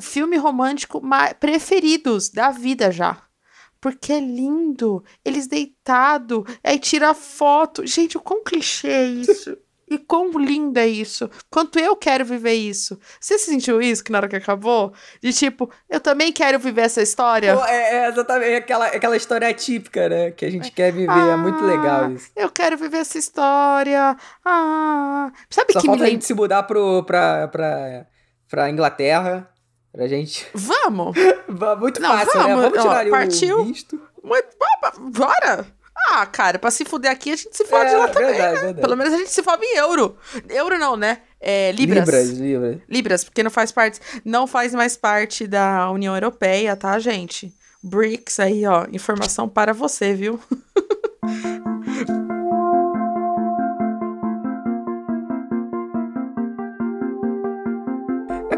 filme 0.01 0.37
romântico 0.37 0.99
preferidos 1.39 2.29
da 2.29 2.49
vida 2.49 2.91
já. 2.91 3.21
Porque 3.83 4.13
é 4.13 4.19
lindo. 4.21 5.03
Eles 5.25 5.45
deitado, 5.45 6.45
aí 6.63 6.79
tira 6.79 7.13
foto. 7.13 7.85
Gente, 7.85 8.15
o 8.17 8.21
quão 8.21 8.41
clichê 8.41 8.87
é 8.87 9.05
isso. 9.05 9.57
E 9.85 9.97
quão 9.99 10.31
lindo 10.31 10.79
é 10.79 10.87
isso. 10.87 11.29
Quanto 11.51 11.77
eu 11.77 11.95
quero 11.95 12.25
viver 12.25 12.53
isso. 12.53 12.97
Você 13.19 13.37
sentiu 13.37 13.79
isso 13.81 14.03
que 14.03 14.11
na 14.11 14.19
hora 14.19 14.27
que 14.29 14.35
acabou? 14.37 14.91
De 15.21 15.31
tipo, 15.33 15.69
eu 15.87 15.99
também 15.99 16.31
quero 16.31 16.57
viver 16.57 16.83
essa 16.83 17.01
história. 17.01 17.55
Pô, 17.55 17.63
é, 17.65 17.97
é 17.97 18.07
exatamente 18.07 18.55
aquela, 18.55 18.87
aquela 18.87 19.15
história 19.17 19.53
típica, 19.53 20.09
né? 20.09 20.31
Que 20.31 20.45
a 20.45 20.49
gente 20.49 20.71
quer 20.71 20.91
viver. 20.91 21.11
é 21.11 21.35
muito 21.35 21.63
legal 21.63 22.09
isso. 22.11 22.31
Eu 22.35 22.49
quero 22.49 22.75
viver 22.77 22.99
essa 22.99 23.19
história. 23.19 24.15
Ah. 24.43 25.31
Sabe 25.49 25.73
Só 25.73 25.81
que 25.81 25.87
me 25.87 25.89
falta 25.89 26.03
a 26.03 26.05
lembra. 26.05 26.09
gente 26.11 26.25
se 26.25 26.33
mudar 26.33 26.63
pro, 26.63 27.03
pra, 27.03 27.49
pra, 27.49 28.07
pra 28.49 28.69
Inglaterra. 28.71 29.52
Pra 29.93 30.07
gente. 30.07 30.47
Vamos! 30.53 31.15
Muito 31.79 32.01
Não, 32.01 32.09
fácil, 32.17 32.39
né? 32.39 32.47
vamos, 32.55 32.61
Vamos 32.63 32.79
ó, 32.79 32.81
tirar 32.81 33.09
partiu. 33.09 33.63
visto. 33.65 34.01
Mas, 34.23 34.43
Bora! 34.99 35.65
Ah, 36.09 36.25
cara, 36.25 36.57
pra 36.59 36.71
se 36.71 36.83
fuder 36.83 37.11
aqui, 37.11 37.31
a 37.31 37.35
gente 37.35 37.55
se 37.55 37.63
fode 37.65 37.91
É, 37.91 37.97
lá 37.97 38.07
também, 38.07 38.29
verdade, 38.29 38.55
né? 38.55 38.61
verdade. 38.61 38.81
Pelo 38.81 38.97
menos 38.97 39.13
a 39.13 39.17
gente 39.17 39.29
se 39.29 39.43
fode 39.43 39.63
em 39.63 39.77
euro. 39.77 40.17
Euro 40.49 40.77
não, 40.79 40.97
né? 40.97 41.19
É, 41.39 41.71
libras. 41.71 41.99
Libras, 42.05 42.29
Libras. 42.29 42.77
Libras, 42.89 43.23
porque 43.23 43.43
não 43.43 43.51
faz 43.51 43.71
parte, 43.71 43.99
não 44.25 44.47
faz 44.47 44.73
mais 44.73 44.97
parte 44.97 45.45
da 45.45 45.89
União 45.91 46.15
Europeia, 46.15 46.75
tá, 46.75 46.97
gente? 46.99 47.53
BRICS 47.83 48.39
aí, 48.39 48.65
ó, 48.65 48.85
informação 48.91 49.47
para 49.47 49.73
você, 49.73 50.13
viu? 50.13 50.39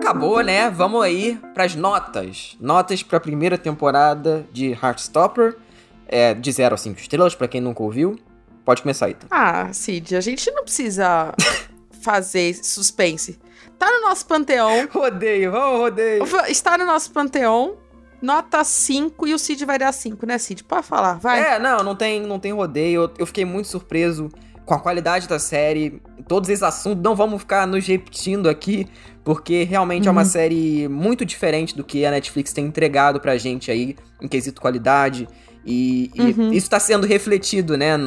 Acabou, 0.05 0.41
né? 0.41 0.69
Vamos 0.69 1.01
aí 1.01 1.39
pras 1.53 1.75
notas. 1.75 2.55
Notas 2.59 3.01
pra 3.03 3.19
primeira 3.19 3.57
temporada 3.57 4.45
de 4.51 4.71
Heartstopper. 4.71 5.57
É, 6.07 6.33
de 6.35 6.51
0 6.51 6.75
a 6.75 6.77
5 6.77 6.99
estrelas, 6.99 7.33
pra 7.33 7.47
quem 7.47 7.59
nunca 7.59 7.81
ouviu. 7.81 8.15
Pode 8.63 8.81
começar 8.83 9.07
aí. 9.07 9.15
Tá? 9.15 9.25
Ah, 9.31 9.73
Cid, 9.73 10.15
a 10.15 10.21
gente 10.21 10.49
não 10.51 10.63
precisa 10.63 11.33
fazer 12.01 12.53
suspense. 12.53 13.39
Tá 13.77 13.89
no 13.91 14.07
nosso 14.07 14.25
panteão, 14.25 14.87
Rodeio, 14.91 15.51
vamos 15.51 15.79
rodeio. 15.79 16.23
está 16.47 16.77
no 16.77 16.85
nosso 16.85 17.11
panteão, 17.11 17.75
nota 18.21 18.63
5 18.63 19.27
e 19.27 19.33
o 19.33 19.39
Cid 19.39 19.65
vai 19.65 19.77
dar 19.77 19.91
5, 19.91 20.25
né, 20.25 20.37
Cid? 20.37 20.63
Pode 20.63 20.85
falar, 20.85 21.15
vai. 21.19 21.55
É, 21.55 21.59
não, 21.59 21.83
não 21.83 21.95
tem, 21.95 22.21
não 22.21 22.39
tem 22.39 22.53
rodeio. 22.53 23.11
Eu 23.17 23.25
fiquei 23.25 23.43
muito 23.43 23.67
surpreso 23.67 24.29
com 24.65 24.73
a 24.73 24.79
qualidade 24.79 25.27
da 25.27 25.39
série. 25.39 26.01
Todos 26.27 26.49
esses 26.49 26.63
assuntos, 26.63 27.03
não 27.03 27.15
vamos 27.15 27.39
ficar 27.41 27.67
nos 27.67 27.85
repetindo 27.85 28.47
aqui, 28.47 28.87
porque 29.25 29.63
realmente 29.63 30.07
é 30.07 30.11
uma 30.11 30.21
Uhum. 30.21 30.25
série 30.27 30.87
muito 30.87 31.25
diferente 31.25 31.75
do 31.75 31.83
que 31.83 32.05
a 32.05 32.11
Netflix 32.11 32.53
tem 32.53 32.65
entregado 32.65 33.19
pra 33.19 33.35
gente 33.37 33.69
aí, 33.71 33.95
em 34.21 34.27
quesito 34.27 34.61
qualidade. 34.61 35.27
E, 35.65 36.11
e 36.13 36.21
Uhum. 36.21 36.51
isso 36.53 36.69
tá 36.69 36.79
sendo 36.79 37.07
refletido, 37.07 37.75
né? 37.75 37.97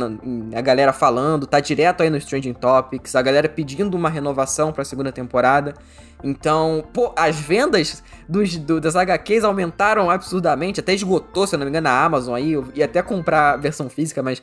a 0.55 0.61
galera 0.61 0.93
falando, 0.93 1.45
tá 1.45 1.59
direto 1.59 2.05
aí 2.05 2.09
no 2.09 2.17
Stranging 2.17 2.53
Topics, 2.55 3.17
a 3.17 3.21
galera 3.21 3.49
pedindo 3.49 3.97
uma 3.97 4.09
renovação 4.09 4.73
pra 4.73 4.85
segunda 4.85 5.11
temporada. 5.11 5.75
Então, 6.23 6.85
pô, 6.93 7.13
as 7.17 7.35
vendas 7.41 8.03
dos, 8.29 8.57
do- 8.57 8.81
das 8.81 8.95
HQs 8.95 9.43
aumentaram 9.43 10.09
absurdamente, 10.11 10.79
até 10.79 10.95
esgotou, 10.95 11.47
se 11.49 11.55
eu 11.57 11.59
não 11.59 11.67
me 11.67 11.71
engano, 11.71 11.85
na 11.85 12.05
Amazon 12.05 12.35
aí. 12.37 12.53
Eu 12.53 12.69
ia 12.77 12.85
até 12.85 13.03
comprar 13.03 13.55
a 13.55 13.57
versão 13.57 13.89
física, 13.91 14.23
mas 14.23 14.41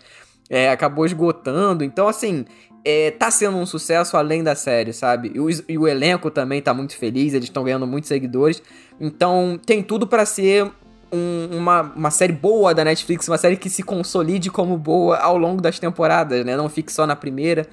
é, 0.50 0.70
acabou 0.70 1.06
esgotando. 1.06 1.84
Então, 1.86 2.08
assim, 2.10 2.46
é, 2.86 3.10
tá 3.12 3.32
sendo 3.32 3.58
um 3.58 3.66
sucesso 3.66 4.16
além 4.16 4.44
da 4.44 4.54
série, 4.56 4.94
sabe? 4.94 5.32
E 5.34 5.40
o, 5.40 5.48
e 5.68 5.78
o 5.78 5.88
elenco 5.88 6.30
também 6.30 6.62
tá 6.62 6.74
muito 6.74 6.96
feliz, 6.96 7.34
eles 7.34 7.46
estão 7.50 7.64
ganhando 7.64 7.88
muitos 7.88 8.08
seguidores. 8.08 8.62
Então, 9.02 9.60
tem 9.66 9.82
tudo 9.82 10.06
pra 10.06 10.26
ser 10.26 10.72
um- 11.12 11.58
uma, 11.58 11.82
uma 11.96 12.12
série 12.12 12.34
boa 12.34 12.74
da 12.74 12.84
Netflix, 12.86 13.28
uma 13.28 13.38
série 13.38 13.58
que 13.58 13.70
se 13.70 13.82
consolide 13.84 14.52
como 14.52 14.78
boa 14.78 15.18
ao 15.18 15.38
longo 15.38 15.62
das 15.62 15.80
temporadas, 15.80 16.46
né? 16.46 16.56
Não 16.56 16.70
fique 16.70 16.92
só 16.92 17.08
na 17.08 17.16
primeira. 17.16 17.66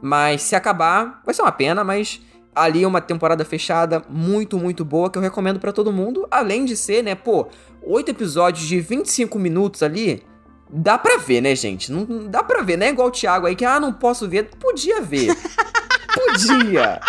Mas 0.00 0.42
se 0.42 0.54
acabar, 0.54 1.20
vai 1.26 1.34
ser 1.34 1.42
uma 1.42 1.52
pena, 1.52 1.82
mas 1.84 2.20
ali 2.54 2.82
é 2.84 2.86
uma 2.86 3.00
temporada 3.00 3.44
fechada 3.44 4.02
muito, 4.08 4.58
muito 4.58 4.84
boa 4.84 5.10
que 5.10 5.18
eu 5.18 5.22
recomendo 5.22 5.58
pra 5.60 5.72
todo 5.72 5.92
mundo. 5.92 6.26
Além 6.30 6.64
de 6.64 6.76
ser, 6.76 7.02
né, 7.02 7.14
pô, 7.14 7.48
oito 7.82 8.10
episódios 8.10 8.66
de 8.66 8.80
25 8.80 9.38
minutos 9.38 9.82
ali. 9.82 10.22
Dá 10.72 10.96
pra 10.96 11.16
ver, 11.16 11.40
né, 11.40 11.54
gente? 11.54 11.90
Não, 11.90 12.04
não 12.04 12.28
dá 12.28 12.42
pra 12.42 12.62
ver, 12.62 12.76
não 12.76 12.86
é 12.86 12.90
igual 12.90 13.08
o 13.08 13.10
Thiago 13.10 13.46
aí 13.46 13.56
que, 13.56 13.64
ah, 13.64 13.80
não 13.80 13.92
posso 13.92 14.28
ver. 14.28 14.50
Podia 14.58 15.00
ver. 15.00 15.34
Podia. 16.14 17.00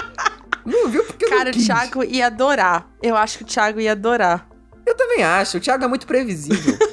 Não 0.66 0.88
viu 0.89 1.03
porque 1.03 1.26
eu 1.26 1.30
Cara, 1.30 1.51
não 1.51 1.59
o. 1.59 1.66
Thiago 1.66 2.03
ia 2.03 2.28
adorar. 2.28 2.88
Eu 3.01 3.16
acho 3.16 3.38
que 3.38 3.43
o 3.43 3.47
Thiago 3.47 3.80
ia 3.80 3.91
adorar. 3.91 4.47
Eu 4.86 4.95
também 4.95 5.24
acho. 5.24 5.57
O 5.57 5.59
Thiago 5.59 5.84
é 5.84 5.88
muito 5.88 6.07
previsível. 6.07 6.78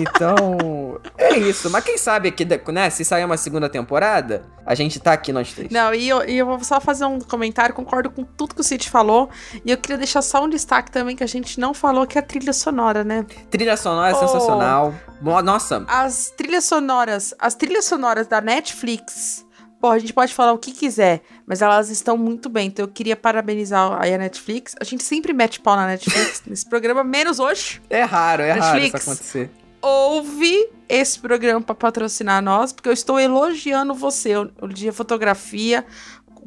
Então, 0.00 1.00
é 1.16 1.36
isso. 1.38 1.68
Mas 1.70 1.84
quem 1.84 1.98
sabe 1.98 2.28
aqui, 2.28 2.46
né? 2.72 2.90
Se 2.90 3.04
sair 3.04 3.24
uma 3.24 3.36
segunda 3.36 3.68
temporada, 3.68 4.44
a 4.64 4.74
gente 4.74 4.98
tá 5.00 5.12
aqui 5.12 5.32
nós 5.32 5.52
três. 5.52 5.70
Não, 5.70 5.92
e 5.94 6.08
eu, 6.08 6.24
e 6.28 6.38
eu 6.38 6.46
vou 6.46 6.62
só 6.64 6.80
fazer 6.80 7.04
um 7.04 7.18
comentário, 7.20 7.74
concordo 7.74 8.10
com 8.10 8.24
tudo 8.24 8.54
que 8.54 8.60
o 8.60 8.64
Cid 8.64 8.88
falou. 8.88 9.28
E 9.64 9.70
eu 9.70 9.76
queria 9.78 9.98
deixar 9.98 10.22
só 10.22 10.44
um 10.44 10.48
destaque 10.48 10.90
também 10.90 11.16
que 11.16 11.24
a 11.24 11.28
gente 11.28 11.58
não 11.60 11.72
falou, 11.74 12.06
que 12.06 12.18
é 12.18 12.20
a 12.20 12.24
trilha 12.24 12.52
sonora, 12.52 13.02
né? 13.04 13.24
Trilha 13.50 13.76
sonora 13.76 14.10
é 14.10 14.14
Oh. 14.14 14.18
sensacional. 14.18 14.94
Nossa, 15.44 15.84
As 15.88 16.30
trilhas 16.36 16.64
sonoras, 16.64 17.34
as 17.38 17.54
trilhas 17.54 17.84
sonoras 17.84 18.26
da 18.26 18.40
Netflix, 18.40 19.44
pô, 19.80 19.88
a 19.90 19.98
gente 19.98 20.12
pode 20.12 20.32
falar 20.34 20.52
o 20.52 20.58
que 20.58 20.72
quiser, 20.72 21.22
mas 21.46 21.60
elas 21.62 21.88
estão 21.90 22.16
muito 22.16 22.48
bem. 22.48 22.68
Então 22.68 22.84
eu 22.84 22.88
queria 22.88 23.16
parabenizar 23.16 23.96
aí 24.00 24.14
a 24.14 24.18
Netflix. 24.18 24.74
A 24.80 24.84
gente 24.84 25.02
sempre 25.02 25.32
mete 25.32 25.60
pau 25.60 25.74
na 25.76 25.86
Netflix 25.86 26.42
nesse 26.46 26.68
programa, 26.68 27.02
menos 27.04 27.38
hoje. 27.38 27.80
é 27.90 28.02
raro, 28.02 28.42
é 28.42 28.52
raro 28.52 28.62
isso 28.62 28.72
Netflix. 28.74 29.08
acontecer. 29.08 29.50
Ouve 29.80 30.70
esse 30.88 31.18
programa 31.18 31.60
pra 31.60 31.74
patrocinar 31.74 32.42
nós, 32.42 32.72
porque 32.72 32.88
eu 32.88 32.92
estou 32.92 33.18
elogiando 33.18 33.94
você. 33.94 34.36
O, 34.36 34.68
dia 34.68 34.92
fotografia, 34.92 35.84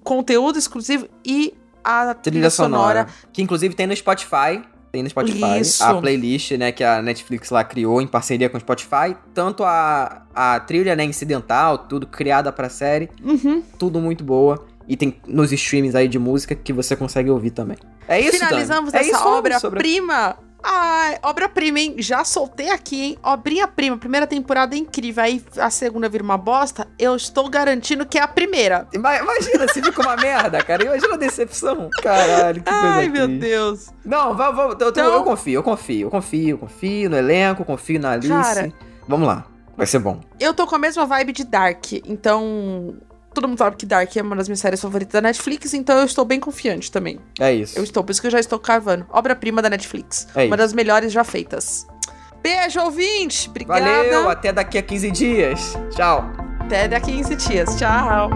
conteúdo 0.04 0.58
exclusivo 0.58 1.08
e 1.26 1.54
a 1.84 2.14
Trilha 2.14 2.50
sonora. 2.50 3.08
Que 3.32 3.42
inclusive 3.42 3.74
tem 3.76 3.88
no 3.88 3.96
Spotify. 3.96 4.62
Tem 4.92 5.02
no 5.04 5.10
Spotify 5.10 5.62
Isso. 5.62 5.82
a 5.82 5.94
playlist, 6.02 6.52
né, 6.52 6.74
que 6.74 6.84
a 6.84 7.02
Netflix 7.02 7.50
lá 7.50 7.64
criou 7.64 8.02
em 8.02 8.08
parceria 8.08 8.50
com 8.50 8.58
o 8.58 8.60
Spotify. 8.60 9.16
Tanto 9.34 9.64
a, 9.64 10.24
a 10.36 10.60
trilha, 10.60 10.98
né, 10.98 11.06
incidental, 11.06 11.78
tudo 11.78 12.06
criada 12.06 12.52
pra 12.52 12.68
série. 12.68 13.10
Uhum. 13.24 13.64
Tudo 13.80 14.02
muito 14.02 14.22
boa. 14.22 14.66
E 14.90 14.98
tem 14.98 15.16
nos 15.26 15.54
streams 15.54 15.96
aí 15.96 16.10
de 16.10 16.20
música 16.20 16.54
que 16.54 16.74
você 16.74 16.94
consegue 16.94 17.30
ouvir 17.30 17.52
também. 17.52 17.78
É 18.06 18.20
isso, 18.20 18.32
Dani. 18.32 18.50
Finalizamos 18.50 18.94
é 18.94 18.98
essa 18.98 19.10
isso, 19.10 19.20
falamos 19.20 19.62
sobre- 19.62 19.68
obra-prima. 19.68 20.38
Ai, 20.64 21.18
obra-prima, 21.24 21.80
hein? 21.80 21.96
Já 21.98 22.24
soltei 22.24 22.70
aqui, 22.70 23.02
hein? 23.02 23.18
Obrinha-prima, 23.24 23.98
primeira 23.98 24.28
temporada 24.28 24.76
é 24.76 24.78
incrível. 24.78 25.24
Aí 25.24 25.44
a 25.58 25.70
segunda 25.70 26.08
vira 26.08 26.24
uma 26.24 26.38
bosta. 26.38 26.88
Eu 27.00 27.16
estou 27.16 27.50
garantindo 27.50 28.06
que 28.06 28.18
é 28.18 28.22
a 28.22 28.28
primeira. 28.28 28.88
Ima- 28.94 29.18
Imagina 29.18 29.68
se 29.68 29.82
fica 29.82 30.02
uma 30.02 30.16
merda, 30.16 30.64
cara. 30.64 30.84
Imagina 30.86 31.16
a 31.16 31.18
decepção. 31.18 31.90
Caralho, 32.02 32.62
que 32.64 32.70
coisa 32.72 32.86
Ai, 32.88 33.10
meu 33.10 33.26
triste. 33.28 33.42
Deus. 33.42 33.90
Não, 34.06 34.36
vamos, 34.36 34.56
vamos. 34.56 34.76
Eu, 34.80 34.90
Então- 34.90 35.14
eu 35.14 35.24
confio, 35.24 35.54
eu 35.56 35.64
confio, 35.64 36.08
eu 36.08 36.12
confio, 36.12 36.50
eu 36.50 36.58
confio 36.58 37.10
no 37.10 37.18
elenco, 37.18 37.66
confio 37.66 38.00
na 38.00 38.12
Alice. 38.12 38.30
Cara- 38.30 38.72
Vamos 39.08 39.28
lá. 39.28 39.46
Vai 39.76 39.88
ser 39.88 40.00
bom. 40.00 40.20
Eu 40.40 40.54
tô 40.54 40.68
com 40.68 40.76
a 40.76 40.80
mesma 40.80 41.06
vibe 41.08 41.32
de 41.32 41.44
Dark, 41.44 41.94
então. 42.06 42.96
Todo 43.34 43.48
mundo 43.48 43.58
sabe 43.58 43.78
que 43.78 43.86
Dark 43.86 44.16
é 44.16 44.22
uma 44.22 44.36
das 44.36 44.48
minhas 44.48 44.60
séries 44.60 44.82
favoritas 44.82 45.14
da 45.14 45.22
Netflix, 45.22 45.74
então 45.74 45.98
eu 46.00 46.06
estou 46.06 46.26
bem 46.26 46.40
confiante 46.40 46.92
também. 46.92 47.20
É 47.40 47.54
isso. 47.54 47.78
Eu 47.78 47.84
estou, 47.84 48.04
por 48.04 48.12
isso 48.12 48.20
que 48.20 48.28
eu 48.28 48.32
já 48.32 48.40
estou 48.40 48.60
carvando. 48.60 49.06
Obra-prima 49.10 49.62
da 49.62 49.70
Netflix. 49.70 50.28
É 50.36 50.40
uma 50.40 50.48
isso. 50.48 50.58
das 50.58 50.74
melhores 50.74 51.14
já 51.14 51.24
feitas. 51.24 51.88
Beijo, 52.44 52.82
ouvinte! 52.82 53.50
Obrigada. 53.50 53.80
Valeu, 53.80 54.30
até 54.30 54.52
daqui 54.52 54.78
a 54.78 54.82
15 54.82 55.12
dias. 55.12 55.78
Tchau. 55.96 56.30
Até 56.60 56.88
daqui 56.88 57.12
a 57.12 57.16
15 57.16 57.36
dias. 57.36 57.76
Tchau. 57.78 58.30